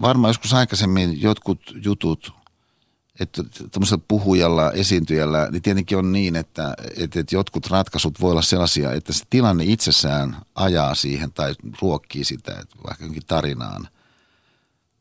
varmaan 0.00 0.30
joskus 0.30 0.54
aikaisemmin 0.54 1.22
jotkut 1.22 1.60
jutut, 1.84 2.32
että 3.20 3.42
tämmöisellä 3.70 4.04
puhujalla, 4.08 4.72
esiintyjällä, 4.72 5.48
niin 5.50 5.62
tietenkin 5.62 5.98
on 5.98 6.12
niin, 6.12 6.36
että, 6.36 6.74
että, 6.96 7.20
että 7.20 7.34
jotkut 7.34 7.66
ratkaisut 7.66 8.20
voi 8.20 8.30
olla 8.30 8.42
sellaisia, 8.42 8.92
että 8.92 9.12
se 9.12 9.24
tilanne 9.30 9.64
itsessään 9.64 10.36
ajaa 10.54 10.94
siihen 10.94 11.32
tai 11.32 11.54
ruokkii 11.82 12.24
sitä, 12.24 12.52
että 12.52 12.76
vaikka 12.86 13.04
jonkin 13.04 13.26
tarinaan 13.26 13.88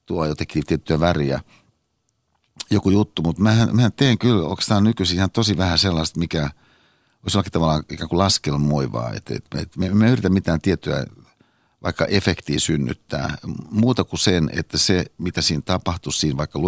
tuo 0.06 0.26
jotenkin 0.26 0.66
tiettyä 0.66 1.00
väriä 1.00 1.42
joku 2.70 2.90
juttu, 2.90 3.22
mutta 3.22 3.42
mähän, 3.42 3.76
mähän 3.76 3.94
teen 3.94 4.18
kyllä 4.18 4.48
oikeastaan 4.48 4.84
nykyisin 4.84 5.18
ihan 5.18 5.32
tosi 5.32 5.58
vähän 5.58 5.80
sellaista, 5.80 6.20
mikä– 6.20 6.50
olisi 7.24 7.38
jollakin 7.38 7.52
tavalla 7.52 7.84
ikään 7.92 8.10
kuin 8.10 8.20
laskelmoivaa, 8.20 9.14
että, 9.14 9.34
että, 9.36 9.60
että 9.60 9.80
me, 9.80 9.90
me 9.90 10.12
yritä 10.12 10.30
mitään 10.30 10.62
tiettyä 10.62 11.06
vaikka 11.84 12.06
efektiä 12.06 12.60
synnyttää, 12.60 13.38
muuta 13.72 14.04
kuin 14.04 14.20
sen, 14.20 14.50
että 14.54 14.78
se, 14.78 15.06
mitä 15.18 15.42
siinä 15.42 15.62
tapahtuu 15.66 16.12
siinä 16.12 16.38
vaikka 16.38 16.60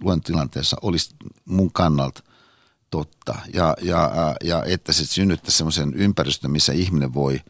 luentotilanteessa, 0.00 0.76
olisi 0.82 1.14
mun 1.44 1.72
kannalta 1.72 2.22
totta. 2.90 3.34
Ja, 3.54 3.76
ja, 3.82 4.10
ja 4.44 4.64
että 4.66 4.92
se 4.92 5.06
synnyttää 5.06 5.50
semmoisen 5.50 5.94
ympäristön, 5.94 6.50
missä 6.50 6.72
ihminen 6.72 7.14
voi 7.14 7.40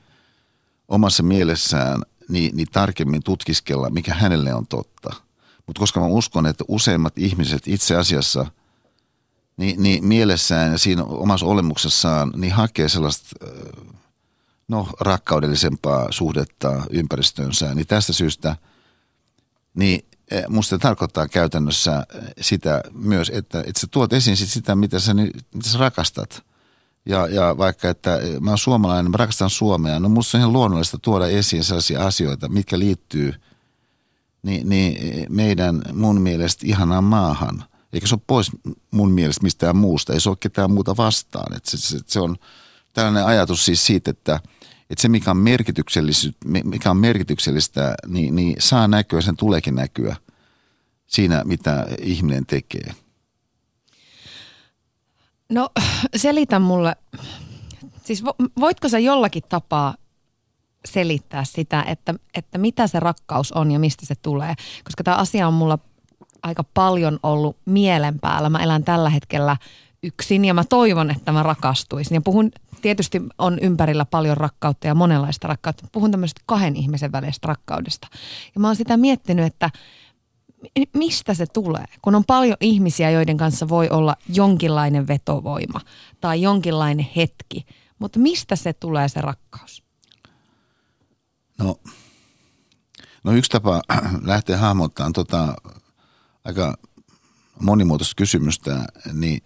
omassa 0.88 1.22
mielessään 1.22 2.02
niin, 2.28 2.56
niin 2.56 2.68
tarkemmin 2.72 3.22
tutkiskella, 3.22 3.90
mikä 3.90 4.14
hänelle 4.14 4.54
on 4.54 4.66
totta. 4.66 5.14
Mutta 5.70 5.80
koska 5.80 6.00
mä 6.00 6.06
uskon, 6.06 6.46
että 6.46 6.64
useimmat 6.68 7.18
ihmiset 7.18 7.62
itse 7.66 7.96
asiassa– 7.96 8.46
niin, 9.60 9.82
niin 9.82 10.04
mielessään 10.04 10.72
ja 10.72 10.78
siinä 10.78 11.04
omassa 11.04 11.46
olemuksessaan 11.46 12.32
niin 12.36 12.52
hakee 12.52 12.88
sellaista 12.88 13.46
no, 14.68 14.88
rakkaudellisempaa 15.00 16.12
suhdetta 16.12 16.82
ympäristöönsä. 16.90 17.74
Niin 17.74 17.86
tästä 17.86 18.12
syystä 18.12 18.56
niin 19.74 20.04
e, 20.30 20.42
musta 20.48 20.78
tarkoittaa 20.78 21.28
käytännössä 21.28 22.06
sitä 22.40 22.82
myös, 22.92 23.30
että, 23.34 23.60
että 23.60 23.80
sä 23.80 23.86
tuot 23.90 24.12
esiin 24.12 24.36
sit 24.36 24.48
sitä, 24.48 24.74
mitä 24.74 24.98
sä, 24.98 25.14
mitä 25.14 25.68
sä 25.68 25.78
rakastat. 25.78 26.42
Ja, 27.06 27.26
ja 27.26 27.58
vaikka, 27.58 27.88
että 27.88 28.18
mä 28.40 28.50
oon 28.50 28.58
suomalainen, 28.58 29.10
mä 29.10 29.16
rakastan 29.16 29.50
Suomea, 29.50 30.00
no 30.00 30.08
musta 30.08 30.38
on 30.38 30.40
ihan 30.40 30.52
luonnollista 30.52 30.98
tuoda 30.98 31.26
esiin 31.26 31.64
sellaisia 31.64 32.06
asioita, 32.06 32.48
mitkä 32.48 32.78
liittyy 32.78 33.34
niin, 34.42 34.68
niin 34.68 35.26
meidän 35.28 35.82
mun 35.92 36.20
mielestä 36.20 36.66
ihanaan 36.66 37.04
maahan– 37.04 37.64
eikä 37.92 38.06
se 38.06 38.14
ole 38.14 38.22
pois 38.26 38.50
mun 38.90 39.10
mielestä 39.10 39.42
mistään 39.42 39.76
muusta, 39.76 40.12
ei 40.12 40.20
se 40.20 40.28
ole 40.28 40.36
ketään 40.40 40.70
muuta 40.70 40.96
vastaan. 40.96 41.56
Et 41.56 41.64
se, 41.64 41.78
se, 41.78 41.98
se 42.06 42.20
on 42.20 42.36
tällainen 42.92 43.24
ajatus 43.24 43.64
siis 43.64 43.86
siitä, 43.86 44.10
että, 44.10 44.40
että 44.90 45.02
se 45.02 45.08
mikä 45.08 45.30
on, 45.30 45.44
mikä 46.64 46.90
on 46.90 46.96
merkityksellistä, 46.96 47.94
niin, 48.06 48.36
niin 48.36 48.56
saa 48.58 48.88
näkyä, 48.88 49.20
sen 49.20 49.36
tuleekin 49.36 49.74
näkyä 49.74 50.16
siinä, 51.06 51.42
mitä 51.44 51.86
ihminen 52.02 52.46
tekee. 52.46 52.94
No 55.48 55.70
selitä 56.16 56.58
mulle, 56.58 56.96
siis 58.04 58.24
voitko 58.60 58.88
sä 58.88 58.98
jollakin 58.98 59.42
tapaa 59.48 59.94
selittää 60.84 61.44
sitä, 61.44 61.82
että, 61.82 62.14
että 62.34 62.58
mitä 62.58 62.86
se 62.86 63.00
rakkaus 63.00 63.52
on 63.52 63.70
ja 63.70 63.78
mistä 63.78 64.06
se 64.06 64.14
tulee? 64.14 64.54
Koska 64.84 65.04
tämä 65.04 65.16
asia 65.16 65.48
on 65.48 65.54
mulla 65.54 65.78
aika 66.42 66.64
paljon 66.64 67.18
ollut 67.22 67.56
mielen 67.64 68.18
päällä. 68.20 68.50
Mä 68.50 68.58
elän 68.58 68.84
tällä 68.84 69.10
hetkellä 69.10 69.56
yksin 70.02 70.44
ja 70.44 70.54
mä 70.54 70.64
toivon, 70.64 71.10
että 71.10 71.32
mä 71.32 71.42
rakastuisin. 71.42 72.14
Ja 72.14 72.20
puhun, 72.20 72.50
tietysti 72.82 73.22
on 73.38 73.58
ympärillä 73.58 74.04
paljon 74.04 74.36
rakkautta 74.36 74.86
ja 74.86 74.94
monenlaista 74.94 75.48
rakkautta. 75.48 75.88
Puhun 75.92 76.10
tämmöisestä 76.10 76.42
kahden 76.46 76.76
ihmisen 76.76 77.12
välisestä 77.12 77.48
rakkaudesta. 77.48 78.08
Ja 78.54 78.60
mä 78.60 78.66
oon 78.66 78.76
sitä 78.76 78.96
miettinyt, 78.96 79.46
että 79.46 79.70
mistä 80.96 81.34
se 81.34 81.46
tulee, 81.46 81.84
kun 82.02 82.14
on 82.14 82.24
paljon 82.24 82.56
ihmisiä, 82.60 83.10
joiden 83.10 83.36
kanssa 83.36 83.68
voi 83.68 83.88
olla 83.88 84.16
jonkinlainen 84.28 85.08
vetovoima 85.08 85.80
tai 86.20 86.42
jonkinlainen 86.42 87.06
hetki. 87.16 87.66
Mutta 87.98 88.18
mistä 88.18 88.56
se 88.56 88.72
tulee 88.72 89.08
se 89.08 89.20
rakkaus? 89.20 89.89
No, 91.60 91.80
no 93.24 93.32
yksi 93.32 93.50
tapa 93.50 93.82
lähteä 94.22 94.56
hahmottamaan 94.58 95.12
tota 95.12 95.54
aika 96.44 96.78
monimuotoista 97.60 98.14
kysymystä, 98.16 98.86
niin 99.12 99.42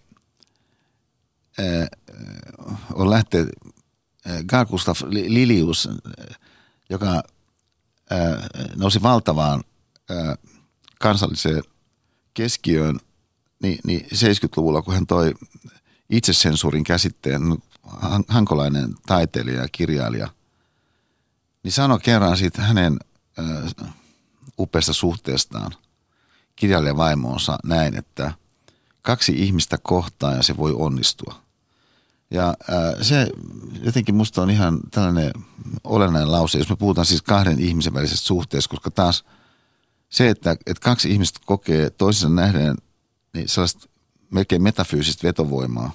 äh, 1.61 1.89
on 2.95 3.11
lähteä 3.11 3.41
äh, 3.41 4.45
Carl 4.45 4.67
Gustav 4.67 4.97
Lilius, 5.09 5.89
joka 6.91 7.23
äh, 8.12 8.45
nousi 8.77 9.03
valtavaan 9.03 9.65
äh, 10.11 10.39
kansalliseen 11.01 11.62
keskiöön 12.35 13.01
niin, 13.62 13.79
niin 13.87 14.01
70-luvulla, 14.01 14.83
kun 14.83 14.95
hän 14.95 15.07
toi 15.07 15.35
itsesensuurin 16.11 16.85
käsitteen, 16.85 17.43
hankolainen 18.29 18.95
taiteilija 19.07 19.62
ja 19.62 19.69
kirjailija, 19.73 20.29
niin 21.65 21.73
sanoi 21.73 22.01
kerran 22.01 22.37
siitä 22.37 22.62
hänen 22.62 22.97
äh, 23.39 23.95
upeasta 24.59 24.93
suhteestaan– 24.93 25.73
kirjailija 26.57 26.97
vaimonsa 26.97 27.59
näin, 27.65 27.99
että 27.99 28.33
kaksi 29.03 29.33
ihmistä 29.33 29.79
kohtaa 29.83 30.35
ja 30.35 30.43
se 30.43 30.57
voi 30.57 30.75
onnistua. 30.77 31.35
Ja 32.31 32.47
ää, 32.47 33.03
se 33.03 33.31
jotenkin 33.83 34.15
musta 34.15 34.43
on 34.43 34.51
ihan 34.51 34.81
tällainen 34.91 35.33
olennainen 35.85 36.33
lause, 36.33 36.59
jos 36.59 36.69
me 36.69 36.77
puhutaan 36.77 37.07
siis 37.07 37.23
kahden 37.23 37.61
ihmisen 37.61 37.95
välisestä 37.95 38.27
suhteesta, 38.27 38.71
koska 38.71 38.91
taas 38.91 39.25
se, 40.09 40.29
että, 40.29 40.51
että 40.51 40.81
kaksi 40.81 41.11
ihmistä 41.11 41.41
kokee 41.47 41.91
toisensa 41.91 42.29
nähden 42.29 42.77
niin 43.35 43.49
sellaista 43.49 43.89
melkein 44.31 44.62
metafyysistä 44.62 45.27
vetovoimaa, 45.27 45.93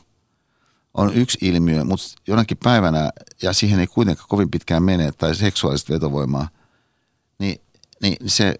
on 0.93 1.13
yksi 1.13 1.37
ilmiö, 1.41 1.83
mutta 1.83 2.05
jonakin 2.27 2.57
päivänä, 2.63 3.11
ja 3.41 3.53
siihen 3.53 3.79
ei 3.79 3.87
kuitenkaan 3.87 4.29
kovin 4.29 4.51
pitkään 4.51 4.83
mene, 4.83 5.11
tai 5.11 5.35
seksuaalista 5.35 5.93
vetovoimaa, 5.93 6.49
niin, 7.39 7.61
niin 8.01 8.17
se 8.25 8.59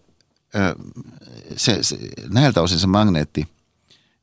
se, 1.56 1.84
se, 1.84 1.98
näiltä 2.30 2.62
osin 2.62 2.80
se 2.80 2.88
magneetti 2.88 3.48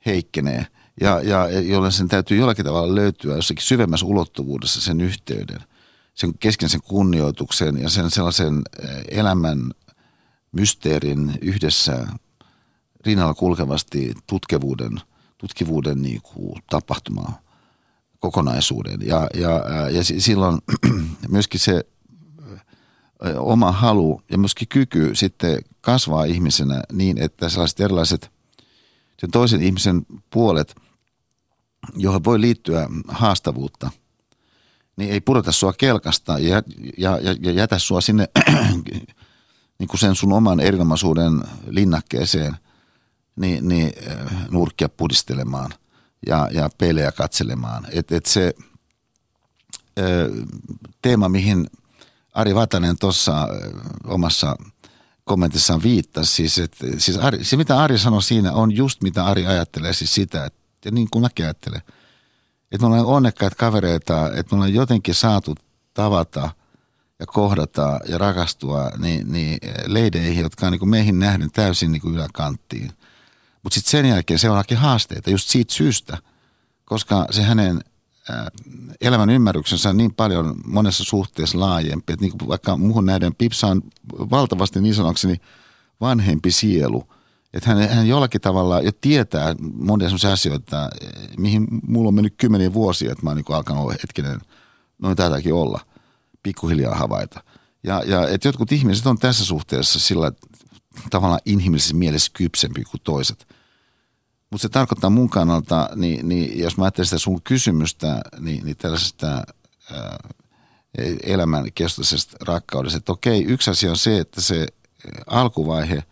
heikkenee 0.07 0.67
ja, 1.01 1.21
ja 1.21 1.61
jolloin 1.61 1.93
sen 1.93 2.09
täytyy 2.09 2.39
jollakin 2.39 2.65
tavalla 2.65 2.95
löytyä 2.95 3.37
jossakin 3.37 3.65
syvemmässä 3.65 4.07
ulottuvuudessa 4.07 4.81
sen 4.81 5.01
yhteyden, 5.01 5.61
sen 6.15 6.39
kesken 6.39 6.69
sen 6.69 6.83
kunnioituksen 6.83 7.83
ja 7.83 7.89
sen 7.89 8.11
sellaisen 8.11 8.63
elämän 9.09 9.71
mysteerin 10.53 11.39
yhdessä 11.41 12.07
rinnalla 13.07 13.35
kulkevasti 13.35 14.15
tutkivuuden, 14.27 15.01
tutkivuuden 15.39 16.03
niin 16.03 16.23
kuin 16.23 16.63
tapahtumaa 16.71 17.46
kokonaisuuden. 18.27 19.01
Ja, 19.01 19.27
ja, 19.35 19.51
ja 19.91 20.05
silloin 20.05 20.59
myöskin 21.29 21.61
se 21.61 21.85
oma 23.39 23.73
halu 23.73 24.23
ja 24.31 24.39
myöskin 24.39 24.69
kyky 24.69 25.15
sitten 25.15 25.59
kasvaa 25.81 26.25
ihmisenä 26.25 26.83
niin, 26.93 27.19
että 27.19 27.49
sellaiset 27.49 27.81
erilaiset 27.81 28.31
sen 29.21 29.31
toisen 29.31 29.63
ihmisen 29.63 30.07
puolet, 30.31 30.75
johon 31.97 32.25
voi 32.25 32.41
liittyä 32.41 32.89
haastavuutta, 33.09 33.91
niin 34.97 35.11
ei 35.11 35.21
pudota 35.21 35.53
sua 35.53 35.73
kelkasta 35.73 36.39
ja, 36.39 36.63
ja, 36.99 37.19
ja, 37.19 37.37
ja 37.41 37.53
jätä 37.53 37.79
sua 37.79 38.01
sinne 38.01 38.29
niin 39.79 39.89
kuin 39.89 40.01
sen 40.01 40.15
sun 40.15 40.33
oman 40.33 40.61
erinomaisuuden 40.61 41.43
linnakkeeseen 41.67 42.57
niin, 43.37 43.69
niin 43.69 43.93
äh, 44.11 44.49
nurkkia 44.51 44.89
pudistelemaan 44.89 45.71
ja, 46.27 46.49
ja 46.53 46.71
pelejä 46.79 47.13
katselemaan. 47.13 47.87
Et, 47.93 48.13
et 48.13 48.27
se 48.27 48.55
ö, 49.99 50.31
teema, 51.03 51.29
mihin 51.29 51.71
Ari 52.35 52.55
Vatanen 52.55 52.99
tuossa 52.99 53.49
omassa 54.05 54.57
kommentissaan 55.25 55.83
viittasi, 55.83 56.33
siis, 56.33 56.59
et, 56.59 56.77
siis 56.99 57.19
Ari, 57.19 57.45
se 57.45 57.57
mitä 57.57 57.83
Ari 57.83 57.99
sanoi 57.99 58.23
siinä 58.23 58.53
on 58.53 58.77
just 58.77 59.03
mitä 59.03 59.25
Ari 59.25 59.47
ajattelee, 59.47 59.93
siis 59.93 60.15
sitä, 60.15 60.45
että, 60.45 60.59
ja 60.85 60.91
niin 60.91 61.09
kuin 61.11 61.23
mäkin 61.23 61.45
ajattelen, 61.45 61.83
että 62.73 62.81
me 62.81 62.87
ollaan 62.87 63.07
onnekkaita 63.07 63.57
kavereita, 63.57 64.27
että 64.27 64.45
me 64.51 64.57
ollaan 64.57 64.75
jotenkin 64.75 65.15
saatu 65.15 65.55
tavata– 65.95 66.51
ja 67.19 67.27
kohdata 67.27 68.01
ja 68.09 68.19
rakastua 68.19 68.91
niin, 68.99 69.33
niin 69.33 69.59
leideihin, 69.87 70.43
jotka 70.43 70.67
on 70.67 70.73
niin 70.73 70.79
kuin 70.79 70.89
meihin 70.89 71.19
nähden 71.19 71.51
täysin 71.51 71.93
niin 71.93 72.03
kuin 72.03 72.15
yläkanttiin. 72.15 72.93
Mutta 73.67 73.75
sitten 73.75 73.91
sen 73.91 74.07
jälkeen 74.07 74.39
seuraakin 74.39 74.79
haasteita 74.79 75.31
just 75.31 75.49
siitä 75.49 75.75
syystä, 75.75 76.19
koska 76.85 77.27
se 77.31 77.43
hänen 77.43 77.81
elämän 79.01 79.31
ymmärryksensä 79.31 79.89
on 79.89 79.97
niin 79.97 80.15
paljon 80.15 80.55
monessa 80.65 81.05
suhteessa 81.05 81.61
laajempi. 81.61 82.13
Että 82.13 82.25
niin 82.25 82.49
vaikka 82.49 82.77
muuhun 82.77 83.07
näiden 83.07 83.35
Pipsa 83.35 83.67
on 83.67 83.83
valtavasti 84.19 84.81
niin 84.81 84.95
sanokseni 84.95 85.37
vanhempi 86.01 86.51
sielu. 86.51 87.05
Että 87.55 87.71
hän, 87.75 87.89
hän 87.89 88.09
jollakin 88.09 88.41
tavalla 88.41 88.81
jo 88.81 88.93
tietää 89.01 89.55
monia 89.75 90.09
sellaisia 90.09 90.33
asioita, 90.33 90.91
mihin 91.39 91.67
mulla 91.87 92.09
on 92.09 92.15
mennyt 92.15 92.35
kymmeniä 92.37 92.73
vuosia, 92.73 93.13
että 93.13 93.25
mä 93.25 93.31
oon 93.31 93.37
niin 93.37 93.57
alkanut 93.57 93.93
hetkinen, 93.93 94.41
noin 94.99 95.17
tätäkin 95.17 95.55
olla– 95.55 95.81
pikkuhiljaa 96.47 96.95
havaita. 96.95 97.43
Ja, 97.83 98.03
ja 98.07 98.29
että 98.29 98.49
jotkut 98.49 98.73
ihmiset 98.73 99.07
on 99.07 99.19
tässä 99.19 99.45
suhteessa 99.45 100.01
sillä 100.01 100.33
tavalla 101.11 101.39
inhimillisessä 101.45 101.97
mielessä 101.97 102.31
kypsempi 102.35 102.85
kuin 102.85 103.01
toiset. 103.05 103.56
Mutta 104.51 104.63
se 104.63 104.69
tarkoittaa 104.69 105.11
mun 105.11 105.31
kannalta, 105.31 105.89
niin, 105.95 106.29
niin 106.29 106.59
jos 106.59 106.77
mä 106.77 106.85
ajattelen 106.85 107.07
sitä 107.07 107.19
sun 107.19 107.43
kysymystä, 107.43 108.21
niin, 108.39 108.65
niin 108.65 108.77
tällaisesta 108.77 109.43
elämän 111.23 111.73
kestoisesta 111.75 112.37
rakkaudesta, 112.41 112.99
että 112.99 113.13
okei, 113.13 113.45
yksi 113.45 113.71
asia 113.71 113.91
on 113.91 113.97
se, 113.97 114.19
että 114.19 114.41
se 114.41 114.67
alkuvaihe 115.27 116.03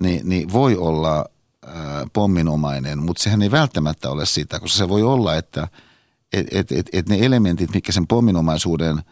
niin, 0.00 0.28
niin 0.28 0.52
voi 0.52 0.76
olla 0.76 1.24
ää, 1.66 2.06
pomminomainen, 2.12 2.98
mutta 2.98 3.22
sehän 3.22 3.42
ei 3.42 3.50
välttämättä 3.50 4.10
ole 4.10 4.26
sitä, 4.26 4.60
koska 4.60 4.78
se 4.78 4.88
voi 4.88 5.02
olla, 5.02 5.36
että– 5.36 5.68
että 6.34 6.58
et, 6.58 6.72
et, 6.72 6.88
et 6.92 7.08
ne 7.08 7.18
elementit, 7.20 7.74
mitkä 7.74 7.92
sen 7.92 8.06
pomminomaisuuden, 8.06 9.02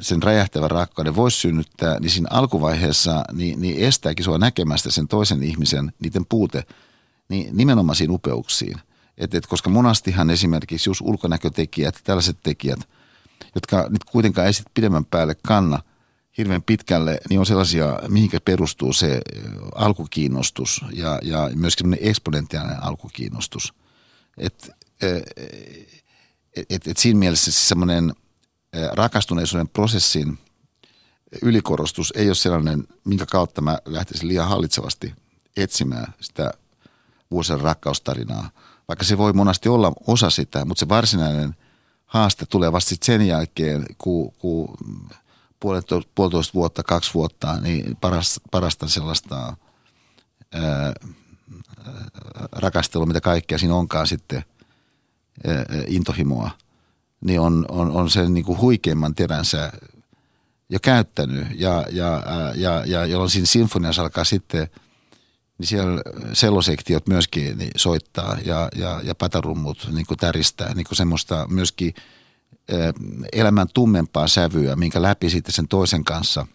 sen 0.00 0.22
räjähtävän 0.22 0.70
rakkauden 0.70 1.16
voisi 1.16 1.40
synnyttää, 1.40 2.00
niin 2.00 2.10
siinä 2.10 2.28
alkuvaiheessa 2.30 3.24
niin, 3.32 3.60
niin 3.60 3.86
estääkin 3.86 4.24
sua 4.24 4.38
näkemästä 4.38 4.90
sen 4.90 5.08
toisen 5.08 5.42
ihmisen, 5.42 5.92
niiden 6.00 6.26
puute, 6.28 6.64
niin 7.28 7.56
nimenomaisiin 7.56 8.10
upeuksiin. 8.10 8.80
Et, 9.18 9.34
et, 9.34 9.46
koska 9.46 9.70
monastihan 9.70 10.30
esimerkiksi 10.30 10.90
just 10.90 11.00
ulkonäkötekijät, 11.00 12.00
tällaiset 12.04 12.36
tekijät, 12.42 12.88
jotka 13.54 13.86
nyt 13.90 14.04
kuitenkaan 14.04 14.46
ei 14.46 14.52
sitten 14.52 14.72
pidemmän 14.74 15.04
päälle 15.04 15.36
kanna 15.46 15.82
hirveän 16.38 16.62
pitkälle, 16.62 17.18
niin 17.30 17.40
on 17.40 17.46
sellaisia, 17.46 17.98
mihinkä 18.08 18.40
perustuu 18.40 18.92
se 18.92 19.20
alkukiinnostus 19.74 20.84
ja, 20.92 21.18
ja 21.22 21.50
myöskin 21.54 21.96
eksponentiaalinen 22.00 22.82
alkukiinnostus. 22.82 23.74
Et 24.38 24.70
et, 26.70 26.86
et 26.86 26.96
siinä 26.96 27.18
mielessä 27.18 27.52
siis 27.52 27.68
semmoinen 27.68 28.12
rakastuneisuuden 28.92 29.68
prosessin 29.68 30.38
ylikorostus 31.42 32.12
ei 32.16 32.26
ole 32.26 32.34
sellainen, 32.34 32.88
minkä 33.04 33.26
kautta 33.26 33.60
mä 33.60 33.78
lähtisin 33.84 34.28
liian 34.28 34.48
hallitsevasti 34.48 35.14
etsimään 35.56 36.14
sitä 36.20 36.52
vuosien 37.30 37.60
rakkaustarinaa. 37.60 38.50
Vaikka 38.88 39.04
se 39.04 39.18
voi 39.18 39.32
monasti 39.32 39.68
olla 39.68 39.92
osa 40.06 40.30
sitä, 40.30 40.64
mutta 40.64 40.80
se 40.80 40.88
varsinainen 40.88 41.56
haaste 42.06 42.46
tulee 42.46 42.72
vasta 42.72 42.94
sen 43.02 43.26
jälkeen, 43.26 43.86
kun, 43.98 44.32
kun 44.32 44.76
puolitoista, 45.60 46.10
puolitoista 46.14 46.54
vuotta, 46.54 46.82
kaksi 46.82 47.14
vuotta, 47.14 47.60
niin 47.60 47.96
paras, 47.96 48.40
parasta 48.50 48.88
sellaista 48.88 49.56
ää, 50.52 50.92
rakastelua, 52.52 53.06
mitä 53.06 53.20
kaikkea 53.20 53.58
siinä 53.58 53.74
onkaan 53.74 54.06
sitten 54.06 54.44
intohimoa, 55.86 56.50
niin 57.22 57.40
on, 57.40 57.66
on, 57.68 57.90
on 57.90 58.10
sen 58.10 58.34
niin 58.34 58.44
kuin 58.44 58.60
huikeimman 58.60 59.14
teränsä 59.14 59.72
jo 60.68 60.78
käyttänyt. 60.82 61.46
Ja, 61.54 61.84
ja, 61.90 62.22
ja, 62.54 62.82
ja 62.86 63.06
jolloin 63.06 63.30
siinä 63.30 63.46
sinfoniassa 63.46 64.02
alkaa 64.02 64.24
sitten, 64.24 64.68
niin 65.58 65.66
siellä 65.66 66.02
sellosektiot 66.32 67.06
myöskin 67.06 67.58
niin 67.58 67.70
soittaa 67.76 68.36
ja, 68.44 68.68
ja, 68.76 69.00
ja 69.04 69.14
patarummut 69.14 69.88
niin 69.92 70.06
kuin 70.06 70.18
täristää 70.18 70.74
niin 70.74 70.86
kuin 70.86 70.96
semmoista 70.96 71.46
myöskin 71.50 71.94
elämän 73.32 73.66
tummempaa 73.74 74.28
sävyä, 74.28 74.76
minkä 74.76 75.02
läpi 75.02 75.30
sitten 75.30 75.52
sen 75.52 75.68
toisen 75.68 76.04
kanssa 76.04 76.46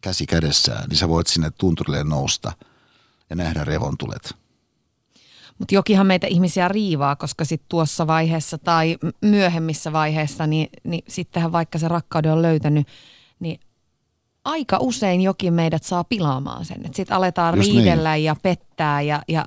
käsi 0.00 0.26
kädessään, 0.26 0.88
niin 0.88 0.98
sä 0.98 1.08
voit 1.08 1.26
sinne 1.26 1.50
tunturille 1.50 2.04
nousta 2.04 2.52
ja 3.30 3.36
nähdä 3.36 3.64
revontulet. 3.64 4.45
Mutta 5.58 5.74
jokihan 5.74 6.06
meitä 6.06 6.26
ihmisiä 6.26 6.68
riivaa, 6.68 7.16
koska 7.16 7.44
sitten 7.44 7.68
tuossa 7.68 8.06
vaiheessa 8.06 8.58
tai 8.58 8.96
myöhemmissä 9.20 9.92
vaiheissa, 9.92 10.46
niin, 10.46 10.68
niin 10.84 11.04
sittenhän 11.08 11.52
vaikka 11.52 11.78
se 11.78 11.88
rakkauden 11.88 12.32
on 12.32 12.42
löytänyt, 12.42 12.86
niin 13.40 13.60
aika 14.44 14.78
usein 14.80 15.20
jokin 15.20 15.54
meidät 15.54 15.82
saa 15.82 16.04
pilaamaan 16.04 16.64
sen. 16.64 16.80
Sitten 16.94 17.16
aletaan 17.16 17.56
Just 17.56 17.68
riidellä 17.68 18.14
niin. 18.14 18.24
ja 18.24 18.36
pettää 18.42 19.00
ja, 19.00 19.22
ja 19.28 19.44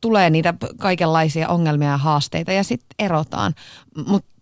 tulee 0.00 0.30
niitä 0.30 0.54
kaikenlaisia 0.78 1.48
ongelmia 1.48 1.88
ja 1.88 1.96
haasteita 1.96 2.52
ja 2.52 2.64
sitten 2.64 2.94
erotaan. 2.98 3.54
Mutta 4.06 4.32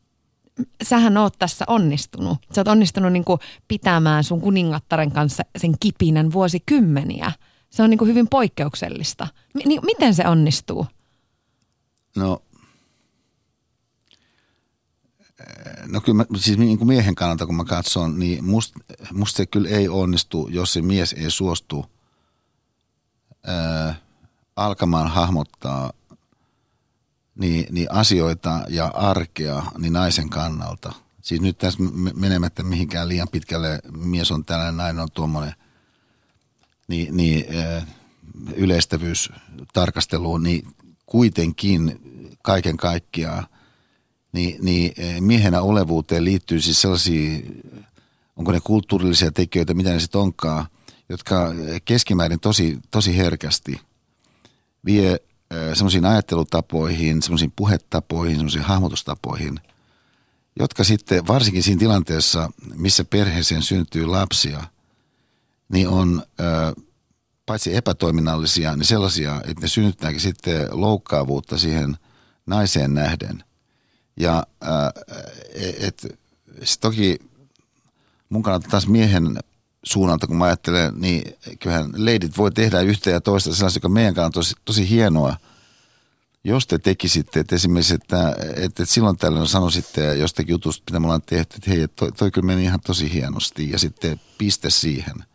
sähän 0.82 1.16
oot 1.16 1.34
tässä 1.38 1.64
onnistunut. 1.68 2.38
Sä 2.54 2.60
oot 2.60 2.68
onnistunut 2.68 3.12
niin 3.12 3.24
pitämään 3.68 4.24
sun 4.24 4.40
kuningattaren 4.40 5.12
kanssa 5.12 5.42
sen 5.58 5.74
kipinän 5.80 6.32
vuosikymmeniä– 6.32 7.32
se 7.70 7.82
on 7.82 7.90
niin 7.90 7.98
kuin 7.98 8.08
hyvin 8.08 8.28
poikkeuksellista. 8.28 9.28
M- 9.54 9.68
niin, 9.68 9.80
miten 9.84 10.14
se 10.14 10.28
onnistuu? 10.28 10.86
No, 12.16 12.42
no 15.86 16.00
kyllä 16.00 16.16
mä, 16.16 16.24
siis 16.36 16.58
niin 16.58 16.78
kuin 16.78 16.88
miehen 16.88 17.14
kannalta 17.14 17.46
kun 17.46 17.54
mä 17.54 17.64
katson, 17.64 18.18
niin 18.18 18.44
musta 18.44 18.80
must 19.12 19.36
se 19.36 19.46
kyllä 19.46 19.68
ei 19.68 19.88
onnistu, 19.88 20.48
jos 20.48 20.72
se 20.72 20.82
mies 20.82 21.12
ei 21.12 21.30
suostu 21.30 21.86
ää, 23.46 23.94
alkamaan 24.56 25.08
hahmottaa 25.08 25.92
niin, 27.34 27.66
niin 27.70 27.92
asioita 27.92 28.60
ja 28.68 28.86
arkea 28.86 29.62
niin 29.78 29.92
naisen 29.92 30.30
kannalta. 30.30 30.92
Siis 31.22 31.40
nyt 31.40 31.58
tässä 31.58 31.78
menemättä 32.14 32.62
mihinkään 32.62 33.08
liian 33.08 33.28
pitkälle, 33.28 33.80
mies 33.92 34.32
on 34.32 34.44
tällainen, 34.44 34.76
nainen 34.76 35.02
on 35.02 35.10
tuommoinen– 35.14 35.54
niin, 36.90 37.16
niin 37.16 37.44
yleistävyystarkasteluun, 38.54 40.42
niin 40.42 40.68
kuitenkin 41.06 42.00
kaiken 42.42 42.76
kaikkiaan 42.76 43.46
niin, 44.32 44.64
niin 44.64 44.92
miehenä 45.20 45.60
olevuuteen 45.60 46.24
liittyy 46.24 46.60
siis 46.60 46.80
sellaisia, 46.80 47.40
onko 48.36 48.52
ne 48.52 48.60
kulttuurillisia 48.60 49.32
tekijöitä, 49.32 49.74
mitä 49.74 49.90
ne 49.90 50.00
sitten 50.00 50.20
onkaan, 50.20 50.66
jotka 51.08 51.52
keskimäärin 51.84 52.40
tosi, 52.40 52.78
tosi 52.90 53.16
herkästi 53.16 53.80
vie 54.84 55.16
semmoisiin 55.74 56.04
ajattelutapoihin, 56.04 57.22
semmoisiin 57.22 57.52
puhetapoihin, 57.56 58.36
semmoisiin 58.36 58.64
hahmotustapoihin, 58.64 59.60
jotka 60.58 60.84
sitten 60.84 61.26
varsinkin 61.26 61.62
siinä 61.62 61.78
tilanteessa, 61.78 62.50
missä 62.74 63.04
perheeseen 63.04 63.62
syntyy 63.62 64.06
lapsia– 64.06 64.62
niin 65.70 65.88
on 65.88 66.22
paitsi 67.46 67.76
epätoiminnallisia, 67.76 68.76
niin 68.76 68.86
sellaisia, 68.86 69.36
että 69.36 69.60
ne 69.62 69.68
synnyttääkin 69.68 70.20
sitten 70.20 70.68
loukkaavuutta 70.70 71.58
siihen 71.58 71.96
naiseen 72.46 72.94
nähden. 72.94 73.44
Ja 74.16 74.46
e, 75.54 75.86
et, 75.86 76.18
toki 76.80 77.18
mun 78.28 78.42
kannalta 78.42 78.68
taas 78.68 78.86
miehen 78.86 79.38
suunnalta, 79.84 80.26
kun 80.26 80.36
mä 80.36 80.44
ajattelen, 80.44 80.94
niin 81.00 81.34
kyllähän 81.60 81.90
leidit 81.94 82.38
voi 82.38 82.52
tehdä 82.52 82.80
yhtä 82.80 83.10
ja 83.10 83.20
toista 83.20 83.54
sellaista, 83.54 83.76
joka 83.76 83.88
meidän 83.88 84.14
kannalta 84.14 84.38
on 84.38 84.42
tosi, 84.44 84.54
tosi 84.64 84.90
hienoa. 84.90 85.36
Jos 86.44 86.66
te 86.66 86.78
tekisitte, 86.78 87.40
että 87.40 87.54
esimerkiksi, 87.54 87.94
että, 87.94 88.28
että, 88.30 88.62
että 88.64 88.84
silloin 88.84 89.16
tällöin 89.16 89.46
sanoisitte 89.46 90.16
jostakin 90.16 90.52
jutusta, 90.52 90.84
mitä 90.86 91.00
me 91.00 91.06
ollaan 91.06 91.22
tehty, 91.22 91.56
että 91.56 91.70
hei, 91.70 91.88
toi, 91.88 92.12
toi 92.12 92.30
kyllä 92.30 92.46
meni 92.46 92.64
ihan 92.64 92.80
tosi 92.80 93.12
hienosti 93.12 93.70
ja 93.70 93.78
sitten 93.78 94.20
piste 94.38 94.70
siihen– 94.70 95.14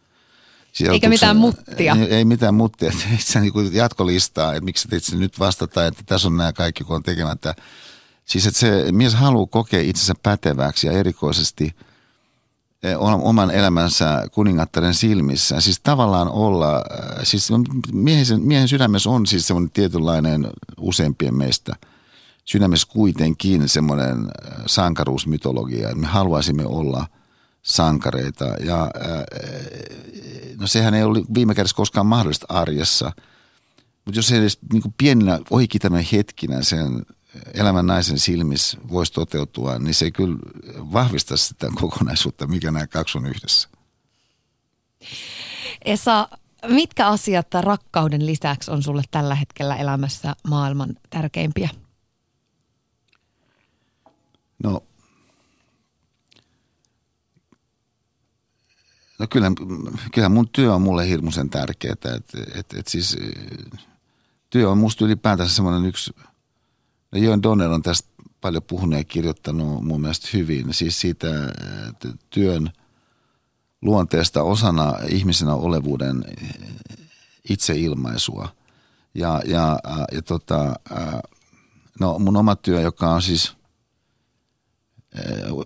eikä 0.91 1.09
mitään 1.09 1.37
muttia. 1.37 1.95
Ei, 1.99 2.13
ei 2.15 2.25
mitään 2.25 2.53
muttia. 2.53 2.91
Sä 3.19 3.39
niin 3.39 3.53
jatkolistaa, 3.71 4.53
että 4.53 4.65
miksi 4.65 4.87
teit 4.87 5.03
nyt 5.11 5.39
vastata, 5.39 5.85
että 5.85 6.03
tässä 6.05 6.27
on 6.27 6.37
nämä 6.37 6.53
kaikki, 6.53 6.83
kun 6.83 6.95
on 6.95 7.03
tekemättä. 7.03 7.55
Siis 8.25 8.47
että 8.47 8.59
se 8.59 8.91
mies 8.91 9.13
haluaa 9.13 9.45
kokea 9.45 9.81
itsensä 9.81 10.13
päteväksi 10.23 10.87
ja 10.87 10.93
erikoisesti– 10.93 11.71
Eh, 12.85 12.97
oman 12.99 13.51
elämänsä 13.51 14.27
kuningattaren 14.31 14.93
silmissä. 14.93 15.61
Siis 15.61 15.79
tavallaan 15.83 16.29
olla, 16.29 16.75
äh, 16.75 17.19
siis 17.23 17.49
miehen, 17.91 18.41
miehen 18.41 18.67
sydämessä 18.67 19.09
on 19.09 19.25
siis 19.25 19.47
semmoinen 19.47 19.71
tietynlainen 19.71 20.47
useimpien 20.79 21.35
meistä 21.35 21.75
sydämessä 22.45 22.87
kuitenkin 22.91 23.69
semmoinen 23.69 24.17
äh, 24.17 24.63
sankaruusmytologia, 24.65 25.89
että 25.89 26.01
me 26.01 26.07
haluaisimme 26.07 26.65
olla 26.65 27.07
sankareita. 27.65 28.45
Ja 28.45 28.81
äh, 28.83 28.89
no 30.59 30.67
sehän 30.67 30.93
ei 30.93 31.03
ole 31.03 31.23
viime 31.33 31.55
kädessä 31.55 31.75
koskaan 31.75 32.05
mahdollista 32.05 32.45
arjessa, 32.49 33.11
mutta 34.05 34.19
jos 34.19 34.31
edes 34.31 34.59
niin 34.73 34.93
pieninä 34.97 35.39
ohikitämään 35.49 36.05
hetkinä 36.11 36.61
sen 36.61 37.05
elämän 37.53 37.85
naisen 37.85 38.19
silmissä 38.19 38.77
voisi 38.89 39.13
toteutua, 39.13 39.79
niin 39.79 39.93
se 39.93 40.11
kyllä 40.11 40.37
vahvistaa 40.77 41.37
sitä 41.37 41.67
kokonaisuutta, 41.75 42.47
mikä 42.47 42.71
nämä 42.71 42.87
kaksi 42.87 43.17
on 43.17 43.25
yhdessä. 43.25 43.69
Esa, 45.85 46.29
mitkä 46.67 47.07
asiat 47.07 47.47
rakkauden 47.53 48.25
lisäksi 48.25 48.71
on 48.71 48.83
sulle 48.83 49.03
tällä 49.11 49.35
hetkellä 49.35 49.75
elämässä 49.75 50.35
maailman 50.47 50.95
tärkeimpiä? 51.09 51.69
No, 54.63 54.83
no 59.19 59.27
kyllä, 59.29 59.51
kyllä 60.13 60.29
mun 60.29 60.49
työ 60.49 60.73
on 60.73 60.81
mulle 60.81 61.07
hirmuisen 61.07 61.49
tärkeää. 61.49 61.93
Että 61.93 62.19
et, 62.55 62.73
et 62.73 62.87
siis, 62.87 63.17
työ 64.49 64.69
on 64.69 64.77
musta 64.77 65.05
ylipäätänsä 65.05 65.55
semmoinen 65.55 65.85
yksi– 65.85 66.11
No 67.15 67.21
Joen 67.21 67.43
Donner 67.43 67.71
on 67.71 67.81
tästä 67.81 68.09
paljon 68.41 68.63
puhunut 68.63 68.99
ja 68.99 69.03
kirjoittanut 69.03 69.83
mun 69.83 70.01
mielestä 70.01 70.27
hyvin. 70.33 70.73
Siis 70.73 71.01
siitä 71.01 71.27
työn 72.29 72.71
luonteesta 73.81 74.43
osana 74.43 74.93
ihmisenä 75.09 75.53
olevuuden 75.53 76.25
itseilmaisua. 77.49 78.49
Ja, 79.13 79.41
ja, 79.45 79.79
ja 80.11 80.21
tota, 80.21 80.75
no 81.99 82.19
mun 82.19 82.37
oma 82.37 82.55
työ, 82.55 82.81
joka 82.81 83.09
on 83.09 83.21
siis 83.21 83.57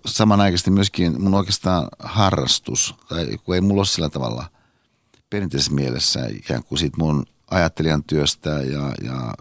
samanaikaisesti 0.06 0.70
myöskin 0.70 1.22
mun 1.22 1.34
oikeastaan 1.34 1.88
harrastus, 1.98 2.94
tai 3.08 3.38
kun 3.44 3.54
ei 3.54 3.60
mulla 3.60 3.80
ole 3.80 3.86
sillä 3.86 4.08
tavalla 4.08 4.44
perinteisessä 5.30 5.72
mielessä 5.72 6.26
ikään 6.26 6.64
kuin 6.64 6.78
siitä 6.78 6.96
mun 6.98 7.26
ajattelijan 7.50 8.04
työstä 8.04 8.50
ja, 8.50 8.92
ja 9.02 9.34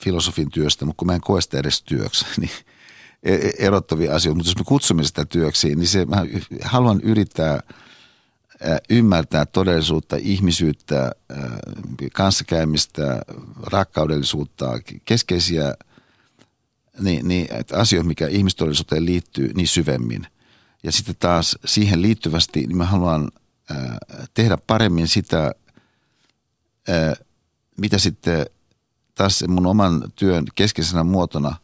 filosofin 0.00 0.50
työstä, 0.50 0.84
mutta 0.84 0.98
kun 0.98 1.06
mä 1.06 1.14
en 1.14 1.20
koe 1.20 1.40
sitä 1.40 1.58
edes 1.58 1.82
työksi, 1.82 2.26
niin 2.40 2.50
e, 3.22 3.34
e, 3.34 3.52
erottavia 3.58 4.14
asioita. 4.14 4.36
Mutta 4.36 4.50
jos 4.50 4.58
me 4.58 4.64
kutsumme 4.64 5.04
sitä 5.04 5.24
työksi, 5.24 5.74
niin 5.74 5.88
se, 5.88 6.04
mä 6.04 6.16
haluan 6.62 7.00
yrittää 7.00 7.60
ymmärtää 8.90 9.46
todellisuutta, 9.46 10.16
ihmisyyttä, 10.16 11.12
kanssakäymistä, 12.12 13.22
rakkaudellisuutta, 13.62 14.80
keskeisiä 15.04 15.74
niin, 17.00 17.28
niin, 17.28 17.54
että 17.54 17.78
asioita, 17.78 18.08
mikä 18.08 18.26
ihmistodellisuuteen 18.26 19.06
liittyy, 19.06 19.52
niin 19.54 19.68
syvemmin. 19.68 20.26
Ja 20.82 20.92
sitten 20.92 21.16
taas 21.18 21.58
siihen 21.64 22.02
liittyvästi, 22.02 22.60
niin 22.60 22.76
mä 22.76 22.86
haluan 22.86 23.30
tehdä 24.34 24.58
paremmin 24.66 25.08
sitä, 25.08 25.54
mitä 27.80 27.98
sitten 27.98 28.46
taas 29.14 29.44
mun 29.48 29.66
oman 29.66 30.12
työn 30.16 30.44
keskeisenä 30.54 31.04
muotona, 31.04 31.56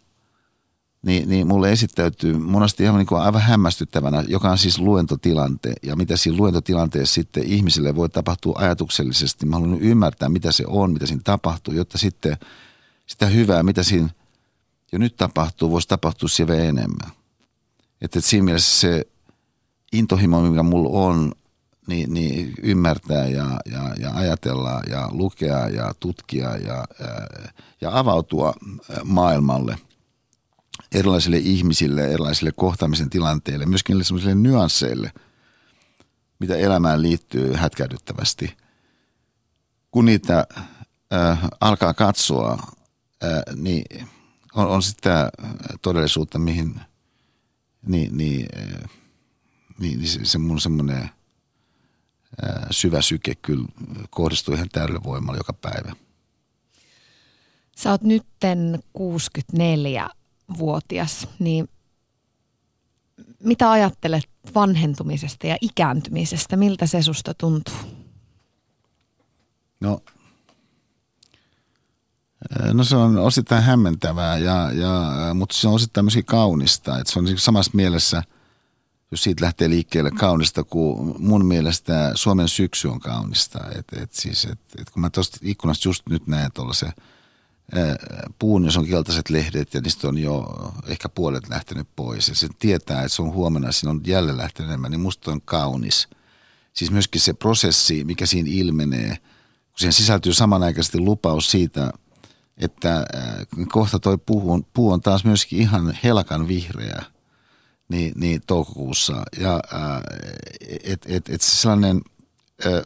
niin, 1.03 1.28
niin 1.28 1.47
mulle 1.47 1.72
esittäytyy 1.72 2.39
monesti 2.39 2.83
ihan 2.83 2.99
niin 2.99 3.07
kuin 3.07 3.22
aivan 3.22 3.43
hämmästyttävänä, 3.43 4.24
joka 4.28 4.51
on 4.51 4.59
siis 4.59 4.78
luentotilante. 4.78 5.72
Ja 5.83 5.97
mitä 5.97 6.16
siinä 6.16 6.39
luentotilanteessa 6.39 7.14
sitten 7.14 7.45
ihmisille 7.45 7.97
voi 7.97 8.09
tapahtua 8.09 8.59
ajatuksellisesti. 8.59 9.47
Mä 9.47 9.57
haluan 9.57 9.80
ymmärtää, 9.80 10.28
mitä 10.28 10.53
se 10.53 10.64
on, 10.66 10.93
mitä 10.93 11.07
siinä 11.07 11.22
tapahtuu, 11.24 11.74
jotta 11.74 11.99
sitten 11.99 12.37
sitä 13.07 13.26
hyvää, 13.26 13.62
mitä 13.62 13.83
siinä 13.83 14.09
jo 14.93 14.99
nyt 14.99 15.16
tapahtuu, 15.16 15.70
voisi 15.70 15.88
tapahtua 15.88 16.28
siellä 16.28 16.55
enemmän. 16.55 17.11
Että, 18.01 18.18
että 18.18 18.20
siinä 18.20 18.45
mielessä 18.45 18.80
se 18.80 19.07
intohimo, 19.93 20.40
mikä 20.40 20.62
mulla 20.62 20.88
on, 20.88 21.32
niin, 21.86 22.14
niin 22.14 22.55
ymmärtää 22.62 23.26
ja, 23.28 23.61
ja, 23.70 23.95
ja 23.99 24.11
ajatella 24.14 24.82
ja 24.90 25.09
lukea 25.12 25.68
ja 25.68 25.95
tutkia 26.01 26.57
ja, 26.57 26.84
ja 27.80 27.99
avautua 27.99 28.55
maailmalle 29.05 29.76
erilaisille 30.93 31.36
ihmisille, 31.36 32.07
erilaisille 32.07 32.53
kohtaamisen 32.53 33.11
tilanteille, 33.11 33.66
myöskin 33.66 34.05
sellaisille 34.05 34.34
nyansseille, 34.34 35.12
mitä 36.38 36.57
elämään 36.57 37.03
liittyy 37.03 37.53
hätkähdyttävästi. 37.53 38.57
Kun 39.90 40.05
niitä 40.05 40.47
äh, 41.12 41.38
alkaa 41.61 41.95
katsoa, 41.95 42.53
äh, 43.24 43.57
niin 43.57 44.09
on, 44.55 44.68
on 44.68 44.82
sitä 44.82 45.30
todellisuutta, 45.82 46.38
mihin 46.38 46.80
niin, 47.86 48.16
niin, 48.16 48.46
äh, 48.57 48.90
niin, 49.78 49.98
niin 49.98 50.09
se, 50.09 50.24
se 50.24 50.38
mun 50.38 50.61
semmoinen– 50.61 51.11
syvä 52.70 53.03
syke 53.03 53.34
kyllä 53.34 53.64
kohdistuu 54.11 54.55
ihan 54.55 54.68
täydellä 54.72 55.00
voimalla 55.05 55.38
joka 55.38 55.53
päivä. 55.53 55.92
Sä 57.76 57.90
oot 57.90 58.03
nytten 58.03 58.82
64-vuotias, 58.98 61.28
niin 61.38 61.68
mitä 63.44 63.70
ajattelet 63.70 64.28
vanhentumisesta 64.55 65.46
ja 65.46 65.57
ikääntymisestä? 65.61 66.57
Miltä 66.57 66.86
se 66.86 67.03
susta 67.03 67.34
tuntuu? 67.34 67.74
No, 69.80 70.00
no 72.72 72.84
se 72.84 72.96
on 72.96 73.18
osittain 73.18 73.62
hämmentävää, 73.62 74.38
ja, 74.38 74.72
ja, 74.72 75.34
mutta 75.34 75.56
se 75.56 75.68
on 75.68 75.74
osittain 75.74 76.04
myöskin 76.04 76.24
kaunista. 76.24 76.98
Että 76.98 77.12
se 77.12 77.18
on 77.18 77.38
samassa 77.38 77.70
mielessä– 77.74 78.22
jos 79.12 79.22
siitä 79.22 79.44
lähtee 79.44 79.68
liikkeelle 79.68 80.10
kaunista, 80.10 80.64
kun 80.64 81.16
mun 81.18 81.46
mielestä 81.46 82.12
Suomen 82.14 82.48
syksy 82.48 82.88
on 82.88 83.00
kaunista. 83.00 83.60
Et, 83.78 84.02
et 84.02 84.12
siis, 84.12 84.44
et, 84.44 84.60
et 84.80 84.90
kun 84.90 85.00
mä 85.00 85.10
tuosta 85.10 85.38
ikkunasta 85.42 85.88
just 85.88 86.02
nyt 86.08 86.26
näen 86.26 86.50
tuolla 86.54 86.72
se 86.72 86.86
puun, 88.38 88.64
jos 88.64 88.76
on 88.76 88.86
keltaiset 88.86 89.30
lehdet 89.30 89.74
ja 89.74 89.80
niistä 89.80 90.08
on 90.08 90.18
jo 90.18 90.46
ehkä 90.86 91.08
puolet 91.08 91.48
lähtenyt 91.48 91.88
pois. 91.96 92.28
Ja 92.28 92.34
se 92.34 92.48
tietää, 92.58 93.02
että 93.02 93.16
se 93.16 93.22
on 93.22 93.32
huomenna, 93.32 93.72
siinä 93.72 93.90
on 93.90 94.00
jälleen 94.06 94.38
lähtenyt 94.38 94.70
enemmän, 94.70 94.90
niin 94.90 95.00
musta 95.00 95.32
on 95.32 95.40
kaunis. 95.44 96.08
Siis 96.72 96.90
myöskin 96.90 97.20
se 97.20 97.32
prosessi, 97.32 98.04
mikä 98.04 98.26
siinä 98.26 98.48
ilmenee, 98.52 99.16
kun 99.16 99.78
siihen 99.78 99.92
sisältyy 99.92 100.32
samanaikaisesti 100.32 101.00
lupaus 101.00 101.50
siitä, 101.50 101.92
että 102.64 103.06
kohta 103.72 103.98
toi 103.98 104.18
puu 104.18 104.66
puu 104.74 104.92
on 104.92 105.00
taas 105.00 105.24
myöskin 105.24 105.58
ihan 105.58 105.98
helkan 106.04 106.48
vihreä– 106.48 107.02
niin, 107.92 108.12
niin 108.16 108.42
toukokuussa. 108.46 109.22
Ja 109.40 109.60
että 110.84 111.08
et, 111.10 111.28
et 111.28 111.40
sellainen 111.40 112.00
ää, 112.64 112.82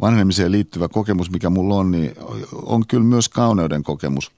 vanhemmiseen 0.00 0.52
liittyvä 0.52 0.88
kokemus, 0.88 1.30
mikä 1.30 1.50
mulla 1.50 1.74
on, 1.74 1.90
niin 1.90 2.14
on 2.52 2.86
kyllä 2.86 3.04
myös 3.04 3.28
kauneuden 3.28 3.82
kokemus. 3.82 4.30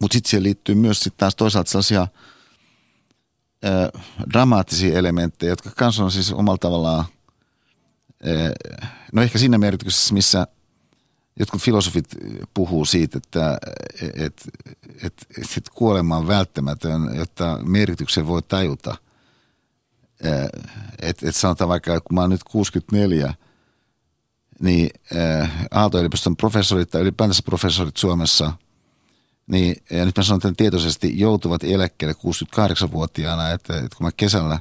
Mutta 0.00 0.14
sitten 0.14 0.30
siihen 0.30 0.42
liittyy 0.42 0.74
myös 0.74 1.00
sit 1.00 1.16
taas 1.16 1.36
toisaalta 1.36 1.70
sellaisia 1.70 2.08
dramaattisia 4.32 4.98
elementtejä, 4.98 5.52
jotka 5.52 5.70
kanssa 5.76 6.04
on 6.04 6.12
siis 6.12 6.32
omalla 6.32 6.58
tavallaan, 6.58 7.04
no 9.12 9.22
ehkä 9.22 9.38
siinä 9.38 9.58
merkityksessä, 9.58 10.14
missä– 10.14 10.46
jotkut 11.40 11.62
filosofit 11.62 12.04
puhuu 12.54 12.84
siitä, 12.84 13.18
että 13.18 13.58
et, 14.14 14.48
et, 15.02 15.26
et 15.56 15.68
kuolema 15.74 16.16
on 16.16 16.28
välttämätön, 16.28 17.10
jotta 17.14 17.58
merkityksen 17.62 18.26
voi 18.26 18.42
tajuta. 18.42 18.96
Että 21.02 21.28
et 21.28 21.36
sanotaan 21.36 21.68
vaikka, 21.68 21.94
että 21.94 22.08
kun 22.08 22.14
mä 22.14 22.20
oon 22.20 22.30
nyt 22.30 22.44
64, 22.44 23.34
niin 24.60 24.90
Aalto-yliopiston 25.70 26.36
professorit 26.36 26.90
tai 26.90 27.00
ylipäätänsä 27.00 27.42
professorit 27.42 27.96
Suomessa, 27.96 28.52
niin 29.46 29.76
ja 29.90 30.04
nyt 30.04 30.16
mä 30.16 30.22
sanon 30.22 30.40
tämän 30.40 30.56
tietoisesti, 30.56 31.18
joutuvat 31.18 31.64
eläkkeelle 31.64 32.14
68-vuotiaana, 32.14 33.50
että, 33.50 33.76
että 33.76 33.96
kun 33.96 34.06
mä 34.06 34.12
kesällä 34.16 34.58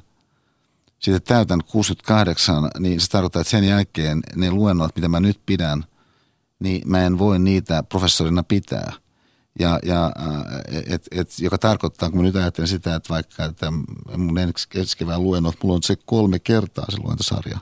sitten 1.00 1.22
täytän 1.22 1.60
68, 1.64 2.70
niin 2.80 3.02
se 3.02 3.10
tarkoittaa, 3.10 3.42
että 3.42 3.52
sen 3.52 3.64
jälkeen 3.64 4.22
ne 4.36 4.52
luennot, 4.52 4.96
mitä 4.96 5.08
mä 5.08 5.20
nyt 5.20 5.40
pidän– 5.46 5.84
niin 6.60 6.82
mä 6.86 7.06
en 7.06 7.20
voi 7.20 7.40
niitä 7.40 7.84
professorina 7.84 8.44
pitää. 8.44 8.94
Ja, 9.60 9.80
ja 9.84 10.06
äh, 10.06 10.94
et, 10.94 11.08
et, 11.12 11.40
joka 11.40 11.58
tarkoittaa, 11.58 12.10
kun 12.10 12.20
mä 12.20 12.24
nyt 12.24 12.36
ajattelen 12.36 12.68
sitä, 12.68 12.96
että 12.96 13.14
vaikka 13.14 13.46
että 13.46 13.72
mun 14.18 14.38
ensi 14.38 14.98
kevään 14.98 15.24
luennot, 15.24 15.64
mulla 15.64 15.76
on 15.76 15.84
se 15.84 15.96
kolme 16.06 16.40
kertaa 16.40 16.86
se 16.90 16.98
luentosarja. 17.04 17.60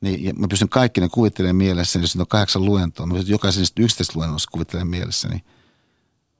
Niin 0.00 0.40
mä 0.40 0.48
pystyn 0.48 0.68
kaikki 0.68 1.00
ne 1.00 1.08
kuvittelemaan 1.08 1.56
mielessä, 1.56 1.98
jos 1.98 2.16
on 2.16 2.26
kahdeksan 2.26 2.64
luentoa, 2.64 3.06
mä 3.06 3.14
pystyn 3.14 3.32
jokaisen 3.32 3.64
yksittäistä 3.78 4.12
luennosta 4.16 4.50
kuvittelemaan 4.52 4.90
mielessäni 4.90 5.44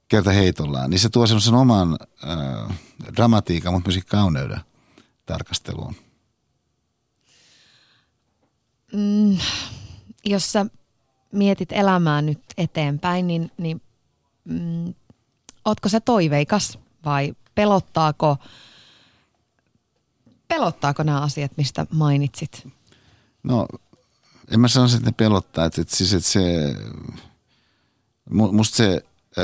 kerta 0.09 0.31
heitollaan, 0.31 0.91
niin 0.91 1.01
se 1.01 1.09
tuo 1.09 1.27
semmoisen 1.27 1.55
oman 1.55 1.99
äh, 2.25 2.79
dramatiikan, 3.17 3.73
mutta 3.73 3.91
myös 3.91 4.05
kauneuden 4.05 4.61
tarkasteluun. 5.27 5.95
Mm, 8.93 9.39
jos 10.25 10.53
sä 10.53 10.67
mietit 11.33 11.73
elämää 11.73 12.23
nyt 12.23 12.41
eteenpäin, 12.57 13.27
niin, 13.27 13.51
niin 13.59 13.83
mm, 14.45 14.95
ootko 15.65 15.89
sä 15.89 16.01
toiveikas 16.01 16.79
vai 17.05 17.35
pelottaako, 17.55 18.37
pelottaako 20.49 21.03
nämä 21.03 21.21
asiat, 21.21 21.53
mistä 21.57 21.87
mainitsit? 21.91 22.69
No, 23.43 23.67
en 24.51 24.61
mä 24.61 24.69
sanoisi, 24.69 24.97
että 24.97 25.09
ne 25.09 25.15
pelottaa. 25.17 25.65
Että, 25.65 25.81
että, 25.81 25.97
siis, 25.97 26.15
että 26.15 26.29
se, 26.29 26.75
musta 28.31 28.77
se 28.77 29.05
e, 29.37 29.43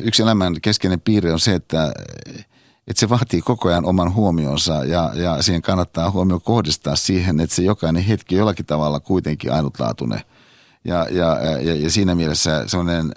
yksi 0.00 0.22
elämän 0.22 0.60
keskeinen 0.62 1.00
piirre 1.00 1.32
on 1.32 1.40
se, 1.40 1.54
että, 1.54 1.92
että 2.86 3.00
se 3.00 3.08
vaatii 3.08 3.42
koko 3.42 3.68
ajan 3.68 3.84
oman 3.84 4.14
huomionsa 4.14 4.84
ja, 4.84 5.12
ja 5.14 5.42
siihen 5.42 5.62
kannattaa 5.62 6.10
huomio 6.10 6.40
kohdistaa 6.40 6.96
siihen, 6.96 7.40
että 7.40 7.56
se 7.56 7.62
jokainen 7.62 8.02
hetki 8.02 8.34
jollakin 8.34 8.66
tavalla 8.66 9.00
kuitenkin 9.00 9.52
ainutlaatuinen. 9.52 10.20
Ja, 10.84 11.06
ja, 11.10 11.38
ja, 11.60 11.74
ja 11.74 11.90
siinä 11.90 12.14
mielessä 12.14 12.68
sellainen 12.68 13.12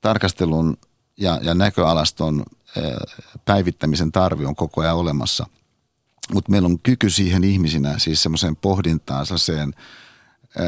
tarkastelun 0.00 0.76
ja, 1.16 1.40
ja 1.42 1.54
näköalaston 1.54 2.44
päivittämisen 3.44 4.12
tarvi 4.12 4.44
on 4.44 4.56
koko 4.56 4.80
ajan 4.80 4.96
olemassa. 4.96 5.46
Mutta 6.32 6.50
meillä 6.50 6.66
on 6.66 6.78
kyky 6.78 7.10
siihen 7.10 7.44
ihmisinä, 7.44 7.98
siis 7.98 8.22
semmoiseen 8.22 8.56
pohdintaan, 8.56 9.26
sellaiseen 9.26 9.74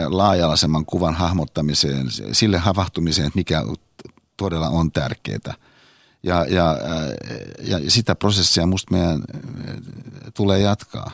laajalaisemman 0.07 0.87
kuvan 0.87 1.15
hahmottamiseen, 1.15 2.07
sille 2.33 2.59
havahtumiseen, 2.59 3.27
että 3.27 3.39
mikä 3.39 3.63
todella 4.37 4.69
on 4.69 4.93
tärkeää. 4.93 5.55
Ja, 6.23 6.47
ja, 6.49 6.77
ja 7.61 7.91
sitä 7.91 8.15
prosessia 8.15 8.67
musta 8.67 8.95
meidän 8.95 9.23
tulee 10.35 10.61
jatkaa. 10.61 11.11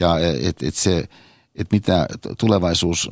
Ja 0.00 0.18
et, 0.18 0.62
et 0.62 0.74
se, 0.74 1.08
että 1.54 1.76
mitä 1.76 2.06
tulevaisuus 2.38 3.10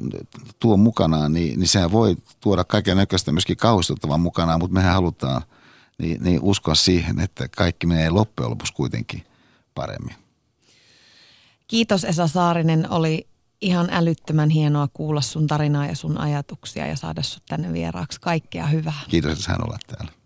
tuo 0.58 0.76
mukanaan, 0.76 1.32
niin, 1.32 1.58
niin 1.58 1.68
sehän 1.68 1.92
voi 1.92 2.16
tuoda 2.40 2.64
kaiken 2.64 2.96
näköistä 2.96 3.32
myöskin 3.32 3.56
kauhistuttavaa 3.56 4.18
mukanaan, 4.18 4.60
mutta 4.60 4.74
mehän 4.74 4.92
halutaan 4.94 5.42
niin, 5.98 6.22
niin 6.22 6.40
uskoa 6.42 6.74
siihen, 6.74 7.20
että 7.20 7.48
kaikki 7.48 7.86
menee 7.86 8.10
loppujen 8.10 8.50
lopuksi 8.50 8.72
kuitenkin 8.72 9.24
paremmin. 9.74 10.14
Kiitos 11.68 12.04
Esa 12.04 12.26
Saarinen, 12.26 12.90
oli 12.90 13.26
ihan 13.60 13.88
älyttömän 13.90 14.50
hienoa 14.50 14.88
kuulla 14.92 15.20
sun 15.20 15.46
tarinaa 15.46 15.86
ja 15.86 15.96
sun 15.96 16.18
ajatuksia 16.18 16.86
ja 16.86 16.96
saada 16.96 17.22
sut 17.22 17.42
tänne 17.48 17.72
vieraaksi. 17.72 18.20
Kaikkea 18.20 18.66
hyvää. 18.66 19.00
Kiitos, 19.08 19.32
että 19.32 19.44
sain 19.44 19.64
olla 19.64 19.78
täällä. 19.86 20.19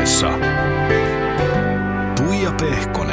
Ylepuheessa 0.00 0.28
Tuija 2.16 2.52
Pehkonen. 2.52 3.09